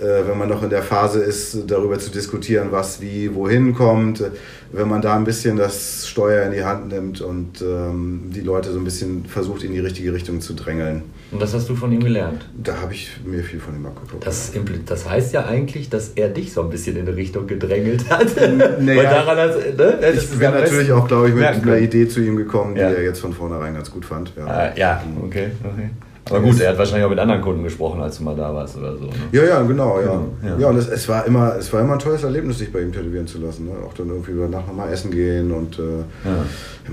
wenn 0.00 0.38
man 0.38 0.48
noch 0.48 0.62
in 0.62 0.70
der 0.70 0.82
Phase 0.82 1.20
ist, 1.20 1.70
darüber 1.70 1.98
zu 1.98 2.10
diskutieren, 2.10 2.68
was 2.70 3.00
wie 3.00 3.34
wohin 3.34 3.74
kommt, 3.74 4.20
äh, 4.20 4.30
wenn 4.72 4.88
man 4.88 5.02
da 5.02 5.16
ein 5.16 5.24
bisschen 5.24 5.56
das 5.56 6.06
Steuer 6.06 6.44
in 6.46 6.52
die 6.52 6.64
Hand 6.64 6.88
nimmt 6.88 7.20
und 7.20 7.60
ähm, 7.60 8.30
die 8.34 8.40
Leute 8.40 8.72
so 8.72 8.78
ein 8.78 8.84
bisschen 8.84 9.24
versucht, 9.26 9.64
in 9.64 9.72
die 9.72 9.80
richtige 9.80 10.12
Richtung 10.12 10.40
zu 10.40 10.54
drängeln. 10.54 11.02
Und 11.32 11.42
das 11.42 11.54
hast 11.54 11.68
du 11.68 11.74
von 11.74 11.92
ihm 11.92 12.02
gelernt? 12.02 12.48
Da 12.56 12.80
habe 12.80 12.94
ich 12.94 13.10
mir 13.24 13.42
viel 13.42 13.60
von 13.60 13.74
ihm 13.74 13.86
abgeguckt. 13.86 14.26
Das, 14.26 14.52
das 14.86 15.08
heißt 15.08 15.32
ja 15.32 15.44
eigentlich, 15.46 15.90
dass 15.90 16.10
er 16.10 16.28
dich 16.28 16.52
so 16.52 16.62
ein 16.62 16.70
bisschen 16.70 16.96
in 16.96 17.06
eine 17.06 17.16
Richtung 17.16 17.46
gedrängelt 17.46 18.08
hat. 18.10 18.28
Naja, 18.80 19.02
daran 19.02 19.38
hat, 19.38 19.76
ne? 19.76 19.98
Ich 20.14 20.30
bin 20.30 20.50
natürlich 20.50 20.92
auch, 20.92 21.06
glaube 21.06 21.28
ich, 21.28 21.34
mit 21.34 21.44
einer 21.44 21.78
Idee 21.78 22.08
zu 22.08 22.20
ihm 22.20 22.36
gekommen, 22.36 22.74
die 22.74 22.80
ja. 22.80 22.90
er 22.90 23.02
jetzt 23.02 23.20
von 23.20 23.32
vornherein 23.32 23.74
ganz 23.74 23.90
gut 23.90 24.04
fand. 24.04 24.32
Ja, 24.36 24.46
ah, 24.46 24.72
ja 24.76 25.02
okay, 25.22 25.50
okay. 25.62 25.90
Aber 26.30 26.40
gut, 26.40 26.60
er 26.60 26.70
hat 26.70 26.78
wahrscheinlich 26.78 27.04
auch 27.04 27.10
mit 27.10 27.18
anderen 27.18 27.40
Kunden 27.40 27.62
gesprochen, 27.62 28.00
als 28.00 28.18
du 28.18 28.24
mal 28.24 28.36
da 28.36 28.54
warst 28.54 28.76
oder 28.76 28.96
so. 28.96 29.04
Ne? 29.04 29.10
Ja, 29.32 29.44
ja, 29.44 29.62
genau, 29.62 30.00
ja. 30.00 30.06
Genau, 30.06 30.28
ja. 30.42 30.58
ja, 30.58 30.68
und 30.68 30.76
es, 30.76 30.88
es, 30.88 31.08
war 31.08 31.26
immer, 31.26 31.56
es 31.56 31.72
war 31.72 31.80
immer 31.80 31.94
ein 31.94 31.98
tolles 31.98 32.22
Erlebnis, 32.22 32.58
sich 32.58 32.72
bei 32.72 32.80
ihm 32.80 32.92
tätowieren 32.92 33.26
zu 33.26 33.38
lassen. 33.38 33.66
Ne? 33.66 33.72
Auch 33.86 33.94
dann 33.94 34.08
irgendwie 34.08 34.32
über 34.32 34.48
Nacht 34.48 34.66
nochmal 34.66 34.92
essen 34.92 35.10
gehen 35.10 35.50
und 35.50 35.78
äh, 35.78 35.82
ja. 35.82 36.44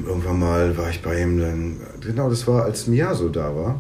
irgendwann 0.08 0.40
mal 0.40 0.78
war 0.78 0.90
ich 0.90 1.02
bei 1.02 1.22
ihm 1.22 1.40
dann, 1.40 1.78
genau, 2.02 2.30
das 2.30 2.48
war, 2.48 2.66
als 2.66 2.88
Mia 2.88 3.14
so 3.14 3.30
da 3.30 3.56
war. 3.56 3.80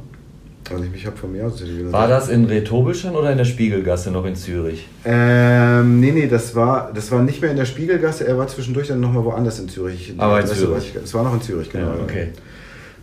Also 0.72 0.84
ich 0.84 0.92
mich 0.92 1.06
habe 1.06 1.16
von 1.16 1.32
Miaso 1.32 1.58
tätowieren 1.58 1.92
War 1.94 2.08
das 2.08 2.30
in 2.30 2.46
Retobischen 2.46 3.16
oder 3.16 3.32
in 3.32 3.38
der 3.38 3.46
Spiegelgasse 3.46 4.12
noch 4.12 4.26
in 4.26 4.36
Zürich? 4.36 4.88
Ähm, 5.06 6.00
nee, 6.00 6.12
nee, 6.12 6.28
das 6.28 6.56
war, 6.56 6.92
das 6.94 7.12
war 7.12 7.22
nicht 7.22 7.42
mehr 7.42 7.52
in 7.52 7.58
der 7.58 7.66
Spiegelgasse, 7.66 8.28
er 8.28 8.38
war 8.38 8.48
zwischendurch 8.48 8.88
dann 8.88 9.00
nochmal 9.00 9.24
woanders 9.24 9.60
in 9.60 9.70
Zürich. 9.70 10.14
Aber 10.18 10.42
in 10.42 10.48
Zürich. 10.48 10.94
Es 11.02 11.14
war 11.14 11.24
noch 11.24 11.34
in 11.34 11.42
Zürich, 11.42 11.70
genau. 11.70 11.88
Ja, 11.88 12.04
okay. 12.04 12.30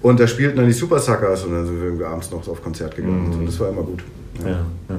Und 0.05 0.21
da 0.21 0.27
spielten 0.27 0.59
dann 0.59 0.67
die 0.67 0.73
Super 0.73 0.99
Suckers 0.99 1.45
und 1.45 1.53
dann 1.53 1.65
sind 1.65 1.99
wir 1.99 2.07
abends 2.07 2.31
noch 2.31 2.47
auf 2.47 2.63
Konzert 2.63 2.95
gegangen. 2.95 3.31
Mhm. 3.31 3.39
Und 3.39 3.47
das 3.47 3.59
war 3.59 3.71
immer 3.71 3.81
gut. 3.81 4.05
Ja, 4.45 4.51
ja. 4.51 4.97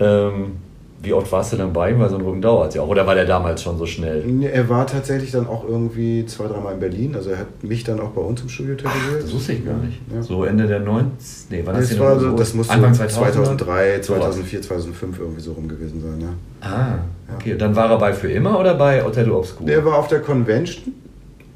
ja. 0.00 0.28
Ähm, 0.28 0.56
wie 1.00 1.12
oft 1.12 1.30
warst 1.30 1.52
du 1.52 1.56
dann 1.56 1.72
bei 1.72 1.92
ihm? 1.92 2.00
Weil 2.00 2.08
so 2.10 2.16
ein 2.16 2.22
Rücken 2.22 2.42
dauert 2.42 2.74
ja 2.74 2.82
auch. 2.82 2.88
Oder 2.88 3.06
war 3.06 3.14
der 3.14 3.26
damals 3.26 3.62
schon 3.62 3.78
so 3.78 3.86
schnell? 3.86 4.24
Er 4.42 4.68
war 4.68 4.88
tatsächlich 4.88 5.30
dann 5.30 5.46
auch 5.46 5.62
irgendwie 5.62 6.26
zwei, 6.26 6.48
dreimal 6.48 6.74
in 6.74 6.80
Berlin. 6.80 7.14
Also 7.14 7.30
er 7.30 7.38
hat 7.38 7.62
mich 7.62 7.84
dann 7.84 8.00
auch 8.00 8.08
bei 8.08 8.20
uns 8.20 8.42
im 8.42 8.48
Studio 8.48 8.74
tätowiert. 8.74 9.22
Das 9.22 9.32
wusste 9.32 9.52
ich 9.52 9.64
gar 9.64 9.76
nicht. 9.76 10.00
Ja. 10.12 10.20
So 10.20 10.42
Ende 10.42 10.66
der 10.66 10.80
90 10.80 11.50
Nee, 11.50 11.64
war 11.64 11.74
das, 11.74 11.88
das 11.88 12.00
war 12.00 12.18
so, 12.18 12.32
Das 12.32 12.54
muss 12.54 12.68
Anfang 12.70 12.94
2003, 12.94 14.00
2004, 14.00 14.62
2005 14.62 15.20
irgendwie 15.20 15.40
so 15.40 15.52
rum 15.52 15.68
gewesen 15.68 16.00
sein. 16.00 16.20
Ja. 16.20 16.68
Ah, 16.68 16.98
okay. 17.36 17.56
Dann 17.56 17.76
war 17.76 17.88
er 17.88 17.98
bei 17.98 18.12
Für 18.12 18.32
Immer 18.32 18.58
oder 18.58 18.74
bei 18.74 19.04
Hotel 19.04 19.30
Obscur? 19.30 19.64
Der 19.64 19.84
war 19.84 19.96
auf 19.96 20.08
der 20.08 20.18
Convention 20.18 20.92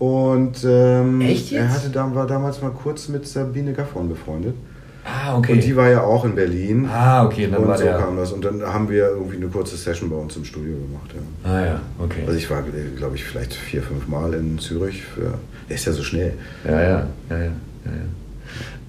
und 0.02 0.64
ähm, 0.64 1.20
er 1.20 1.72
hatte, 1.72 1.94
war 1.94 2.26
damals 2.26 2.60
mal 2.60 2.72
kurz 2.72 3.06
mit 3.06 3.24
Sabine 3.24 3.72
Gaffron 3.72 4.08
befreundet. 4.08 4.56
Ah, 5.04 5.36
okay. 5.38 5.52
Und 5.52 5.62
die 5.62 5.76
war 5.76 5.88
ja 5.88 6.02
auch 6.02 6.24
in 6.24 6.34
Berlin. 6.34 6.88
Ah, 6.92 7.24
okay. 7.24 7.46
Dann 7.48 7.62
und 7.62 7.68
war 7.68 7.78
so 7.78 7.84
der... 7.84 7.98
kam 7.98 8.16
das. 8.16 8.32
Und 8.32 8.44
dann 8.44 8.62
haben 8.62 8.88
wir 8.88 9.10
irgendwie 9.10 9.36
eine 9.36 9.46
kurze 9.46 9.76
Session 9.76 10.10
bei 10.10 10.16
uns 10.16 10.34
im 10.34 10.44
Studio 10.44 10.74
gemacht. 10.74 11.14
Ja. 11.14 11.48
Ah 11.48 11.64
ja, 11.64 11.80
okay. 12.00 12.24
Also 12.26 12.36
ich 12.36 12.50
war, 12.50 12.64
glaube 12.96 13.14
ich, 13.14 13.22
vielleicht 13.22 13.54
vier, 13.54 13.80
fünf 13.80 14.08
Mal 14.08 14.34
in 14.34 14.58
Zürich. 14.58 15.04
Für, 15.04 15.34
der 15.68 15.76
ist 15.76 15.84
ja 15.84 15.92
so 15.92 16.02
schnell. 16.02 16.34
Ja, 16.64 16.72
ja, 16.72 16.88
ja, 16.88 17.06
ja. 17.30 17.38
ja, 17.38 17.50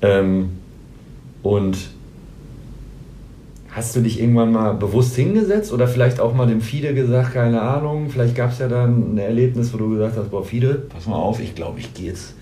ja. 0.02 0.20
Ähm, 0.20 0.50
und 1.44 1.78
Hast 3.76 3.96
du 3.96 4.02
dich 4.02 4.20
irgendwann 4.22 4.52
mal 4.52 4.74
bewusst 4.74 5.16
hingesetzt 5.16 5.74
oder 5.74 5.88
vielleicht 5.88 6.20
auch 6.20 6.34
mal 6.34 6.46
dem 6.46 6.62
Fide 6.62 6.94
gesagt, 6.94 7.34
keine 7.34 7.62
Ahnung, 7.62 8.10
vielleicht 8.10 8.36
gab 8.36 8.52
es 8.52 8.60
ja 8.60 8.68
dann 8.68 9.16
ein 9.16 9.18
Erlebnis, 9.18 9.74
wo 9.74 9.78
du 9.78 9.90
gesagt 9.90 10.16
hast, 10.16 10.30
boah 10.30 10.46
Fide, 10.46 10.84
pass 10.90 11.08
mal 11.08 11.16
auf, 11.16 11.40
ich 11.40 11.56
glaube, 11.56 11.80
ich 11.80 11.94
gehe 11.94 12.08
jetzt, 12.08 12.36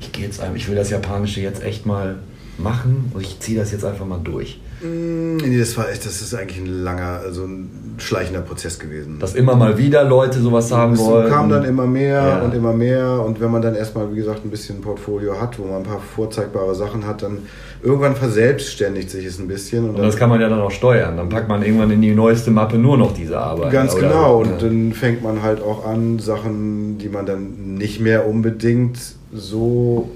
ich 0.00 0.12
gehe 0.12 0.24
jetzt, 0.24 0.40
ich 0.54 0.68
will 0.68 0.76
das 0.76 0.90
Japanische 0.90 1.40
jetzt 1.40 1.64
echt 1.64 1.84
mal 1.84 2.18
machen 2.58 3.10
und 3.12 3.22
ich 3.22 3.40
ziehe 3.40 3.58
das 3.58 3.72
jetzt 3.72 3.84
einfach 3.84 4.06
mal 4.06 4.20
durch. 4.22 4.60
Mm, 4.82 5.36
nee, 5.38 5.58
das 5.58 5.76
war 5.76 5.90
echt, 5.90 6.06
das 6.06 6.22
ist 6.22 6.34
eigentlich 6.34 6.58
ein 6.58 6.66
langer, 6.84 7.20
also 7.24 7.44
ein 7.44 7.68
schleichender 7.98 8.40
Prozess 8.40 8.78
gewesen. 8.78 9.18
Dass 9.18 9.34
immer 9.34 9.54
mal 9.56 9.78
wieder 9.78 10.04
Leute 10.04 10.40
sowas 10.40 10.68
sagen 10.68 10.94
es 10.94 11.00
wollen. 11.00 11.26
Es 11.26 11.32
kam 11.32 11.48
dann 11.48 11.64
immer 11.64 11.86
mehr 11.86 12.26
ja. 12.26 12.42
und 12.42 12.54
immer 12.54 12.72
mehr 12.72 13.20
und 13.24 13.40
wenn 13.40 13.50
man 13.50 13.62
dann 13.62 13.74
erstmal, 13.74 14.12
wie 14.12 14.16
gesagt, 14.16 14.44
ein 14.44 14.50
bisschen 14.50 14.80
Portfolio 14.80 15.40
hat, 15.40 15.58
wo 15.58 15.64
man 15.64 15.78
ein 15.78 15.82
paar 15.82 16.00
vorzeigbare 16.00 16.74
Sachen 16.74 17.06
hat, 17.06 17.22
dann 17.22 17.38
irgendwann 17.82 18.16
verselbstständigt 18.16 19.10
sich 19.10 19.24
es 19.24 19.38
ein 19.38 19.48
bisschen. 19.48 19.88
Und, 19.88 19.96
und 19.96 20.02
das 20.02 20.16
kann 20.16 20.28
man 20.28 20.40
ja 20.40 20.48
dann 20.48 20.60
auch 20.60 20.70
steuern. 20.70 21.16
Dann 21.16 21.28
packt 21.28 21.48
man 21.48 21.62
irgendwann 21.62 21.90
in 21.90 22.02
die 22.02 22.14
neueste 22.14 22.50
Mappe 22.50 22.78
nur 22.78 22.96
noch 22.96 23.14
diese 23.14 23.38
Arbeit. 23.38 23.72
Ganz 23.72 23.94
oder? 23.94 24.08
genau. 24.08 24.40
Und 24.40 24.50
ja. 24.50 24.56
dann 24.68 24.92
fängt 24.92 25.22
man 25.22 25.42
halt 25.42 25.62
auch 25.62 25.86
an, 25.86 26.18
Sachen, 26.18 26.98
die 26.98 27.08
man 27.08 27.26
dann 27.26 27.74
nicht 27.74 28.00
mehr 28.00 28.28
unbedingt 28.28 28.98
so 29.32 30.10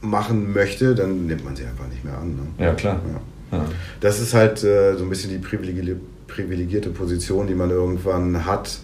machen 0.00 0.52
möchte, 0.52 0.94
dann 0.94 1.26
nimmt 1.26 1.44
man 1.44 1.56
sie 1.56 1.64
einfach 1.64 1.88
nicht 1.88 2.04
mehr 2.04 2.18
an. 2.18 2.30
Ne? 2.30 2.64
Ja, 2.64 2.74
klar. 2.74 3.00
Ja. 3.12 3.20
Das 4.00 4.20
ist 4.20 4.34
halt 4.34 4.64
äh, 4.64 4.96
so 4.96 5.04
ein 5.04 5.10
bisschen 5.10 5.30
die 5.30 5.38
privilegi 5.38 5.94
privilegierte 6.34 6.90
Position, 6.90 7.46
die 7.46 7.54
man 7.54 7.70
irgendwann 7.70 8.46
hat, 8.46 8.78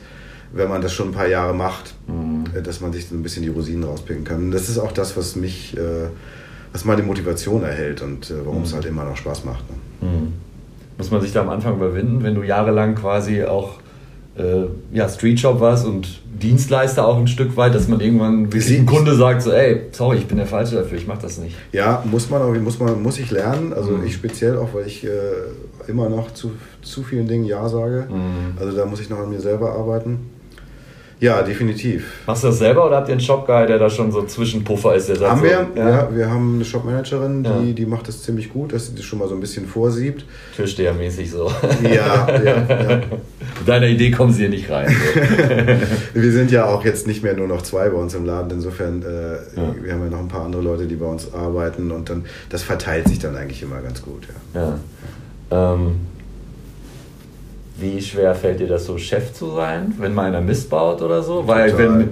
wenn 0.52 0.68
man 0.68 0.80
das 0.80 0.92
schon 0.92 1.08
ein 1.08 1.12
paar 1.12 1.28
Jahre 1.28 1.54
macht, 1.54 1.94
mhm. 2.06 2.44
äh, 2.54 2.62
dass 2.62 2.80
man 2.80 2.92
sich 2.92 3.08
so 3.08 3.14
ein 3.14 3.22
bisschen 3.22 3.42
die 3.42 3.48
Rosinen 3.48 3.84
rauspicken 3.84 4.24
kann. 4.24 4.50
Das 4.50 4.68
ist 4.68 4.78
auch 4.78 4.92
das, 4.92 5.16
was 5.16 5.36
mich, 5.36 5.76
äh, 5.76 6.08
was 6.72 6.84
meine 6.84 7.02
Motivation 7.02 7.62
erhält 7.62 8.02
und 8.02 8.30
äh, 8.30 8.34
warum 8.44 8.58
mhm. 8.58 8.64
es 8.64 8.74
halt 8.74 8.84
immer 8.84 9.04
noch 9.04 9.16
Spaß 9.16 9.44
macht. 9.44 9.64
Ne? 9.70 10.08
Mhm. 10.08 10.32
Muss 10.96 11.10
man 11.10 11.20
sich 11.20 11.32
da 11.32 11.42
am 11.42 11.48
Anfang 11.48 11.76
überwinden, 11.76 12.22
wenn 12.22 12.34
du 12.34 12.42
jahrelang 12.42 12.94
quasi 12.94 13.44
auch 13.44 13.78
äh, 14.38 14.66
ja, 14.92 15.08
Street 15.08 15.40
Shop 15.40 15.60
warst 15.60 15.86
und 15.86 16.20
Dienstleister 16.40 17.06
auch 17.06 17.18
ein 17.18 17.26
Stück 17.26 17.56
weit, 17.56 17.74
dass 17.74 17.88
man 17.88 18.00
irgendwann 18.00 18.48
ein 18.52 18.86
Kunde 18.86 19.14
sagt, 19.16 19.42
so, 19.42 19.52
ey, 19.52 19.82
sorry, 19.90 20.18
ich 20.18 20.26
bin 20.26 20.38
der 20.38 20.46
Falsche 20.46 20.76
dafür, 20.76 20.98
ich 20.98 21.06
mach 21.06 21.18
das 21.18 21.38
nicht. 21.38 21.56
Ja, 21.72 22.04
muss 22.08 22.30
man 22.30 22.42
auch, 22.42 22.54
muss 22.54 22.78
man, 22.78 23.02
muss 23.02 23.18
ich 23.18 23.30
lernen. 23.30 23.72
Also 23.72 23.92
mhm. 23.92 24.06
ich 24.06 24.14
speziell 24.14 24.56
auch, 24.56 24.74
weil 24.74 24.86
ich 24.86 25.04
äh, 25.04 25.08
immer 25.88 26.08
noch 26.08 26.32
zu, 26.32 26.52
zu 26.90 27.02
vielen 27.02 27.28
Dingen 27.28 27.44
Ja 27.44 27.68
sage. 27.68 28.06
Mhm. 28.08 28.58
Also 28.58 28.76
da 28.76 28.86
muss 28.86 29.00
ich 29.00 29.10
noch 29.10 29.18
an 29.18 29.30
mir 29.30 29.40
selber 29.40 29.72
arbeiten. 29.72 30.30
Ja, 31.20 31.42
definitiv. 31.42 32.12
Machst 32.26 32.44
du 32.44 32.48
das 32.48 32.58
selber 32.58 32.86
oder 32.86 32.98
habt 32.98 33.08
ihr 33.08 33.12
einen 33.12 33.20
Shop-Guy, 33.20 33.66
der 33.66 33.78
da 33.78 33.90
schon 33.90 34.12
so 34.12 34.22
Zwischenpuffer 34.22 34.94
ist? 34.94 35.08
Der 35.08 35.28
haben 35.28 35.40
so, 35.40 35.46
wir, 35.46 35.66
ja? 35.74 35.88
ja? 35.88 36.08
wir 36.12 36.30
haben 36.30 36.56
eine 36.56 36.64
Shop-Managerin, 36.64 37.42
die, 37.42 37.48
ja. 37.48 37.72
die 37.72 37.86
macht 37.86 38.06
das 38.06 38.22
ziemlich 38.22 38.52
gut, 38.52 38.72
dass 38.72 38.86
sie 38.86 38.94
das 38.94 39.04
schon 39.04 39.18
mal 39.18 39.28
so 39.28 39.34
ein 39.34 39.40
bisschen 39.40 39.66
vorsiebt. 39.66 40.24
Türstehermäßig 40.54 41.32
so. 41.32 41.50
Ja, 41.82 42.28
ja, 42.42 42.66
ja. 42.68 43.00
Deiner 43.66 43.86
Idee 43.86 44.12
kommen 44.12 44.32
sie 44.32 44.42
hier 44.42 44.50
nicht 44.50 44.70
rein. 44.70 44.88
So. 44.88 45.20
wir 46.20 46.32
sind 46.32 46.52
ja 46.52 46.66
auch 46.66 46.84
jetzt 46.84 47.06
nicht 47.08 47.24
mehr 47.24 47.34
nur 47.34 47.48
noch 47.48 47.62
zwei 47.62 47.88
bei 47.88 47.98
uns 47.98 48.14
im 48.14 48.24
Laden, 48.24 48.52
insofern, 48.52 49.02
äh, 49.02 49.34
ja. 49.56 49.74
wir 49.82 49.92
haben 49.92 50.04
ja 50.04 50.10
noch 50.10 50.20
ein 50.20 50.28
paar 50.28 50.44
andere 50.44 50.62
Leute, 50.62 50.86
die 50.86 50.96
bei 50.96 51.06
uns 51.06 51.34
arbeiten 51.34 51.90
und 51.90 52.10
dann, 52.10 52.26
das 52.48 52.62
verteilt 52.62 53.08
sich 53.08 53.18
dann 53.18 53.36
eigentlich 53.36 53.62
immer 53.62 53.80
ganz 53.80 54.02
gut, 54.02 54.22
ja. 54.54 54.78
ja. 55.50 55.74
Ähm 55.74 55.96
wie 57.80 58.00
schwer 58.02 58.34
fällt 58.34 58.60
dir 58.60 58.66
das 58.66 58.86
so, 58.86 58.98
Chef 58.98 59.32
zu 59.32 59.54
sein, 59.54 59.94
wenn 59.98 60.14
mal 60.14 60.26
einer 60.26 60.40
Mist 60.40 60.68
baut 60.70 61.02
oder 61.02 61.22
so? 61.22 61.46
Weil 61.46 61.76
wenn, 61.78 62.08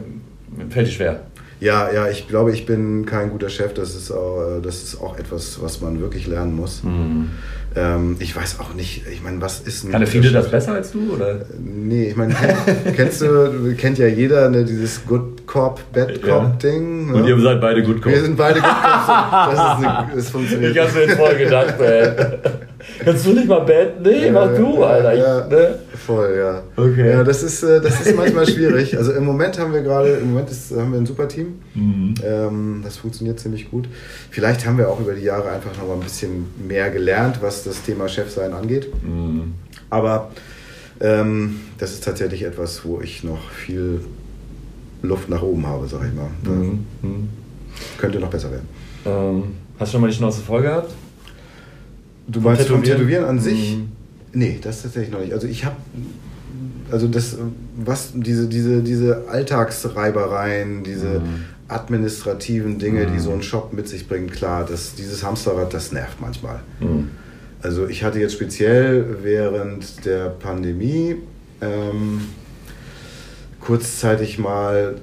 fällt 0.70 0.88
dir 0.88 0.92
schwer. 0.92 1.20
Ja, 1.58 1.90
ja, 1.90 2.08
ich 2.08 2.28
glaube, 2.28 2.52
ich 2.52 2.66
bin 2.66 3.06
kein 3.06 3.30
guter 3.30 3.48
Chef. 3.48 3.72
Das 3.72 3.94
ist 3.94 4.10
auch, 4.10 4.60
das 4.62 4.82
ist 4.82 5.00
auch 5.00 5.18
etwas, 5.18 5.60
was 5.62 5.80
man 5.80 6.00
wirklich 6.00 6.26
lernen 6.26 6.54
muss. 6.54 6.82
Mhm. 6.82 7.30
Ähm, 7.74 8.16
ich 8.20 8.34
weiß 8.34 8.60
auch 8.60 8.74
nicht, 8.74 9.06
ich 9.06 9.22
meine, 9.22 9.40
was 9.40 9.60
ist 9.60 9.84
ein. 9.84 9.90
Kann 9.90 10.06
viele 10.06 10.30
das 10.30 10.50
besser 10.50 10.72
als 10.72 10.92
du? 10.92 11.14
Oder? 11.14 11.46
Nee, 11.58 12.08
ich 12.10 12.16
meine, 12.16 12.34
kennst 12.96 13.22
du, 13.22 13.74
kennt 13.76 13.98
ja 13.98 14.06
jeder 14.06 14.50
ne, 14.50 14.64
dieses 14.64 15.04
Good 15.06 15.46
Cop, 15.46 15.80
Bad 15.92 16.22
Cop 16.22 16.28
ja. 16.28 16.56
Ding. 16.62 17.08
Ne? 17.08 17.14
Und 17.14 17.26
ihr 17.26 17.38
seid 17.40 17.60
beide 17.60 17.82
Good 17.82 18.02
Cop. 18.02 18.12
Wir 18.12 18.22
sind 18.22 18.36
beide 18.36 18.60
Good 18.60 18.70
Cops. 18.70 19.06
Das, 19.56 19.78
ist 19.78 19.86
eine, 19.86 20.06
das 20.14 20.30
funktioniert. 20.30 20.72
Ich 20.72 20.78
hab's 20.78 20.94
mir 20.94 21.02
jetzt 21.02 21.16
voll 21.16 21.36
gedacht, 21.36 21.80
ey. 21.80 22.12
Kannst 22.98 23.26
du 23.26 23.32
nicht 23.32 23.48
mal 23.48 23.60
Bad? 23.60 24.00
Nee, 24.02 24.26
ja, 24.26 24.32
mach 24.32 24.54
du, 24.54 24.82
Alter. 24.82 25.14
Ich, 25.14 25.20
ja, 25.20 25.46
ne? 25.46 25.78
Voll, 26.06 26.36
ja. 26.38 26.62
Okay. 26.76 27.10
Ja, 27.10 27.24
das 27.24 27.42
ist, 27.42 27.62
äh, 27.62 27.80
das 27.80 28.00
ist 28.00 28.16
manchmal 28.16 28.46
schwierig. 28.46 28.96
Also 28.96 29.12
im 29.12 29.24
Moment 29.24 29.58
haben 29.58 29.72
wir 29.72 29.82
gerade, 29.82 30.10
im 30.14 30.30
Moment 30.30 30.50
ist, 30.50 30.70
haben 30.70 30.92
wir 30.92 30.98
ein 30.98 31.06
super 31.06 31.28
Team. 31.28 31.58
Mhm. 31.74 32.14
Ähm, 32.24 32.80
das 32.82 32.96
funktioniert 32.96 33.38
ziemlich 33.38 33.70
gut. 33.70 33.88
Vielleicht 34.30 34.66
haben 34.66 34.78
wir 34.78 34.88
auch 34.88 35.00
über 35.00 35.14
die 35.14 35.22
Jahre 35.24 35.50
einfach 35.50 35.76
noch 35.76 35.86
mal 35.86 35.94
ein 35.94 36.00
bisschen 36.00 36.46
mehr 36.66 36.90
gelernt, 36.90 37.38
was 37.40 37.64
das 37.64 37.82
Thema 37.82 38.08
Chefsein 38.08 38.52
angeht. 38.52 38.88
Mhm. 39.04 39.54
Aber 39.90 40.30
ähm, 41.00 41.60
das 41.78 41.92
ist 41.92 42.04
tatsächlich 42.04 42.42
etwas, 42.42 42.84
wo 42.84 43.00
ich 43.00 43.24
noch 43.24 43.50
viel 43.50 44.00
Luft 45.02 45.28
nach 45.28 45.42
oben 45.42 45.66
habe, 45.66 45.86
sag 45.86 46.00
ich 46.06 46.14
mal. 46.14 46.30
Mhm. 46.42 46.86
mhm. 47.02 47.28
Könnte 47.98 48.18
noch 48.18 48.30
besser 48.30 48.50
werden. 48.50 48.68
Ähm, 49.04 49.42
hast 49.78 49.88
du 49.88 49.92
schon 49.92 50.00
mal 50.00 50.08
die 50.08 50.16
Schnauze 50.16 50.40
voll 50.40 50.62
gehabt? 50.62 50.92
Du 52.28 52.40
meinst 52.40 52.66
vom 52.68 52.82
Tätowieren, 52.82 52.82
vom 52.82 52.84
Tätowieren 52.84 53.24
an 53.24 53.40
sich? 53.40 53.76
Mhm. 53.76 53.88
Nee, 54.32 54.58
das 54.60 54.82
tatsächlich 54.82 55.12
noch 55.12 55.20
nicht. 55.20 55.32
Also 55.32 55.46
ich 55.46 55.64
habe 55.64 55.76
also 56.90 57.08
das, 57.08 57.36
was 57.76 58.12
diese, 58.14 58.48
diese, 58.48 58.82
diese 58.82 59.24
Alltagsreibereien, 59.28 60.84
diese 60.84 61.20
mhm. 61.20 61.44
administrativen 61.68 62.78
Dinge, 62.78 63.06
mhm. 63.06 63.12
die 63.12 63.18
so 63.18 63.32
ein 63.32 63.42
Shop 63.42 63.72
mit 63.72 63.88
sich 63.88 64.08
bringt, 64.08 64.32
klar, 64.32 64.64
das, 64.64 64.94
dieses 64.94 65.24
Hamsterrad, 65.24 65.74
das 65.74 65.92
nervt 65.92 66.20
manchmal. 66.20 66.60
Mhm. 66.80 67.10
Also 67.62 67.88
ich 67.88 68.04
hatte 68.04 68.20
jetzt 68.20 68.34
speziell 68.34 69.18
während 69.22 70.04
der 70.04 70.28
Pandemie 70.28 71.16
ähm, 71.60 72.20
kurzzeitig 73.60 74.38
mal 74.38 74.96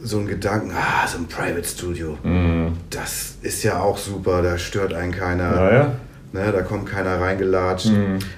so 0.00 0.18
einen 0.18 0.26
Gedanken, 0.26 0.70
ah, 0.72 1.08
so 1.08 1.18
ein 1.18 1.26
Private 1.26 1.66
Studio, 1.66 2.18
mhm. 2.22 2.72
das 2.90 3.36
ist 3.42 3.64
ja 3.64 3.80
auch 3.80 3.98
super, 3.98 4.42
da 4.42 4.58
stört 4.58 4.92
einen 4.92 5.12
keiner. 5.12 5.54
Ja, 5.54 5.72
ja. 5.72 5.94
Ne, 6.34 6.50
da 6.50 6.62
kommt 6.62 6.86
keiner 6.86 7.20
reingelatscht. 7.20 7.92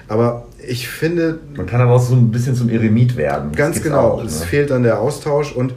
Aber 0.07 0.45
ich 0.63 0.87
finde, 0.87 1.39
Man 1.55 1.65
kann 1.65 1.81
aber 1.81 1.93
auch 1.93 1.99
so 1.99 2.13
ein 2.13 2.29
bisschen 2.29 2.53
zum 2.55 2.69
Eremit 2.69 3.17
werden. 3.17 3.53
Ganz 3.53 3.81
genau. 3.81 4.11
auch, 4.11 4.23
es 4.23 4.41
ne? 4.41 4.45
fehlt 4.45 4.69
dann 4.69 4.83
der 4.83 4.99
Austausch 4.99 5.51
und 5.51 5.73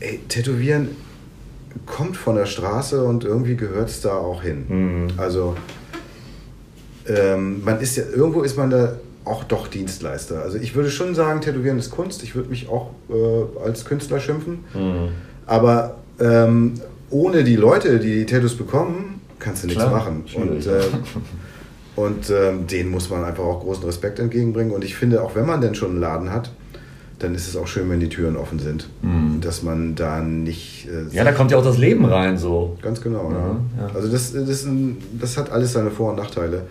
ey, 0.00 0.18
Tätowieren 0.28 0.88
kommt 1.84 2.16
von 2.16 2.36
der 2.36 2.46
Straße 2.46 3.04
und 3.04 3.24
irgendwie 3.24 3.56
gehört 3.56 3.90
es 3.90 4.00
da 4.00 4.14
auch 4.14 4.42
hin. 4.42 4.64
Mhm. 4.66 5.08
Also 5.18 5.54
ähm, 7.06 7.62
man 7.62 7.80
ist 7.80 7.98
ja 7.98 8.04
irgendwo 8.10 8.40
ist 8.40 8.56
man 8.56 8.70
da 8.70 8.94
auch 9.26 9.44
doch 9.44 9.68
Dienstleister. 9.68 10.40
Also 10.40 10.56
ich 10.56 10.74
würde 10.74 10.90
schon 10.90 11.14
sagen, 11.14 11.42
Tätowieren 11.42 11.78
ist 11.78 11.90
Kunst. 11.90 12.22
Ich 12.22 12.34
würde 12.34 12.48
mich 12.48 12.70
auch 12.70 12.92
äh, 13.10 13.62
als 13.62 13.84
Künstler 13.84 14.20
schimpfen. 14.20 14.64
Mhm. 14.72 15.08
Aber 15.44 15.96
ähm, 16.18 16.80
ohne 17.10 17.44
die 17.44 17.56
Leute, 17.56 17.98
die 17.98 18.20
die 18.20 18.26
Tattoos 18.26 18.56
bekommen, 18.56 19.11
kannst 19.42 19.62
du 19.64 19.66
nichts 19.68 19.82
Klar, 19.82 19.94
machen. 19.94 20.24
Und, 20.34 20.66
ähm, 20.66 20.72
und 21.96 22.30
ähm, 22.30 22.66
denen 22.66 22.90
muss 22.90 23.10
man 23.10 23.24
einfach 23.24 23.44
auch 23.44 23.60
großen 23.60 23.84
Respekt 23.84 24.18
entgegenbringen. 24.18 24.72
Und 24.72 24.84
ich 24.84 24.94
finde, 24.96 25.22
auch 25.22 25.34
wenn 25.34 25.46
man 25.46 25.60
denn 25.60 25.74
schon 25.74 25.90
einen 25.90 26.00
Laden 26.00 26.30
hat, 26.32 26.50
dann 27.18 27.34
ist 27.36 27.46
es 27.46 27.56
auch 27.56 27.68
schön, 27.68 27.88
wenn 27.90 28.00
die 28.00 28.08
Türen 28.08 28.36
offen 28.36 28.58
sind. 28.58 28.88
Dass 29.40 29.62
man 29.62 29.94
da 29.94 30.20
nicht. 30.20 30.88
Äh, 30.88 31.02
Mhm. 31.02 31.08
Ja, 31.12 31.22
da 31.24 31.30
kommt 31.32 31.50
ja 31.52 31.56
auch 31.58 31.62
das 31.64 31.78
Leben 31.78 32.04
rein 32.04 32.36
so. 32.36 32.76
Ganz 32.82 33.00
genau. 33.00 33.30
Ja, 33.30 33.38
Ja, 33.38 33.86
ja. 33.88 33.94
Also 33.94 34.08
das, 34.08 34.32
das, 34.32 34.64
ein, 34.64 34.96
das 35.20 35.36
hat 35.36 35.52
alles 35.52 35.72
seine 35.72 35.90
Vor- 35.92 36.10
und 36.10 36.16
Nachteile. 36.16 36.62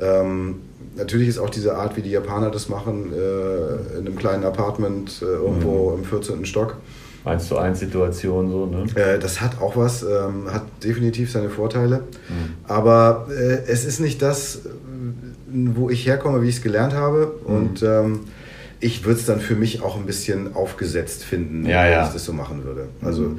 Ähm, 0.00 0.56
natürlich 0.96 1.28
ist 1.28 1.38
auch 1.38 1.50
diese 1.50 1.76
Art, 1.76 1.96
wie 1.98 2.02
die 2.02 2.10
Japaner 2.10 2.50
das 2.50 2.68
machen, 2.70 3.12
äh, 3.12 3.98
in 3.98 4.06
einem 4.06 4.16
kleinen 4.16 4.44
Apartment 4.44 5.20
äh, 5.20 5.26
irgendwo 5.26 5.90
Mhm. 5.90 5.98
im 5.98 6.04
14. 6.04 6.44
Stock. 6.46 6.76
Eins 7.24 7.46
zu 7.46 7.56
eins 7.56 7.78
Situation 7.80 8.50
so, 8.50 8.66
ne? 8.66 8.84
Äh, 8.96 9.18
das 9.18 9.40
hat 9.40 9.60
auch 9.60 9.76
was, 9.76 10.02
ähm, 10.02 10.52
hat 10.52 10.64
definitiv 10.82 11.30
seine 11.30 11.50
Vorteile. 11.50 11.98
Mhm. 12.28 12.54
Aber 12.64 13.28
äh, 13.30 13.62
es 13.70 13.84
ist 13.84 14.00
nicht 14.00 14.20
das, 14.22 14.56
äh, 14.56 14.60
wo 15.74 15.88
ich 15.88 16.04
herkomme, 16.06 16.42
wie 16.42 16.48
ich 16.48 16.56
es 16.56 16.62
gelernt 16.62 16.94
habe. 16.94 17.34
Mhm. 17.46 17.54
Und 17.54 17.82
ähm, 17.82 18.20
ich 18.80 19.04
würde 19.04 19.20
es 19.20 19.26
dann 19.26 19.38
für 19.40 19.54
mich 19.54 19.82
auch 19.82 19.96
ein 19.96 20.06
bisschen 20.06 20.54
aufgesetzt 20.56 21.22
finden, 21.24 21.64
Ja, 21.64 21.84
wenn 21.84 21.92
ja. 21.92 22.06
ich 22.06 22.12
das 22.12 22.24
so 22.24 22.32
machen 22.32 22.64
würde. 22.64 22.86
Also 23.02 23.36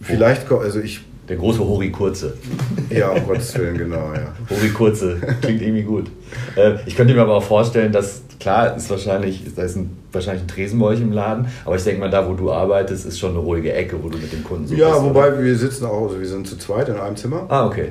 vielleicht, 0.00 0.48
ko- 0.48 0.58
also 0.58 0.78
ich, 0.80 1.00
Der 1.28 1.36
große 1.36 1.58
Hori 1.58 1.90
Kurze. 1.90 2.34
ja, 2.90 3.08
um 3.10 3.26
Gottes 3.26 3.56
Willen, 3.58 3.76
genau, 3.78 4.12
ja. 4.14 4.32
Hori 4.50 4.68
Kurze. 4.68 5.16
Klingt 5.40 5.62
irgendwie 5.62 5.82
gut. 5.82 6.10
Äh, 6.56 6.74
ich 6.86 6.94
könnte 6.94 7.14
mir 7.14 7.22
aber 7.22 7.34
auch 7.34 7.42
vorstellen, 7.42 7.90
dass, 7.90 8.22
klar, 8.38 8.76
ist 8.76 8.88
wahrscheinlich, 8.90 9.42
da 9.56 9.62
ist 9.64 9.76
ein, 9.76 9.96
wahrscheinlich 10.14 10.44
ein 10.44 10.48
Tresen 10.48 10.78
bei 10.78 10.86
euch 10.86 11.00
im 11.00 11.12
Laden, 11.12 11.46
aber 11.64 11.76
ich 11.76 11.84
denke 11.84 12.00
mal, 12.00 12.10
da 12.10 12.28
wo 12.28 12.34
du 12.34 12.52
arbeitest, 12.52 13.06
ist 13.06 13.18
schon 13.18 13.30
eine 13.30 13.38
ruhige 13.40 13.72
Ecke, 13.72 13.96
wo 14.02 14.08
du 14.08 14.18
mit 14.18 14.32
dem 14.32 14.44
Kunden 14.44 14.66
so 14.66 14.74
Ja, 14.74 14.90
bist, 14.90 15.02
wobei 15.02 15.28
oder? 15.28 15.42
wir 15.42 15.56
sitzen 15.56 15.84
auch, 15.86 16.02
also 16.06 16.18
wir 16.20 16.26
sind 16.28 16.46
zu 16.46 16.56
zweit 16.58 16.88
in 16.88 16.96
einem 16.96 17.16
Zimmer. 17.16 17.46
Ah, 17.48 17.66
okay. 17.66 17.88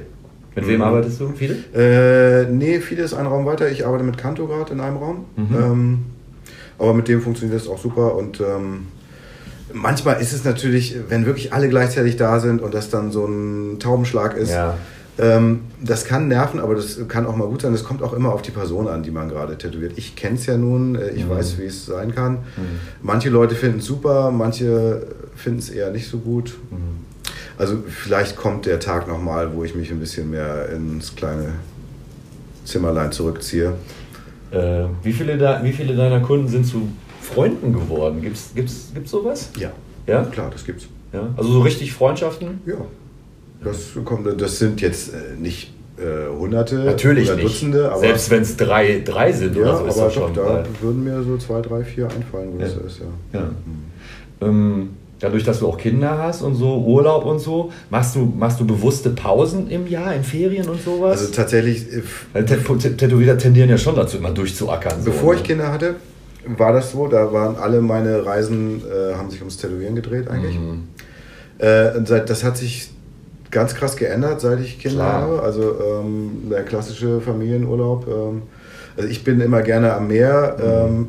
Mit 0.55 0.67
wem 0.67 0.75
Mhm. 0.77 0.81
arbeitest 0.83 1.19
du? 1.19 1.29
Viele? 1.35 1.55
Äh, 1.73 2.45
nee, 2.51 2.79
viele 2.79 3.01
ist 3.03 3.13
ein 3.15 3.25
Raum 3.25 3.45
weiter. 3.47 3.69
Ich 3.71 3.85
arbeite 3.87 4.03
mit 4.03 4.17
Kanto 4.19 4.45
gerade 4.45 4.71
in 4.73 4.79
einem 4.81 4.97
Raum. 4.97 5.25
Mhm. 5.35 5.55
Ähm, 5.55 5.99
aber 6.77 6.93
mit 6.93 7.07
dem 7.07 7.21
funktioniert 7.21 7.59
das 7.59 7.67
auch 7.67 7.79
super. 7.79 8.15
Und 8.15 8.39
ähm, 8.39 8.85
manchmal 9.73 10.21
ist 10.21 10.31
es 10.33 10.43
natürlich, 10.43 10.95
wenn 11.09 11.25
wirklich 11.25 11.53
alle 11.53 11.69
gleichzeitig 11.69 12.17
da 12.17 12.39
sind 12.39 12.61
und 12.61 12.73
das 12.73 12.89
dann 12.91 13.11
so 13.11 13.25
ein 13.25 13.79
Taubenschlag 13.79 14.37
ist, 14.37 14.51
Ja. 14.51 14.77
Ähm, 15.19 15.61
das 15.81 16.05
kann 16.05 16.27
nerven, 16.27 16.59
aber 16.59 16.75
das 16.75 17.07
kann 17.07 17.25
auch 17.25 17.35
mal 17.35 17.47
gut 17.47 17.61
sein. 17.61 17.71
Das 17.71 17.83
kommt 17.83 18.01
auch 18.01 18.13
immer 18.13 18.33
auf 18.33 18.41
die 18.41 18.51
Person 18.51 18.87
an, 18.87 19.03
die 19.03 19.11
man 19.11 19.29
gerade 19.29 19.57
tätowiert. 19.57 19.93
Ich 19.95 20.15
kenne 20.15 20.35
es 20.37 20.45
ja 20.45 20.57
nun, 20.57 20.95
äh, 20.95 21.09
ich 21.09 21.25
Mhm. 21.25 21.29
weiß, 21.29 21.57
wie 21.59 21.65
es 21.65 21.85
sein 21.85 22.13
kann. 22.15 22.39
Manche 23.01 23.29
Leute 23.29 23.55
finden 23.55 23.79
es 23.79 23.85
super, 23.85 24.31
manche 24.31 25.05
finden 25.35 25.59
es 25.59 25.69
eher 25.69 25.91
nicht 25.91 26.07
so 26.09 26.17
gut. 26.19 26.55
Mhm. 26.71 27.03
Also 27.57 27.77
vielleicht 27.87 28.35
kommt 28.35 28.65
der 28.65 28.79
Tag 28.79 29.07
nochmal, 29.07 29.53
wo 29.55 29.63
ich 29.63 29.75
mich 29.75 29.91
ein 29.91 29.99
bisschen 29.99 30.31
mehr 30.31 30.69
ins 30.69 31.15
kleine 31.15 31.49
Zimmerlein 32.65 33.11
zurückziehe. 33.11 33.73
Äh, 34.51 34.85
wie, 35.03 35.13
viele 35.13 35.37
da, 35.37 35.63
wie 35.63 35.71
viele 35.73 35.95
deiner 35.95 36.19
Kunden 36.21 36.47
sind 36.47 36.65
zu 36.65 36.87
Freunden 37.21 37.73
geworden? 37.73 38.21
Gibt's, 38.21 38.51
gibt's, 38.55 38.89
gibt's 38.93 39.11
sowas? 39.11 39.49
Ja, 39.57 39.71
Ja? 40.07 40.23
klar, 40.25 40.49
das 40.51 40.65
gibt's. 40.65 40.87
ja? 41.11 41.29
Also 41.37 41.51
so 41.51 41.61
richtig 41.61 41.93
Freundschaften? 41.93 42.61
Ja, 42.65 42.75
das 43.63 43.91
kommt, 44.05 44.41
das 44.41 44.59
sind 44.59 44.81
jetzt 44.81 45.13
äh, 45.13 45.39
nicht 45.39 45.71
äh, 45.97 46.27
Hunderte 46.37 46.75
Natürlich 46.75 47.27
oder 47.29 47.35
nicht. 47.37 47.47
Dutzende, 47.47 47.89
aber 47.91 47.99
Selbst 47.99 48.29
wenn 48.31 48.41
es 48.41 48.57
drei, 48.57 49.01
drei 49.05 49.31
sind 49.31 49.55
ja, 49.55 49.61
oder 49.61 49.77
so, 49.77 49.85
ist 49.85 49.97
aber 49.97 50.05
das 50.05 50.13
doch, 50.15 50.21
schon. 50.25 50.33
da 50.33 50.45
weil- 50.45 50.65
würden 50.81 51.03
mir 51.03 51.23
so 51.23 51.37
zwei, 51.37 51.61
drei, 51.61 51.83
vier 51.83 52.05
einfallen, 52.05 52.49
wo 52.53 52.59
das 52.59 52.73
Ja. 52.73 52.79
so 52.79 52.85
ist, 52.87 52.99
ja. 53.33 53.39
Ja. 53.39 53.49
Ähm, 54.41 54.89
dadurch, 55.19 55.43
dass 55.43 55.59
du 55.59 55.67
auch 55.67 55.77
Kinder 55.77 56.17
hast 56.17 56.41
und 56.41 56.55
so, 56.55 56.83
Urlaub 56.83 57.25
und 57.25 57.39
so, 57.39 57.71
machst 57.89 58.15
du, 58.15 58.25
machst 58.37 58.59
du 58.59 58.65
bewusste 58.65 59.11
Pausen 59.11 59.69
im 59.69 59.87
Jahr, 59.87 60.13
in 60.15 60.23
Ferien 60.23 60.67
und 60.67 60.81
sowas? 60.81 61.21
Also 61.21 61.31
tatsächlich, 61.33 61.85
äh, 62.33 62.39
Tä- 62.41 62.95
Tätowierer 62.97 63.37
tendieren 63.37 63.69
ja 63.69 63.77
schon 63.77 63.95
dazu, 63.95 64.17
immer 64.17 64.31
durchzuackern. 64.31 64.99
so, 64.99 65.05
bevor 65.11 65.33
ne? 65.33 65.39
ich 65.39 65.45
Kinder 65.45 65.71
hatte, 65.71 65.95
war 66.57 66.73
das 66.73 66.91
so, 66.91 67.07
da 67.07 67.31
waren 67.31 67.55
alle 67.55 67.79
meine 67.81 68.25
Reisen, 68.25 68.81
äh, 68.81 69.13
haben 69.15 69.29
sich 69.29 69.39
ums 69.39 69.57
Tätowieren 69.57 69.95
gedreht 69.95 70.27
eigentlich. 70.27 70.55
Mhm. 70.59 70.83
Äh, 71.59 72.01
das 72.25 72.43
hat 72.43 72.57
sich 72.57 72.89
ganz 73.53 73.75
krass 73.75 73.95
geändert, 73.95 74.41
seit 74.41 74.59
ich 74.59 74.79
Kinder 74.79 74.97
Klar. 74.97 75.21
habe. 75.21 75.41
Also 75.41 75.75
ähm, 75.81 76.49
der 76.49 76.63
klassische 76.63 77.21
Familienurlaub. 77.21 78.07
Ähm, 78.07 78.41
also 78.97 79.09
ich 79.09 79.23
bin 79.23 79.39
immer 79.39 79.61
gerne 79.61 79.93
am 79.93 80.07
Meer. 80.07 80.57
Mhm. 80.57 80.63
Ähm, 80.65 81.07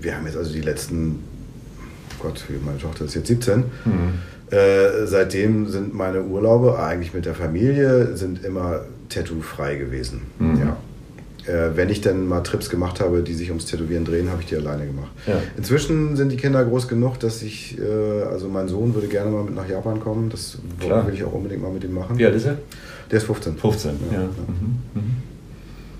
wir 0.00 0.16
haben 0.16 0.26
jetzt 0.26 0.36
also 0.36 0.52
die 0.52 0.60
letzten, 0.60 1.22
oh 2.18 2.24
Gott, 2.24 2.44
meine 2.64 2.78
Tochter 2.78 3.06
ist 3.06 3.14
jetzt 3.14 3.26
17. 3.26 3.58
Mhm. 3.58 3.64
Äh, 4.50 5.06
seitdem 5.06 5.68
sind 5.68 5.94
meine 5.94 6.22
Urlaube 6.22 6.78
eigentlich 6.78 7.14
mit 7.14 7.24
der 7.24 7.34
Familie 7.34 8.16
sind 8.16 8.44
immer 8.44 8.82
tattoo-frei 9.08 9.76
gewesen. 9.76 10.22
Mhm. 10.38 10.58
Ja. 10.60 10.76
Äh, 11.46 11.76
wenn 11.76 11.88
ich 11.88 12.00
dann 12.00 12.26
mal 12.28 12.40
Trips 12.42 12.70
gemacht 12.70 13.00
habe, 13.00 13.22
die 13.22 13.34
sich 13.34 13.48
ums 13.48 13.66
Tätowieren 13.66 14.04
drehen, 14.04 14.30
habe 14.30 14.42
ich 14.42 14.46
die 14.48 14.56
alleine 14.56 14.86
gemacht. 14.86 15.10
Ja. 15.26 15.34
Inzwischen 15.56 16.16
sind 16.16 16.30
die 16.30 16.36
Kinder 16.36 16.64
groß 16.64 16.86
genug, 16.86 17.18
dass 17.18 17.42
ich, 17.42 17.78
äh, 17.78 18.22
also 18.30 18.48
mein 18.48 18.68
Sohn 18.68 18.94
würde 18.94 19.08
gerne 19.08 19.30
mal 19.30 19.42
mit 19.42 19.54
nach 19.54 19.68
Japan 19.68 19.98
kommen. 20.00 20.30
Das 20.30 20.58
Klar. 20.78 21.06
will 21.06 21.14
ich 21.14 21.24
auch 21.24 21.32
unbedingt 21.32 21.62
mal 21.62 21.72
mit 21.72 21.82
ihm 21.82 21.94
machen. 21.94 22.16
Wie 22.16 22.26
alt 22.26 22.36
ist 22.36 22.46
er? 22.46 22.58
Der 23.10 23.18
ist 23.18 23.24
15. 23.24 23.56
15, 23.56 23.90
ja. 24.12 24.18
Ja. 24.18 24.24
Mhm. 24.24 24.78
Mhm. 24.94 25.16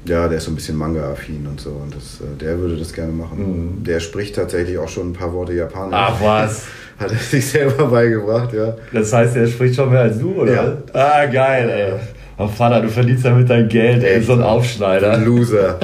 Ja, 0.05 0.26
der 0.26 0.38
ist 0.38 0.45
so 0.45 0.51
ein 0.51 0.57
bisschen 0.57 0.76
Manga-affin 0.76 1.47
und 1.47 1.61
so. 1.61 1.70
Und 1.70 1.95
das, 1.95 2.20
äh, 2.20 2.38
der 2.40 2.59
würde 2.59 2.76
das 2.76 2.93
gerne 2.93 3.12
machen. 3.12 3.78
Mhm. 3.78 3.84
Der 3.84 4.01
spricht 4.01 4.34
tatsächlich 4.36 4.78
auch 4.78 4.88
schon 4.88 5.11
ein 5.11 5.12
paar 5.12 5.32
Worte 5.32 5.53
Japanisch. 5.55 5.95
Ach 5.97 6.20
was. 6.20 6.64
Hat 6.99 7.11
er 7.11 7.18
sich 7.18 7.47
selber 7.47 7.86
beigebracht, 7.86 8.53
ja. 8.53 8.76
Das 8.93 9.12
heißt, 9.12 9.36
er 9.36 9.47
spricht 9.47 9.74
schon 9.74 9.90
mehr 9.90 10.03
als 10.03 10.18
du, 10.18 10.34
oder? 10.34 10.53
Ja. 10.53 10.76
Ah, 10.93 11.26
geil, 11.26 11.68
ey. 11.68 12.01
Oh, 12.43 12.49
Vater, 12.49 12.80
du 12.80 12.88
verdienst 12.88 13.24
damit 13.24 13.49
dein 13.49 13.68
Geld, 13.68 14.03
ey. 14.03 14.20
So 14.20 14.32
ein 14.32 14.43
Aufschneider. 14.43 15.16
Loser. 15.18 15.78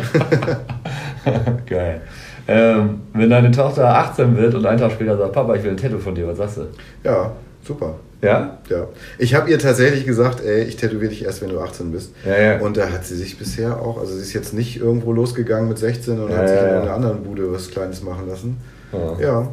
geil. 1.66 2.00
Ähm, 2.48 3.00
wenn 3.12 3.30
deine 3.30 3.50
Tochter 3.52 3.94
18 3.94 4.36
wird 4.36 4.54
und 4.54 4.66
einen 4.66 4.78
Tag 4.78 4.92
später 4.92 5.16
sagt, 5.16 5.32
Papa, 5.34 5.54
ich 5.54 5.62
will 5.62 5.70
ein 5.70 5.76
Tattoo 5.76 5.98
von 5.98 6.14
dir, 6.14 6.26
was 6.26 6.38
sagst 6.38 6.56
du? 6.56 6.62
ja, 7.04 7.32
super. 7.62 7.94
Ja? 8.22 8.58
Ja. 8.68 8.88
Ich 9.18 9.34
habe 9.34 9.48
ihr 9.48 9.58
tatsächlich 9.60 10.04
gesagt, 10.04 10.42
ey, 10.44 10.64
ich 10.64 10.76
tätowiere 10.76 11.10
dich 11.10 11.24
erst, 11.24 11.42
wenn 11.42 11.50
du 11.50 11.60
18 11.60 11.92
bist. 11.92 12.12
Ja, 12.24 12.36
ja. 12.36 12.58
Und 12.58 12.76
da 12.76 12.90
hat 12.90 13.04
sie 13.04 13.14
sich 13.14 13.38
bisher 13.38 13.80
auch, 13.80 14.00
also 14.00 14.14
sie 14.14 14.22
ist 14.22 14.32
jetzt 14.32 14.54
nicht 14.54 14.80
irgendwo 14.80 15.12
losgegangen 15.12 15.68
mit 15.68 15.78
16 15.78 16.18
und 16.18 16.30
Ja, 16.30 16.38
hat 16.38 16.48
sich 16.48 16.58
in 16.58 16.64
einer 16.64 16.92
anderen 16.92 17.22
Bude 17.22 17.52
was 17.52 17.70
Kleines 17.70 18.02
machen 18.02 18.26
lassen. 18.28 18.56
Ja. 19.20 19.46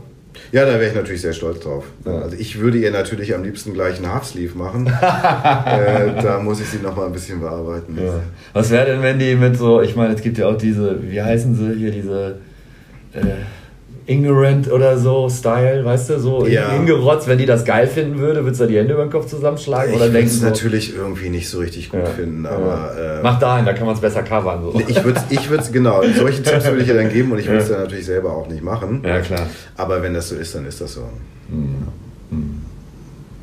Ja. 0.51 0.65
Da 0.65 0.73
wäre 0.73 0.87
ich 0.87 0.95
natürlich 0.95 1.21
sehr 1.21 1.33
stolz 1.33 1.59
drauf. 1.59 1.85
Ja. 2.05 2.19
Also 2.19 2.35
ich 2.37 2.59
würde 2.59 2.77
ihr 2.77 2.91
natürlich 2.91 3.33
am 3.35 3.43
liebsten 3.43 3.73
gleich 3.73 3.97
einen 3.97 4.13
Half-Sleeve 4.13 4.57
machen. 4.57 4.87
äh, 5.01 6.21
da 6.21 6.39
muss 6.41 6.61
ich 6.61 6.67
sie 6.67 6.79
noch 6.79 6.95
mal 6.95 7.07
ein 7.07 7.13
bisschen 7.13 7.39
bearbeiten. 7.39 7.97
Ja. 8.01 8.21
Was 8.53 8.71
wäre 8.71 8.85
denn, 8.85 9.01
wenn 9.01 9.19
die 9.19 9.35
mit 9.35 9.57
so, 9.57 9.81
ich 9.81 9.95
meine, 9.95 10.13
es 10.13 10.21
gibt 10.21 10.37
ja 10.37 10.47
auch 10.47 10.57
diese, 10.57 10.99
wie 11.01 11.21
heißen 11.21 11.55
sie 11.55 11.79
hier, 11.79 11.91
diese 11.91 12.39
äh, 13.13 13.19
Ignorant 14.07 14.71
oder 14.71 14.97
so 14.99 15.27
Style, 15.29 15.83
weißt 15.83 16.11
du, 16.11 16.19
so 16.19 16.45
Ja. 16.45 16.75
ingerotzt, 16.75 17.27
wenn 17.27 17.39
die 17.39 17.45
das 17.47 17.65
geil 17.65 17.87
finden 17.87 18.19
würde, 18.19 18.43
würdest 18.43 18.61
du 18.61 18.65
da 18.65 18.69
die 18.69 18.77
Hände 18.77 18.93
über 18.93 19.03
den 19.03 19.11
Kopf 19.11 19.25
zusammenschlagen? 19.25 19.91
Ich 19.91 19.95
oder 19.99 20.13
würde 20.13 20.25
es 20.27 20.39
so, 20.39 20.45
natürlich 20.45 20.95
irgendwie 20.95 21.29
nicht 21.29 21.49
so 21.49 21.57
richtig 21.59 21.89
gut 21.89 22.01
ja, 22.01 22.05
finden, 22.05 22.43
ja. 22.43 22.51
aber 22.51 22.91
äh, 23.19 23.23
Mach 23.23 23.39
dahin, 23.39 23.65
da 23.65 23.73
kann 23.73 23.87
man 23.87 23.95
es 23.95 24.01
besser 24.01 24.21
covern. 24.21 24.61
So. 24.61 24.79
ich 24.87 25.03
würde 25.03 25.21
ich 25.31 25.49
würd's, 25.49 25.71
genau, 25.71 26.03
solche 26.17 26.43
Tipps 26.43 26.65
würde 26.65 26.81
ich 26.83 26.87
ihr 26.87 26.93
dann 26.93 27.09
geben 27.09 27.31
und 27.31 27.39
ich 27.39 27.47
würde 27.47 27.59
es 27.61 27.69
Ja. 27.69 27.75
dann 27.75 27.83
natürlich 27.85 28.05
selber 28.05 28.31
auch 28.33 28.47
nicht 28.47 28.63
machen. 28.63 29.01
Ja, 29.03 29.19
klar. 29.21 29.47
Aber 29.75 30.03
wenn 30.03 30.13
das 30.13 30.29
so 30.29 30.35
ist, 30.35 30.53
dann 30.53 30.65
ist 30.67 30.81
das 30.81 30.93
so. 30.93 31.09
Mhm. 31.49 32.61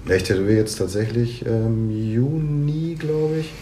Ja, 0.09 0.15
ich 0.17 0.25
tätowiere 0.25 0.59
jetzt 0.59 0.79
tatsächlich 0.79 1.45
im 1.47 1.91
Juni, 1.91 2.97
glaube 2.99 3.37
ich, 3.41 3.53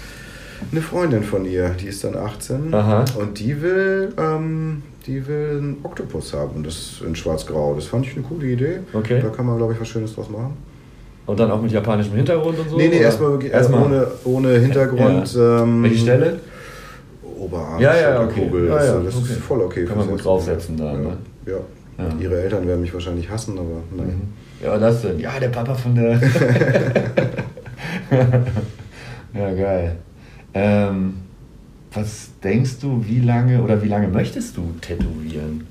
eine 0.73 0.81
Freundin 0.83 1.23
von 1.23 1.45
ihr, 1.45 1.71
die 1.71 1.87
ist 1.87 2.03
dann 2.05 2.17
18 2.17 2.73
Aha. 2.75 3.05
und 3.19 3.39
die 3.39 3.61
will, 3.63 4.13
ähm, 4.19 4.83
die 5.07 5.27
will 5.27 5.57
einen 5.59 5.77
Oktopus 5.83 6.33
haben 6.35 6.57
und 6.57 6.67
das 6.67 7.01
in 7.07 7.15
schwarz-grau. 7.17 7.75
Das 7.75 7.87
fand 7.87 8.07
ich 8.07 8.15
eine 8.15 8.23
coole 8.23 8.47
Idee. 8.47 8.81
Okay. 8.93 9.21
Da 9.23 9.29
kann 9.29 9.47
man, 9.47 9.57
glaube 9.57 9.73
ich, 9.73 9.81
was 9.81 9.89
Schönes 9.89 10.15
draus 10.15 10.29
machen. 10.31 10.57
Und 11.27 11.39
dann 11.39 11.51
auch 11.51 11.61
mit 11.63 11.71
japanischem 11.73 12.15
Hintergrund 12.15 12.59
und 12.59 12.69
so? 12.71 12.77
nee, 12.77 12.89
nee, 12.89 12.99
erstmal 12.99 13.41
äh, 13.43 13.49
Erstmal. 13.49 13.85
ohne, 13.85 14.07
ohne 14.25 14.59
Hintergrund. 14.59 15.37
Ähm, 15.39 15.83
Welche 15.83 15.99
Stelle? 15.99 16.41
Oberarm, 17.39 17.81
Ja, 17.81 17.97
ja, 17.97 18.23
okay. 18.23 18.51
Das, 18.69 18.87
ja, 18.87 19.01
das 19.01 19.17
okay. 19.17 19.33
ist 19.33 19.41
voll 19.41 19.61
okay. 19.63 19.85
Kann 19.85 19.99
man 19.99 20.09
gut 20.09 20.25
draufsetzen 20.25 20.77
da, 20.77 20.93
Ja. 20.93 20.99
ne? 20.99 21.17
Ja. 21.47 21.53
Ja. 21.99 22.15
Mhm. 22.15 22.21
Ihre 22.21 22.43
Eltern 22.43 22.67
werden 22.67 22.81
mich 22.81 22.93
wahrscheinlich 22.93 23.29
hassen, 23.31 23.59
aber 23.59 23.83
nein. 23.97 24.21
Ja, 24.63 24.77
das 24.77 25.03
denn? 25.03 25.19
Ja, 25.21 25.39
der 25.39 25.49
Papa 25.49 25.75
von 25.75 25.95
der. 25.95 26.21
ja, 29.35 29.53
geil. 29.55 29.97
Ähm, 30.53 31.15
was 31.93 32.29
denkst 32.43 32.79
du, 32.81 33.05
wie 33.07 33.21
lange 33.21 33.63
oder 33.63 33.83
wie 33.83 33.89
lange 33.89 34.09
möchtest 34.09 34.57
du 34.57 34.73
tätowieren? 34.81 35.67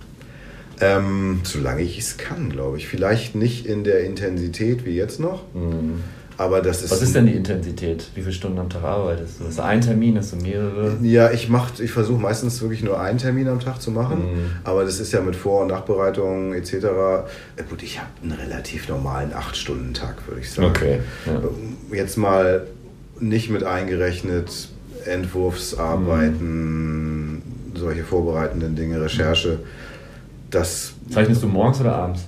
Ähm, 0.82 1.42
solange 1.44 1.82
ich 1.82 2.00
es 2.00 2.18
kann, 2.18 2.50
glaube 2.50 2.78
ich. 2.78 2.88
Vielleicht 2.88 3.36
nicht 3.36 3.66
in 3.66 3.84
der 3.84 4.02
Intensität 4.06 4.86
wie 4.86 4.92
jetzt 4.96 5.20
noch, 5.20 5.44
Mhm. 5.54 6.02
aber 6.38 6.62
das 6.62 6.82
ist. 6.84 6.92
Was 6.92 7.02
ist 7.02 7.16
denn 7.16 7.26
die 7.26 7.34
Intensität? 7.34 8.08
Wie 8.16 8.22
viele 8.22 8.32
Stunden 8.34 8.60
am 8.60 8.70
Tag 8.70 8.84
arbeitest 8.84 9.42
du? 9.42 9.46
Hast 9.46 9.58
du 9.58 9.64
einen 9.64 9.82
Termin, 9.82 10.18
hast 10.18 10.32
du 10.32 10.38
mehrere? 10.38 10.98
Ja, 11.02 11.32
ich 11.32 11.50
mach, 11.50 11.78
ich 11.80 11.92
versuche 11.92 12.22
meistens 12.22 12.62
wirklich 12.62 12.82
nur 12.82 12.98
einen 13.00 13.18
Termin 13.18 13.50
am 13.50 13.60
Tag 13.60 13.82
zu 13.82 13.92
machen, 13.92 14.20
Mhm. 14.20 14.38
aber 14.64 14.86
das 14.86 15.02
ist 15.02 15.12
ja 15.12 15.20
mit 15.22 15.36
Vor- 15.36 15.64
und 15.64 15.68
Nachbereitung 15.68 16.54
etc. 16.54 16.74
Äh, 16.74 17.64
Gut, 17.70 17.84
ich 17.84 18.00
habe 18.00 18.10
einen 18.24 18.32
relativ 18.40 18.88
normalen 18.88 19.34
8-Stunden-Tag, 19.34 20.28
würde 20.28 20.40
ich 20.40 20.50
sagen. 20.50 20.68
Okay. 20.70 21.00
Ja. 21.26 21.34
Ähm, 21.34 21.76
Jetzt 21.94 22.18
mal 22.18 22.68
nicht 23.20 23.50
mit 23.50 23.66
eingerechnet 23.66 24.70
Entwurfsarbeiten, 25.06 27.42
solche 27.76 28.04
vorbereitenden 28.04 28.76
Dinge, 28.76 29.02
Recherche. 29.02 29.60
Das 30.52 30.94
Zeichnest 31.12 31.44
du 31.44 31.48
morgens 31.48 31.80
oder 31.82 31.96
abends? 31.96 32.22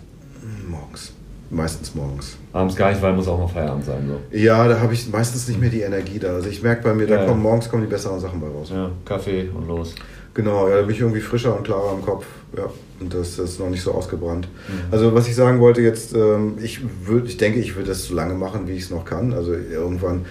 morgens, 0.69 1.11
meistens 1.49 1.95
morgens. 1.95 2.37
Abends 2.53 2.75
gar 2.75 2.91
nicht, 2.91 3.01
weil 3.01 3.13
muss 3.13 3.27
auch 3.27 3.39
mal 3.39 3.47
Feierabend 3.47 3.85
sein. 3.85 4.07
So. 4.07 4.19
Ja, 4.37 4.67
da 4.67 4.79
habe 4.79 4.93
ich 4.93 5.09
meistens 5.11 5.47
nicht 5.47 5.59
mehr 5.59 5.69
die 5.69 5.81
Energie 5.81 6.19
da. 6.19 6.35
Also 6.35 6.49
ich 6.49 6.61
merke 6.63 6.83
bei 6.83 6.93
mir, 6.93 7.07
da 7.07 7.21
Ja. 7.21 7.25
kommen 7.25 7.41
morgens 7.41 7.69
kommen 7.69 7.83
die 7.83 7.89
besseren 7.89 8.19
Sachen 8.19 8.39
bei 8.39 8.47
raus. 8.47 8.69
Ja, 8.71 8.89
Kaffee 9.05 9.49
und 9.53 9.67
los. 9.67 9.95
Genau, 10.33 10.69
ja, 10.69 10.77
da 10.77 10.81
bin 10.83 10.95
ich 10.95 11.01
irgendwie 11.01 11.19
frischer 11.19 11.57
und 11.57 11.63
klarer 11.65 11.91
im 11.93 12.01
Kopf. 12.05 12.25
Ja, 12.55 12.63
und 13.01 13.13
das 13.13 13.37
ist 13.37 13.59
noch 13.59 13.69
nicht 13.69 13.81
so 13.81 13.91
ausgebrannt. 13.91 14.47
Mhm. 14.69 14.93
Also 14.93 15.13
was 15.13 15.27
ich 15.27 15.35
sagen 15.35 15.59
wollte 15.59 15.81
jetzt, 15.81 16.13
ähm, 16.13 16.53
ich 16.61 16.79
würde, 17.05 17.27
ich 17.27 17.35
denke, 17.37 17.59
ich 17.59 17.75
würde 17.75 17.89
das 17.89 18.05
so 18.05 18.13
lange 18.15 18.33
machen, 18.35 18.65
wie 18.67 18.73
ich 18.73 18.83
es 18.83 18.89
noch 18.91 19.03
kann. 19.03 19.33
Also 19.33 19.53
irgendwann 19.53 20.25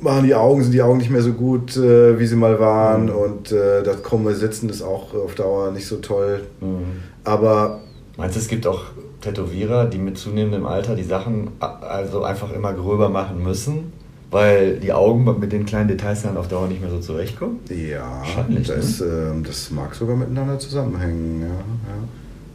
machen 0.00 0.24
die 0.24 0.34
Augen, 0.34 0.62
sind 0.62 0.72
die 0.72 0.82
Augen 0.82 0.98
nicht 0.98 1.10
mehr 1.10 1.22
so 1.22 1.32
gut, 1.32 1.76
äh, 1.76 2.18
wie 2.18 2.26
sie 2.26 2.36
mal 2.36 2.58
waren. 2.60 3.06
Mhm. 3.06 3.12
Und 3.12 3.52
äh, 3.52 3.82
das 3.82 4.02
krumme 4.02 4.34
Sitzen 4.34 4.68
ist 4.68 4.82
auch 4.82 5.14
auf 5.14 5.34
Dauer 5.34 5.70
nicht 5.70 5.86
so 5.86 5.96
toll. 5.96 6.42
Mhm. 6.60 7.02
Aber 7.24 7.80
Meinst 8.18 8.34
du, 8.34 8.40
es 8.40 8.48
gibt 8.48 8.66
auch 8.66 8.86
Tätowierer, 9.20 9.86
die 9.86 9.98
mit 9.98 10.18
zunehmendem 10.18 10.66
Alter 10.66 10.96
die 10.96 11.04
Sachen 11.04 11.52
also 11.60 12.24
einfach 12.24 12.52
immer 12.52 12.72
gröber 12.72 13.08
machen 13.08 13.44
müssen, 13.44 13.92
weil 14.32 14.80
die 14.80 14.92
Augen 14.92 15.38
mit 15.38 15.52
den 15.52 15.64
kleinen 15.64 15.86
Details 15.86 16.22
dann 16.22 16.36
auf 16.36 16.48
Dauer 16.48 16.66
nicht 16.66 16.80
mehr 16.80 16.90
so 16.90 16.98
zurechtkommen? 16.98 17.60
ja, 17.70 18.18
Wahrscheinlich, 18.18 18.66
das, 18.66 19.00
ähm, 19.00 19.44
das 19.46 19.70
mag 19.70 19.94
sogar 19.94 20.16
miteinander 20.16 20.58
zusammenhängen. 20.58 21.42
Ja, 21.42 21.46
ja. 21.46 22.08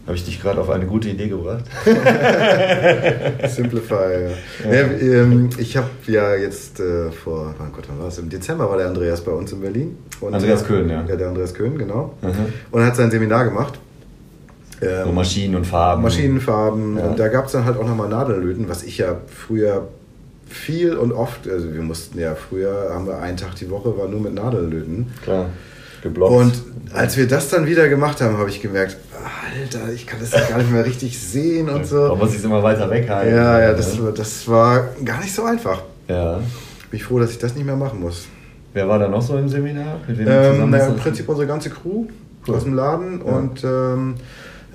Habe 0.06 0.18
ich 0.18 0.26
dich 0.26 0.42
gerade 0.42 0.60
auf 0.60 0.70
eine 0.70 0.86
gute 0.86 1.10
Idee 1.10 1.30
gebracht? 1.30 1.64
Simplify. 3.48 4.30
Ja. 4.66 4.72
Ja, 4.74 4.82
ähm, 4.82 5.50
ich 5.58 5.78
habe 5.78 5.88
ja 6.08 6.36
jetzt 6.36 6.82
äh, 6.82 7.10
vor, 7.10 7.56
oh 7.58 7.64
Gott, 7.74 7.86
wann 7.88 8.00
war 8.00 8.08
es? 8.10 8.18
Im 8.18 8.30
Dezember 8.30 8.70
war 8.70 8.78
der 8.78 8.88
Andreas 8.88 9.22
bei 9.22 9.32
uns 9.32 9.54
in 9.54 9.62
Berlin. 9.62 9.98
Und, 10.20 10.34
Andreas 10.34 10.66
Köhn, 10.66 10.90
ja. 10.90 11.06
Ja, 11.08 11.16
der 11.16 11.30
Andreas 11.30 11.54
Köhn, 11.54 11.78
genau. 11.78 12.14
Mhm. 12.22 12.54
Und 12.72 12.82
er 12.82 12.88
hat 12.88 12.98
sein 12.98 13.12
Seminar 13.12 13.46
gemacht. 13.46 13.80
Ähm, 14.82 15.06
So 15.06 15.12
Maschinen 15.14 15.56
und 15.56 15.66
Farben. 15.68 16.02
Maschinenfarben. 16.04 16.98
Ja. 16.98 17.06
Und 17.06 17.20
da 17.20 17.30
gab 17.30 17.46
es 17.46 17.54
dann 17.54 17.64
halt 17.64 17.78
auch 17.78 17.88
nochmal 17.88 18.10
Nadellöten, 18.10 18.68
was 18.68 18.84
ich 18.84 18.98
ja 18.98 19.16
früher 19.28 19.88
viel 20.48 20.96
und 20.98 21.14
oft, 21.14 21.48
also 21.50 21.74
wir 21.74 21.82
mussten 21.82 22.20
ja 22.20 22.36
früher, 22.36 22.92
haben 22.94 23.08
wir 23.08 23.20
einen 23.20 23.38
Tag 23.38 23.56
die 23.56 23.70
Woche, 23.70 23.98
war 23.98 24.08
nur 24.10 24.20
mit 24.20 24.34
Nadellöten. 24.34 25.08
Klar. 25.24 25.46
Geblockt. 26.04 26.32
Und 26.34 26.62
als 26.94 27.18
wir 27.18 27.28
das 27.28 27.50
dann 27.50 27.66
wieder 27.66 27.90
gemacht 27.90 28.22
haben, 28.22 28.38
habe 28.38 28.50
ich 28.50 28.62
gemerkt, 28.62 28.98
Alter, 29.56 29.92
ich 29.94 30.06
kann 30.06 30.20
das 30.20 30.32
gar 30.50 30.58
nicht 30.58 30.72
mehr 30.72 30.86
richtig 30.86 31.18
sehen 31.20 31.68
und 31.70 31.76
Man 31.76 31.86
so. 31.86 32.16
muss 32.16 32.34
sich 32.34 32.44
immer 32.44 32.62
weiter 32.62 32.90
weghalten. 32.90 33.34
Ja, 33.36 33.60
ja, 33.60 33.74
das, 33.74 33.98
Ne? 33.98 34.04
war- 34.06 34.12
das 34.12 34.48
war 34.48 34.84
gar 35.04 35.20
nicht 35.22 35.34
so 35.34 35.44
einfach. 35.46 35.82
ja. 36.08 36.36
Bin 36.92 37.00
ich 37.00 37.06
froh, 37.06 37.18
dass 37.18 37.32
ich 37.32 37.40
das 37.40 37.56
nicht 37.56 37.66
mehr 37.66 37.76
machen 37.76 38.00
muss. 38.02 38.28
Wer 38.74 38.88
war 38.88 39.00
da 39.00 39.08
noch 39.08 39.22
so 39.22 39.36
im 39.38 39.50
Seminar? 39.50 40.00
Mit 40.08 40.20
wem 40.20 40.28
Ähm, 40.28 40.70
naja? 40.70 40.88
Im 40.90 40.96
Prinzip 40.98 41.28
unsere 41.28 41.48
ganze 41.48 41.72
Crew 41.72 42.06
Cool. 42.48 42.56
aus 42.56 42.64
dem 42.66 42.74
Laden 42.76 43.20
Ja. 43.26 43.32
und 43.34 43.64
ähm, 43.64 44.16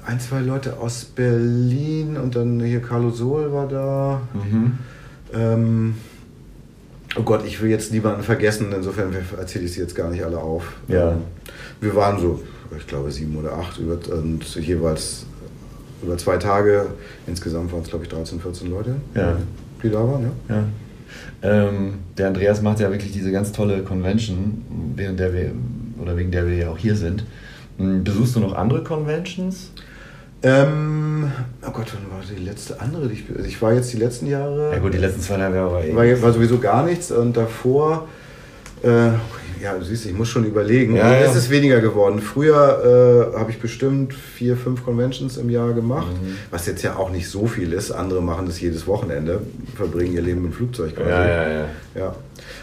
ein, 0.07 0.19
zwei 0.19 0.41
Leute 0.41 0.79
aus 0.81 1.05
Berlin 1.05 2.17
und 2.17 2.35
dann 2.35 2.59
hier 2.61 2.81
Carlo 2.83 3.11
Sol 3.11 3.53
war 3.53 3.69
da. 3.69 4.21
Mhm. 4.35 4.79
Ähm, 5.33 5.95
oh 7.17 7.23
Gott, 7.23 7.45
ich 7.47 7.61
will 7.63 7.71
jetzt 7.71 7.93
niemanden 7.93 8.23
vergessen, 8.23 8.73
insofern 8.75 9.15
erzähle 9.39 9.65
ich 9.65 9.73
sie 9.73 9.81
jetzt 9.81 9.95
gar 9.95 10.11
nicht 10.11 10.25
alle 10.25 10.39
auf. 10.39 10.65
Ja. 10.89 11.13
Ähm, 11.13 11.19
wir 11.81 11.95
waren 11.95 12.21
so, 12.21 12.43
ich 12.77 12.87
glaube, 12.87 13.11
sieben 13.11 13.37
oder 13.37 13.53
acht 13.55 13.79
über, 13.79 13.99
und 14.15 14.45
jeweils 14.57 15.25
über 16.03 16.17
zwei 16.19 16.37
Tage. 16.37 16.87
Insgesamt 17.27 17.73
waren 17.73 17.83
es, 17.83 17.89
glaube 17.89 18.05
ich, 18.05 18.11
13, 18.11 18.41
14 18.41 18.71
Leute, 18.71 18.97
Ja. 19.15 19.37
die 19.83 19.91
da 19.91 19.99
waren. 19.99 20.31
Ja. 20.49 20.55
Ja. 20.57 20.65
Ähm, 21.41 21.95
der 22.19 22.29
Andreas 22.29 22.61
macht 22.63 22.81
ja 22.81 22.91
wirklich 22.91 23.13
diese 23.13 23.33
ganz 23.33 23.53
tolle 23.53 23.83
Convention, 23.83 24.63
während 24.97 25.19
der 25.21 25.33
wir, 25.33 25.53
oder 26.01 26.17
wegen 26.17 26.31
der 26.31 26.47
wir 26.47 26.55
ja 26.57 26.71
auch 26.71 26.79
hier 26.79 26.95
sind. 26.97 27.25
Hm, 27.79 28.05
Besuchst 28.05 28.37
du 28.37 28.41
noch 28.41 28.55
andere 28.55 28.83
Conventions? 28.85 29.71
Ähm, 30.43 31.33
oh 31.67 31.71
Gott, 31.71 31.93
wann 31.95 32.11
war 32.11 32.25
die 32.25 32.43
letzte 32.43 32.81
andere? 32.81 33.09
Die 33.09 33.15
ich, 33.15 33.25
also 33.31 33.45
ich 33.45 33.61
war 33.61 33.73
jetzt 33.73 33.93
die 33.93 33.97
letzten 33.97 34.27
Jahre. 34.27 34.73
Ja 34.73 34.79
gut, 34.79 34.95
die 34.95 34.99
letzten 34.99 35.21
zweieinhalb 35.21 35.55
Jahre 35.55 35.73
war 35.73 35.85
eh. 35.85 35.95
war, 35.95 36.23
war 36.23 36.33
sowieso 36.33 36.59
gar 36.59 36.85
nichts 36.85 37.11
und 37.11 37.37
davor. 37.37 38.07
Äh, 38.83 39.11
ja, 39.63 39.75
du 39.77 39.85
siehst, 39.85 40.07
ich 40.07 40.13
muss 40.17 40.29
schon 40.29 40.45
überlegen. 40.45 40.95
Ja, 40.97 41.13
ja. 41.13 41.21
Es 41.27 41.35
ist 41.37 41.51
weniger 41.51 41.81
geworden. 41.81 42.21
Früher 42.21 43.33
äh, 43.35 43.39
habe 43.39 43.51
ich 43.51 43.59
bestimmt 43.61 44.15
vier, 44.15 44.57
fünf 44.57 44.85
Conventions 44.85 45.37
im 45.37 45.51
Jahr 45.51 45.73
gemacht, 45.73 46.07
Mhm. 46.23 46.37
was 46.51 46.67
jetzt 46.67 46.83
ja 46.83 46.97
auch 46.97 47.11
nicht 47.11 47.29
so 47.29 47.47
viel 47.47 47.73
ist. 47.73 47.91
Andere 47.91 48.23
machen 48.23 48.47
das 48.47 48.61
jedes 48.61 48.87
Wochenende, 48.87 49.41
verbringen 49.77 50.15
ihr 50.15 50.23
Leben 50.23 50.45
im 50.45 50.53
Flugzeug 50.53 50.95
quasi. 50.97 51.11
ja, 51.11 51.27
ja, 51.27 51.49
ja. 51.51 51.65
Ja. 51.97 52.15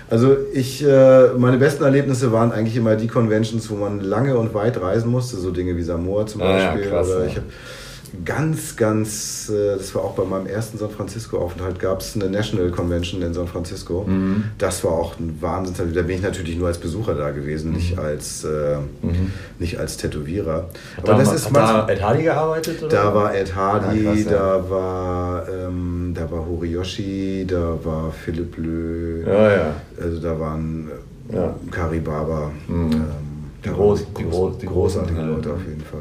Also 0.09 0.37
ich, 0.53 0.83
äh, 0.85 1.27
meine 1.37 1.57
besten 1.57 1.83
Erlebnisse 1.83 2.31
waren 2.31 2.51
eigentlich 2.51 2.77
immer 2.77 2.95
die 2.95 3.07
Conventions, 3.07 3.69
wo 3.69 3.75
man 3.75 3.99
lange 4.01 4.37
und 4.37 4.53
weit 4.53 4.79
reisen 4.79 5.09
musste, 5.09 5.37
so 5.37 5.49
Dinge 5.51 5.75
wie 5.77 5.81
Samoa 5.83 6.25
zum 6.27 6.41
Ah, 6.43 6.57
ja, 6.57 6.71
Beispiel. 6.71 6.89
krass, 6.91 7.09
oder 7.09 7.25
ich 7.25 7.35
habe 7.35 7.45
ganz, 8.23 8.75
ganz, 8.75 9.49
äh, 9.49 9.77
das 9.77 9.93
war 9.95 10.03
auch 10.03 10.13
bei 10.13 10.23
meinem 10.23 10.47
ersten 10.47 10.77
San 10.77 10.89
Francisco-Aufenthalt, 10.89 11.79
gab 11.79 12.01
es 12.01 12.15
eine 12.15 12.29
National 12.29 12.69
Convention 12.71 13.21
in 13.21 13.33
San 13.33 13.47
Francisco. 13.47 14.03
Mhm. 14.07 14.45
Das 14.57 14.83
war 14.83 14.91
auch 14.93 15.19
ein 15.19 15.37
Wahnsinn. 15.41 15.93
Da 15.93 16.01
bin 16.01 16.17
ich 16.17 16.21
natürlich 16.21 16.57
nur 16.57 16.67
als 16.67 16.77
Besucher 16.77 17.15
da 17.15 17.31
gewesen, 17.31 17.71
nicht 17.73 17.97
als, 17.97 18.43
äh, 18.43 18.77
Mhm. 19.01 19.31
nicht 19.59 19.79
als 19.79 19.97
Tätowierer. 19.97 20.69
Hat 20.97 21.03
Aber 21.09 21.13
da, 21.13 21.17
das 21.19 21.33
ist 21.33 21.49
da 21.53 21.87
Ed 21.87 22.01
Hardy 22.01 22.23
gearbeitet? 22.23 22.81
Oder? 22.83 22.89
da 22.95 23.13
war 23.15 23.35
Ed 23.35 23.55
Hardy, 23.55 24.03
Ja, 24.03 24.11
krass, 24.13 24.23
ja. 24.25 24.31
da 24.31 24.69
war 24.69 25.47
ähm, 25.49 26.13
da 26.15 26.29
war 26.31 26.45
Horiyoshi, 26.47 27.45
da 27.47 27.77
war 27.83 28.11
Philipp 28.11 28.57
Lö, 28.57 29.23
Ja, 29.25 29.73
also 30.01 30.19
da 30.19 30.39
waren 30.39 30.89
äh. 31.31 31.35
Kari 31.71 31.99
Baba. 31.99 32.51
Mhm. 32.67 32.91
Ähm, 32.91 33.01
Die 33.63 33.69
groß- 33.69 34.05
die 34.17 34.23
groß- 34.25 34.59
die 34.59 34.65
großartige 34.67 35.15
großen, 35.15 35.35
Leute 35.35 35.53
auf 35.53 35.59
jeden 35.67 35.81
Fall. 35.81 35.99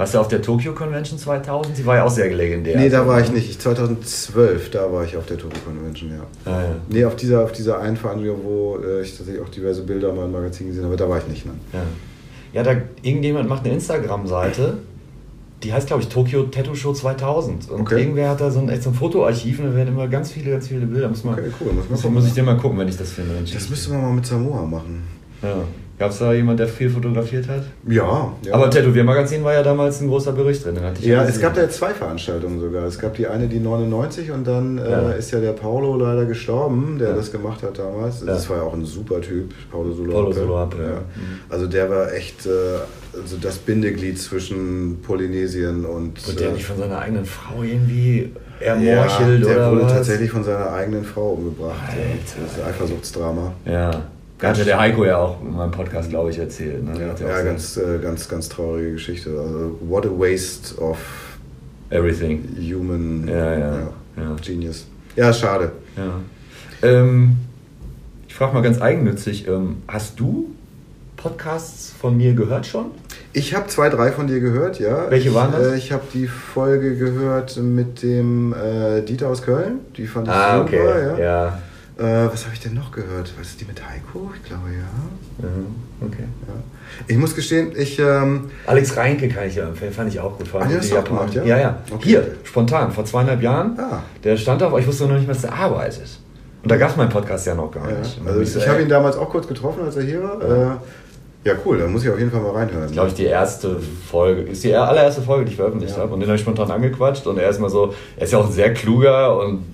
Warst 0.00 0.14
du 0.14 0.18
auf 0.18 0.28
der 0.28 0.40
Tokyo 0.40 0.72
Convention 0.72 1.18
2000? 1.18 1.76
Sie 1.76 1.84
war 1.84 1.96
ja 1.96 2.04
auch 2.04 2.10
sehr 2.10 2.34
legendär. 2.34 2.74
Nee, 2.74 2.88
da 2.88 3.06
war 3.06 3.20
ich 3.20 3.30
nicht. 3.30 3.50
Ich, 3.50 3.58
2012, 3.58 4.70
da 4.70 4.90
war 4.90 5.04
ich 5.04 5.14
auf 5.14 5.26
der 5.26 5.36
Tokyo 5.36 5.58
Convention, 5.62 6.12
ja. 6.12 6.50
Ah, 6.50 6.62
ja. 6.62 6.76
Nee, 6.88 7.04
auf 7.04 7.16
dieser, 7.16 7.44
auf 7.44 7.52
dieser 7.52 7.80
einen 7.80 7.98
Veranstaltung, 7.98 8.38
wo 8.42 8.78
äh, 8.78 9.02
ich 9.02 9.14
tatsächlich 9.14 9.44
auch 9.44 9.50
diverse 9.50 9.82
Bilder 9.82 10.10
mal 10.14 10.24
im 10.24 10.32
Magazin 10.32 10.68
gesehen 10.68 10.86
habe, 10.86 10.96
da 10.96 11.06
war 11.06 11.18
ich 11.18 11.26
nicht. 11.28 11.44
Nein. 11.44 11.60
Ja, 11.74 11.82
ja 12.54 12.62
da 12.62 12.80
irgendjemand 13.02 13.46
macht 13.50 13.66
eine 13.66 13.74
Instagram-Seite, 13.74 14.78
die 15.62 15.70
heißt, 15.70 15.88
glaube 15.88 16.00
ich, 16.00 16.08
Tokyo 16.08 16.44
Tattoo 16.44 16.74
Show 16.74 16.94
2000. 16.94 17.70
Und 17.70 17.82
Okay. 17.82 18.00
irgendwer 18.00 18.30
hat 18.30 18.40
da 18.40 18.50
so 18.50 18.60
ein, 18.60 18.70
echt 18.70 18.84
so 18.84 18.88
ein 18.88 18.94
Fotoarchiv 18.94 19.58
und 19.58 19.66
da 19.66 19.74
werden 19.74 19.88
immer 19.88 20.08
ganz 20.08 20.32
viele, 20.32 20.52
ganz 20.52 20.68
viele 20.68 20.86
Bilder. 20.86 21.10
Muss, 21.10 21.24
man, 21.24 21.34
Okay, 21.34 21.50
cool, 21.60 21.74
muss 21.74 21.90
man 21.90 22.14
muss, 22.14 22.22
muss 22.22 22.26
ich 22.26 22.32
dir 22.32 22.42
mal 22.42 22.56
gucken, 22.56 22.78
wenn 22.78 22.88
ich 22.88 22.96
das 22.96 23.12
finde. 23.12 23.34
Das 23.52 23.68
müsste 23.68 23.90
man 23.92 24.00
mal 24.00 24.12
mit 24.14 24.24
Samoa 24.24 24.64
machen. 24.64 25.02
Ja. 25.42 25.56
Gab 26.00 26.12
es 26.12 26.18
da 26.18 26.32
jemand, 26.32 26.58
der 26.58 26.66
viel 26.66 26.88
fotografiert 26.88 27.46
hat? 27.46 27.62
Ja, 27.86 28.32
ja. 28.42 28.54
Aber 28.54 28.70
Tätowiermagazin 28.70 29.44
war 29.44 29.52
ja 29.52 29.62
damals 29.62 30.00
ein 30.00 30.08
großer 30.08 30.32
Bericht 30.32 30.64
drin. 30.64 30.78
Ja, 31.02 31.24
es 31.24 31.38
gab 31.38 31.52
da 31.52 31.68
zwei 31.68 31.90
Veranstaltungen 31.92 32.58
sogar. 32.58 32.86
Es 32.86 32.98
gab 32.98 33.16
die 33.16 33.26
eine, 33.26 33.48
die 33.48 33.60
99 33.60 34.30
und 34.30 34.46
dann 34.46 34.78
äh, 34.78 34.90
Ja. 34.90 35.10
ist 35.10 35.30
ja 35.30 35.40
der 35.40 35.52
Paulo 35.52 35.96
leider 35.96 36.24
gestorben, 36.24 36.96
der 36.98 37.10
Ja. 37.10 37.14
das 37.16 37.30
gemacht 37.30 37.62
hat 37.62 37.78
damals. 37.78 38.20
Ja. 38.20 38.28
Das 38.28 38.48
war 38.48 38.56
ja 38.56 38.62
auch 38.62 38.72
ein 38.72 38.86
super 38.86 39.20
Typ, 39.20 39.52
Paulo 39.70 39.92
Soloape. 39.92 40.12
Paulo 40.14 40.32
Soloape, 40.32 40.76
ja. 40.78 40.84
ja. 40.84 40.94
Mhm. 40.94 41.40
Also 41.50 41.66
der 41.66 41.90
war 41.90 42.10
echt 42.14 42.46
äh, 42.46 42.50
also 43.22 43.36
das 43.38 43.58
Bindeglied 43.58 44.18
zwischen 44.18 45.02
Polynesien 45.02 45.84
und... 45.84 46.26
Wird 46.26 46.40
der 46.40 46.48
äh, 46.48 46.52
nicht 46.52 46.64
von 46.64 46.78
seiner 46.78 46.98
eigenen 46.98 47.26
Frau 47.26 47.62
irgendwie 47.62 48.30
ja, 48.58 48.74
ermorchelt 48.74 49.44
der 49.44 49.54
oder 49.56 49.70
wurde 49.72 49.84
was? 49.84 49.92
tatsächlich 49.92 50.30
von 50.30 50.44
seiner 50.44 50.72
eigenen 50.72 51.04
Frau 51.04 51.32
umgebracht. 51.32 51.76
ja. 51.88 52.02
Alter. 52.02 52.40
Das 52.46 52.52
ist 52.56 52.62
ein 52.64 52.70
Eifersuchtsdrama. 52.70 53.52
Ja. 53.66 53.90
Hatte 54.42 54.64
der 54.64 54.78
Heiko 54.78 55.04
ja 55.04 55.18
auch 55.18 55.40
in 55.42 55.54
meinem 55.54 55.70
Podcast, 55.70 56.08
glaube 56.08 56.30
ich, 56.30 56.38
erzählt. 56.38 56.82
Ne? 56.84 57.00
Ja, 57.00 57.08
Hat 57.10 57.20
ja 57.20 57.42
ganz, 57.42 57.76
äh, 57.76 57.98
ganz, 57.98 58.28
ganz 58.28 58.48
traurige 58.48 58.92
Geschichte. 58.92 59.30
Also, 59.30 59.78
what 59.80 60.06
a 60.06 60.10
waste 60.10 60.80
of 60.80 60.98
Everything. 61.90 62.44
human 62.56 63.26
Ja, 63.28 63.58
ja, 63.58 63.76
ja. 64.16 64.36
Genius. 64.44 64.86
Ja, 65.16 65.32
schade. 65.32 65.72
Ja. 65.96 66.88
Ähm, 66.88 67.36
ich 68.28 68.34
frage 68.34 68.54
mal 68.54 68.62
ganz 68.62 68.80
eigennützig, 68.80 69.46
ähm, 69.48 69.82
hast 69.88 70.18
du 70.18 70.54
Podcasts 71.16 71.92
von 72.00 72.16
mir 72.16 72.32
gehört 72.32 72.66
schon? 72.66 72.86
Ich 73.32 73.54
habe 73.54 73.66
zwei, 73.66 73.90
drei 73.90 74.10
von 74.10 74.26
dir 74.26 74.40
gehört, 74.40 74.78
ja. 74.78 75.10
Welche 75.10 75.34
waren 75.34 75.52
das? 75.52 75.66
Äh, 75.66 75.76
ich 75.76 75.92
habe 75.92 76.04
die 76.14 76.26
Folge 76.26 76.96
gehört 76.96 77.56
mit 77.58 78.02
dem 78.02 78.54
äh, 78.54 79.02
Dieter 79.02 79.28
aus 79.28 79.42
Köln. 79.42 79.80
Die 79.96 80.06
fand 80.06 80.28
ich 80.28 80.32
super, 80.34 81.18
ja. 81.18 81.18
ja. 81.18 81.62
Äh, 82.00 82.32
was 82.32 82.44
habe 82.44 82.54
ich 82.54 82.60
denn 82.60 82.72
noch 82.74 82.90
gehört? 82.92 83.32
Was 83.38 83.48
ist 83.48 83.60
die 83.60 83.66
mit 83.66 83.80
Heiko? 83.86 84.30
Ich 84.34 84.48
glaube 84.48 84.70
ja. 84.70 85.46
Okay. 86.06 86.24
ja. 86.48 86.54
Ich 87.06 87.16
muss 87.18 87.34
gestehen, 87.34 87.72
ich. 87.76 87.98
Ähm, 87.98 88.50
Alex 88.66 88.96
Reinke 88.96 89.28
kann 89.28 89.46
ich 89.46 89.56
ja 89.56 89.68
empfehlen, 89.68 89.92
fand 89.92 90.08
ich 90.12 90.18
auch 90.18 90.38
gut. 90.38 90.48
Vor 90.48 90.60
allem 90.62 90.70
Ah, 90.72 90.76
hast 90.78 90.90
du 90.90 90.96
auch 90.96 91.04
gemacht, 91.04 91.34
ja? 91.34 91.44
Ja, 91.44 91.58
ja. 91.58 91.78
Okay. 91.90 92.08
Hier, 92.08 92.26
spontan, 92.44 92.90
vor 92.90 93.04
zweieinhalb 93.04 93.42
Jahren. 93.42 93.78
Ah. 93.78 94.02
Der 94.24 94.36
stand 94.38 94.62
auf, 94.62 94.70
aber 94.70 94.80
ich 94.80 94.86
wusste 94.86 95.06
noch 95.06 95.16
nicht, 95.16 95.28
was 95.28 95.42
der 95.42 95.52
arbeitet. 95.52 96.18
Und 96.62 96.70
da 96.70 96.76
gab 96.76 96.90
es 96.90 96.96
meinen 96.96 97.10
Podcast 97.10 97.46
ja 97.46 97.54
noch 97.54 97.70
gar 97.70 97.90
ja, 97.90 97.98
nicht. 97.98 98.18
Dann 98.18 98.28
also 98.28 98.40
ich 98.40 98.56
ich 98.56 98.68
habe 98.68 98.80
ihn 98.82 98.88
damals 98.88 99.16
auch 99.16 99.28
kurz 99.28 99.46
getroffen, 99.46 99.84
als 99.84 99.96
er 99.96 100.02
hier 100.02 100.22
war. 100.22 100.42
Äh, 100.42 100.76
ja, 101.48 101.54
cool, 101.64 101.78
da 101.78 101.86
muss 101.86 102.02
ich 102.04 102.10
auf 102.10 102.18
jeden 102.18 102.30
Fall 102.30 102.40
mal 102.42 102.52
reinhören. 102.52 102.90
glaube 102.92 103.08
ich, 103.08 103.14
die 103.14 103.24
erste 103.24 103.76
Folge, 104.10 104.42
ist 104.42 104.62
die 104.64 104.74
allererste 104.74 105.22
Folge, 105.22 105.44
die 105.46 105.50
ich 105.52 105.56
veröffentlicht 105.56 105.96
Ja. 105.96 106.02
habe. 106.02 106.12
Und 106.14 106.20
den 106.20 106.28
habe 106.28 106.36
ich 106.36 106.42
spontan 106.42 106.70
angequatscht. 106.70 107.26
Und 107.26 107.38
er 107.38 107.48
ist 107.48 107.60
mal 107.60 107.70
so, 107.70 107.94
er 108.16 108.24
ist 108.24 108.32
ja 108.32 108.38
auch 108.38 108.46
ein 108.46 108.52
sehr 108.52 108.72
kluger 108.74 109.38
und 109.38 109.64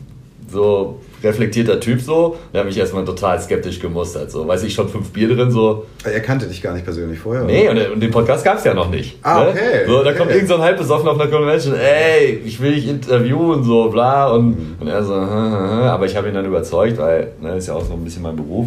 so 0.51 1.01
reflektierter 1.23 1.81
Typ 1.81 2.01
so. 2.01 2.37
Da 2.53 2.61
habe 2.61 2.69
ich 2.69 2.79
erstmal 2.79 3.05
total 3.05 3.41
skeptisch 3.41 3.81
gemustert. 3.81 4.31
So, 4.31 4.47
weiß 4.47 4.63
ich 4.65 4.75
schon 4.75 4.89
fünf 4.89 5.11
Bier 5.11 5.29
drin, 5.35 5.51
so. 5.51 5.87
Er 6.05 6.21
kannte 6.21 6.47
dich 6.47 6.63
gar 6.63 6.73
nicht 6.75 6.85
persönlich 6.85 7.19
vorher? 7.19 7.45
oder? 7.45 7.53
Nee, 7.53 7.69
und, 7.69 7.79
und 7.93 8.01
den 8.01 8.11
Podcast 8.11 8.45
gab 8.45 8.59
es 8.59 8.65
ja 8.65 8.75
noch 8.75 8.91
nicht. 8.91 9.19
Ah, 9.23 9.45
ne? 9.45 9.51
okay, 9.51 9.87
So, 9.87 10.03
da 10.03 10.11
okay. 10.11 10.19
kommt 10.19 10.31
irgend 10.31 10.49
so 10.49 10.55
ein 10.57 10.61
halbbesoffen 10.63 11.09
auf 11.09 11.19
einer 11.21 11.31
Convention, 11.31 11.75
ey, 11.75 12.41
ich 12.45 12.61
will 12.61 12.75
dich 12.75 12.89
interviewen, 12.89 13.63
so 13.65 13.89
bla. 13.91 14.29
Und, 14.29 14.47
Mhm. 14.51 14.77
und 14.81 14.89
er 14.89 15.03
so, 15.03 15.15
hm, 15.15 15.23
hm, 15.31 15.53
hm. 15.53 15.79
aber 15.89 16.07
ich 16.07 16.17
habe 16.17 16.29
ihn 16.29 16.35
dann 16.35 16.47
überzeugt, 16.47 16.99
weil 16.99 17.33
ne, 17.41 17.57
ist 17.57 17.69
ja 17.69 17.75
auch 17.75 17.85
so 17.85 17.95
ein 17.95 18.05
bisschen 18.05 18.23
mein 18.23 18.37
Beruf. 18.37 18.67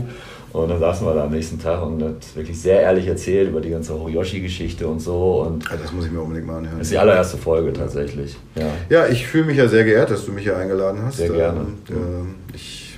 Und 0.52 0.70
dann 0.70 0.80
saßen 0.80 1.06
wir 1.06 1.14
da 1.14 1.26
am 1.26 1.32
nächsten 1.32 1.60
Tag 1.62 1.82
und 1.86 2.02
hat 2.04 2.36
wirklich 2.36 2.60
sehr 2.60 2.82
ehrlich 2.82 3.06
erzählt 3.08 3.50
über 3.50 3.62
die 3.62 3.70
ganze 3.70 3.93
Horiyoshi-Geschichte 3.93 4.88
und 4.88 5.00
so. 5.00 5.45
Und 5.47 5.64
Ah, 5.72 5.76
Das 5.82 5.91
muss 5.93 6.06
ich 6.06 6.12
mir 6.12 6.22
unbedingt 6.22 6.47
mal 6.47 6.58
anhören. 6.58 6.80
das 6.80 6.88
ist 6.88 6.93
die 6.93 6.97
allererste 6.97 7.38
Folge 7.38 7.72
tatsächlich. 7.72 8.36
Ja. 8.56 8.66
Ja, 8.89 9.08
ich 9.08 9.28
fühle 9.28 9.45
mich 9.45 9.58
ja 9.58 9.68
sehr 9.68 9.84
geehrt, 9.84 10.10
dass 10.10 10.26
du 10.26 10.32
mich 10.32 10.43
hier 10.45 10.58
eingeladen 10.58 11.02
hast. 11.06 11.18
Sehr 11.18 11.30
gerne. 11.30 11.60
Ähm, 11.60 11.95
ähm, 11.95 12.36
ich 12.54 12.97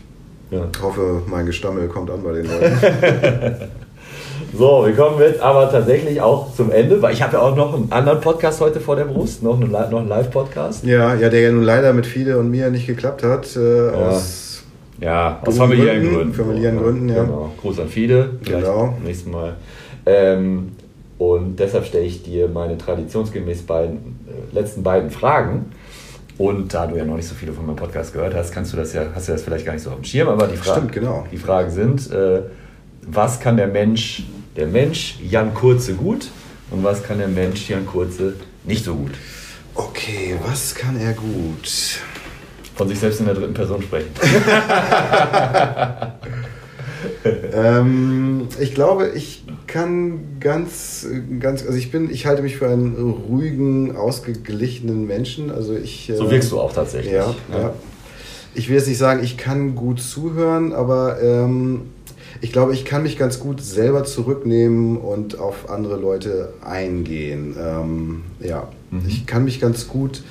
Ja. 0.49 0.61
hoffe, 0.81 1.23
mein 1.27 1.45
Gestammel 1.45 1.87
kommt 1.89 2.09
an 2.09 2.23
bei 2.23 2.31
den 2.33 2.45
Leuten. 2.45 3.55
So, 4.57 4.85
wir 4.85 4.93
kommen 4.95 5.19
jetzt 5.21 5.39
aber 5.39 5.69
tatsächlich 5.71 6.19
auch 6.19 6.53
zum 6.53 6.71
Ende, 6.71 7.01
weil 7.01 7.13
ich 7.13 7.21
habe 7.21 7.33
ja 7.37 7.41
auch 7.41 7.55
noch 7.55 7.73
einen 7.73 7.89
anderen 7.91 8.19
Podcast 8.19 8.59
heute 8.59 8.79
vor 8.81 8.95
der 8.97 9.05
Brust, 9.05 9.43
noch, 9.43 9.55
eine, 9.55 9.65
Li- 9.65 9.89
noch 9.91 9.99
einen 9.99 10.09
Live-Podcast. 10.09 10.83
ja, 10.83 11.15
ja, 11.15 11.29
der 11.29 11.39
ja 11.41 11.51
nun 11.51 11.63
leider 11.63 11.93
mit 11.93 12.05
Fide 12.05 12.37
und 12.37 12.49
mir 12.49 12.69
nicht 12.69 12.85
geklappt 12.87 13.23
hat. 13.23 13.55
Äh, 13.55 13.89
aus, 13.91 14.50
Ja, 15.01 15.41
aus 15.45 15.57
familiären 15.57 15.99
Gründen, 16.01 16.15
Gründen. 16.15 16.33
familiären 16.33 16.77
Gründen, 16.77 17.09
ja. 17.09 17.23
Genau. 17.23 17.51
Gruß 17.59 17.79
an 17.79 17.89
Fide, 17.89 18.37
vielleicht 18.41 18.65
Genau. 18.65 18.91
beim 18.93 19.03
nächsten 19.03 19.31
Mal. 19.31 19.55
Ähm, 20.05 20.71
und 21.17 21.57
deshalb 21.59 21.85
stelle 21.85 22.05
ich 22.05 22.23
dir 22.23 22.47
meine 22.47 22.77
traditionsgemäß 22.77 23.63
beiden, 23.63 23.97
äh, 24.27 24.55
letzten 24.55 24.83
beiden 24.83 25.09
Fragen. 25.11 25.65
Und 26.37 26.73
da 26.73 26.87
du 26.87 26.95
ja 26.95 27.03
noch 27.05 27.15
nicht 27.17 27.27
so 27.27 27.35
viele 27.35 27.51
von 27.53 27.65
meinem 27.65 27.75
Podcast 27.75 28.13
gehört 28.13 28.33
hast, 28.33 28.51
kannst 28.51 28.73
du 28.73 28.77
das 28.77 28.93
ja, 28.93 29.07
hast 29.13 29.27
du 29.27 29.31
das 29.33 29.43
vielleicht 29.43 29.65
gar 29.65 29.73
nicht 29.73 29.83
so 29.83 29.89
auf 29.91 29.97
dem 29.97 30.05
Schirm, 30.05 30.27
aber 30.29 30.47
die, 30.47 30.57
Fra 30.57 30.73
Stimmt, 30.73 30.91
genau. 30.91 31.25
die 31.31 31.37
Fragen 31.37 31.69
sind, 31.69 32.09
äh, 32.11 32.41
was 33.07 33.39
kann 33.39 33.57
der 33.57 33.67
Mensch, 33.67 34.23
der 34.55 34.67
Mensch 34.67 35.17
Jan 35.27 35.53
Kurze 35.53 35.93
gut 35.93 36.27
und 36.71 36.83
was 36.83 37.03
kann 37.03 37.17
der 37.19 37.27
Mensch 37.27 37.69
Jan 37.69 37.85
Kurze 37.85 38.33
nicht 38.63 38.85
so 38.85 38.95
gut? 38.95 39.11
okay, 39.75 40.35
was 40.45 40.75
kann 40.75 40.99
er 40.99 41.13
gut? 41.13 41.99
Von 42.81 42.89
sich 42.89 42.97
selbst 42.97 43.19
in 43.19 43.27
der 43.27 43.35
dritten 43.35 43.53
Person 43.53 43.83
sprechen. 43.83 44.09
ähm, 47.53 48.47
ich 48.59 48.73
glaube, 48.73 49.09
ich 49.09 49.43
kann 49.67 50.39
ganz, 50.39 51.05
ganz, 51.39 51.63
also 51.63 51.77
ich 51.77 51.91
bin, 51.91 52.09
ich 52.09 52.25
halte 52.25 52.41
mich 52.41 52.57
für 52.57 52.67
einen 52.67 52.95
ruhigen, 53.29 53.95
ausgeglichenen 53.95 55.05
Menschen. 55.05 55.51
Also 55.51 55.75
ich. 55.75 56.11
So 56.17 56.25
äh, 56.25 56.31
wirkst 56.31 56.51
du 56.51 56.59
auch 56.59 56.73
tatsächlich. 56.73 57.13
Ja, 57.13 57.35
ja. 57.53 57.71
Ich 58.55 58.67
will 58.67 58.77
jetzt 58.77 58.87
nicht 58.87 58.97
sagen, 58.97 59.23
ich 59.23 59.37
kann 59.37 59.75
gut 59.75 60.01
zuhören, 60.01 60.73
aber 60.73 61.21
ähm, 61.21 61.81
ich 62.41 62.51
glaube, 62.51 62.73
ich 62.73 62.83
kann 62.83 63.03
mich 63.03 63.15
ganz 63.15 63.39
gut 63.39 63.61
selber 63.61 64.05
zurücknehmen 64.05 64.97
und 64.97 65.37
auf 65.37 65.69
andere 65.69 65.97
Leute 65.97 66.53
eingehen. 66.65 67.55
Ähm, 67.59 68.23
ja, 68.39 68.69
Mhm. 68.89 69.03
ich 69.07 69.27
kann 69.27 69.45
mich 69.45 69.61
ganz 69.61 69.87
gut 69.87 70.23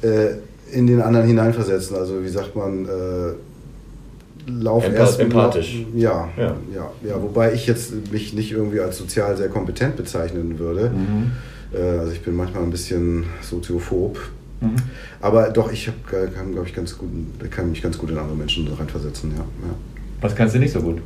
äh, 0.00 0.36
in 0.72 0.86
den 0.86 1.00
anderen 1.02 1.26
hineinversetzen. 1.26 1.96
Also 1.96 2.22
wie 2.24 2.28
sagt 2.28 2.56
man, 2.56 2.84
äh, 2.86 4.50
lauf 4.50 4.84
Empath- 4.84 4.94
erst 4.94 5.20
empathisch. 5.20 5.84
Ja, 5.94 6.28
Ja. 6.36 6.56
ja, 6.74 6.90
ja. 7.06 7.22
Wobei 7.22 7.52
ich 7.52 7.66
jetzt 7.66 8.10
mich 8.12 8.32
nicht 8.34 8.52
irgendwie 8.52 8.80
als 8.80 8.98
sozial 8.98 9.36
sehr 9.36 9.48
kompetent 9.48 9.96
bezeichnen 9.96 10.58
würde. 10.58 10.90
Mhm. 10.90 11.32
Äh, 11.72 11.98
also 11.98 12.12
ich 12.12 12.22
bin 12.22 12.34
manchmal 12.36 12.62
ein 12.62 12.70
bisschen 12.70 13.24
soziophob. 13.42 14.18
Mhm. 14.60 14.76
Aber 15.20 15.50
doch, 15.50 15.70
ich 15.72 15.88
hab, 15.88 15.94
kann, 16.06 16.52
glaube 16.52 16.66
ich, 16.66 16.74
ganz 16.74 16.96
gut, 16.96 17.10
kann 17.50 17.70
mich 17.70 17.82
ganz 17.82 17.98
gut 17.98 18.10
in 18.10 18.18
andere 18.18 18.36
Menschen 18.36 18.66
reinversetzen, 18.68 19.30
ja. 19.32 19.38
ja. 19.42 19.74
Was 20.20 20.34
kannst 20.34 20.54
du 20.54 20.58
nicht 20.58 20.72
so 20.72 20.80
gut? 20.80 21.02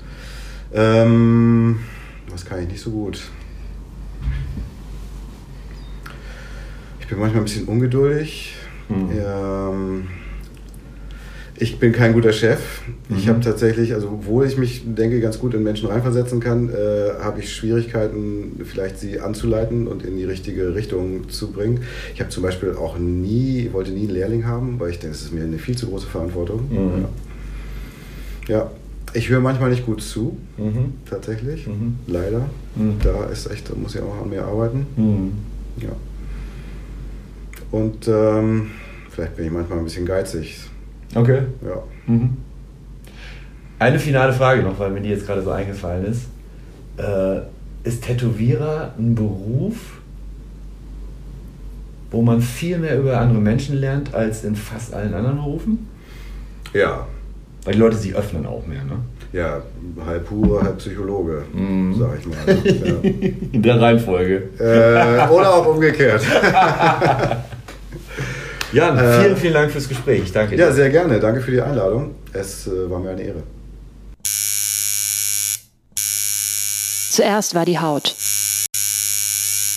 Ähm, 0.72 1.80
was 2.30 2.44
kann 2.44 2.62
ich 2.62 2.68
nicht 2.68 2.80
so 2.80 2.90
gut? 2.90 3.20
Ich 7.00 7.08
bin 7.08 7.18
manchmal 7.18 7.40
ein 7.42 7.44
bisschen 7.44 7.64
ungeduldig. 7.66 8.54
Mhm. 8.90 9.10
Ähm, 9.12 10.02
ich 11.62 11.78
bin 11.78 11.92
kein 11.92 12.14
guter 12.14 12.32
Chef. 12.32 12.58
Ich 13.10 13.26
Mhm. 13.26 13.28
habe 13.30 13.40
tatsächlich, 13.40 13.92
also 13.92 14.08
obwohl 14.08 14.46
ich 14.46 14.56
mich, 14.56 14.82
denke, 14.86 15.20
ganz 15.20 15.38
gut 15.38 15.52
in 15.52 15.62
Menschen 15.62 15.88
reinversetzen 15.90 16.40
kann, 16.40 16.70
äh, 16.70 17.22
habe 17.22 17.40
ich 17.40 17.54
Schwierigkeiten, 17.54 18.58
vielleicht 18.64 18.98
sie 18.98 19.20
anzuleiten 19.20 19.86
und 19.86 20.02
in 20.02 20.16
die 20.16 20.24
richtige 20.24 20.74
Richtung 20.74 21.28
zu 21.28 21.52
bringen. 21.52 21.80
Ich 22.14 22.20
habe 22.20 22.30
zum 22.30 22.42
Beispiel 22.42 22.72
auch 22.76 22.98
nie, 22.98 23.68
wollte 23.72 23.90
nie 23.90 24.04
einen 24.04 24.10
Lehrling 24.10 24.46
haben, 24.46 24.80
weil 24.80 24.90
ich 24.90 24.98
denke, 25.00 25.14
es 25.14 25.22
ist 25.22 25.32
mir 25.34 25.44
eine 25.44 25.58
viel 25.58 25.76
zu 25.76 25.86
große 25.88 26.06
Verantwortung. 26.06 26.62
Mhm. 26.70 27.04
Ja. 28.48 28.56
ja, 28.56 28.70
ich 29.12 29.28
höre 29.28 29.40
manchmal 29.40 29.68
nicht 29.70 29.84
gut 29.84 30.00
zu, 30.02 30.38
Mhm. 30.56 30.94
tatsächlich, 31.10 31.66
Mhm. 31.66 31.96
leider. 32.06 32.46
Mhm. 32.74 32.94
Da 33.04 33.24
ist 33.26 33.50
echt, 33.50 33.68
da 33.68 33.74
muss 33.74 33.94
ich 33.94 34.00
auch 34.00 34.22
an 34.22 34.30
mir 34.30 34.44
arbeiten. 34.46 34.86
Mhm. 34.96 35.32
Ja. 35.82 35.90
Und 37.70 38.08
ähm, 38.08 38.70
vielleicht 39.10 39.36
bin 39.36 39.46
ich 39.46 39.52
manchmal 39.52 39.78
ein 39.78 39.84
bisschen 39.84 40.06
geizig. 40.06 40.60
Okay. 41.14 41.42
Ja. 41.64 41.82
Mhm. 42.06 42.36
Eine 43.78 43.98
finale 43.98 44.32
Frage 44.32 44.62
noch, 44.62 44.78
weil 44.78 44.90
mir 44.90 45.00
die 45.00 45.08
jetzt 45.08 45.26
gerade 45.26 45.42
so 45.42 45.50
eingefallen 45.50 46.04
ist. 46.04 46.26
Äh, 46.98 47.40
ist 47.88 48.04
Tätowierer 48.04 48.92
ein 48.98 49.14
Beruf, 49.14 49.76
wo 52.10 52.20
man 52.22 52.40
viel 52.42 52.78
mehr 52.78 52.98
über 52.98 53.18
andere 53.18 53.40
Menschen 53.40 53.76
lernt 53.78 54.14
als 54.14 54.44
in 54.44 54.54
fast 54.54 54.92
allen 54.92 55.14
anderen 55.14 55.36
Berufen? 55.36 55.88
Ja. 56.74 57.06
Weil 57.64 57.74
die 57.74 57.78
Leute 57.80 57.96
sich 57.96 58.14
öffnen 58.14 58.44
auch 58.46 58.66
mehr, 58.66 58.84
ne? 58.84 58.96
Ja, 59.32 59.62
halb 60.04 60.28
Hure, 60.30 60.62
halb 60.62 60.78
Psychologe, 60.78 61.44
Mhm. 61.54 61.94
sag 61.98 62.18
ich 62.18 62.26
mal. 62.26 62.36
ja. 63.02 63.10
In 63.52 63.62
der 63.62 63.80
Reihenfolge. 63.80 64.42
äh, 64.58 65.28
oder 65.30 65.54
auch 65.54 65.66
umgekehrt. 65.66 66.22
Jan, 68.72 68.96
Äh, 68.98 69.20
vielen, 69.22 69.36
vielen 69.36 69.54
Dank 69.54 69.72
fürs 69.72 69.88
Gespräch. 69.88 70.22
Ich 70.24 70.32
danke 70.32 70.56
Ja, 70.56 70.68
dir. 70.68 70.72
sehr 70.74 70.90
gerne. 70.90 71.18
Danke 71.18 71.40
für 71.40 71.50
die 71.50 71.60
Einladung. 71.60 72.14
Es 72.32 72.66
äh, 72.66 72.88
war 72.90 73.00
mir 73.00 73.10
eine 73.10 73.22
Ehre. 73.22 73.42
Zuerst 77.10 77.54
war 77.54 77.64
die 77.64 77.78
Haut. 77.78 78.14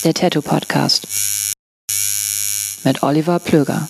Der 0.04 0.14
Tattoo 0.14 0.42
Podcast. 0.42 1.08
Mit 2.84 3.02
Oliver 3.04 3.40
Plöger. 3.40 3.88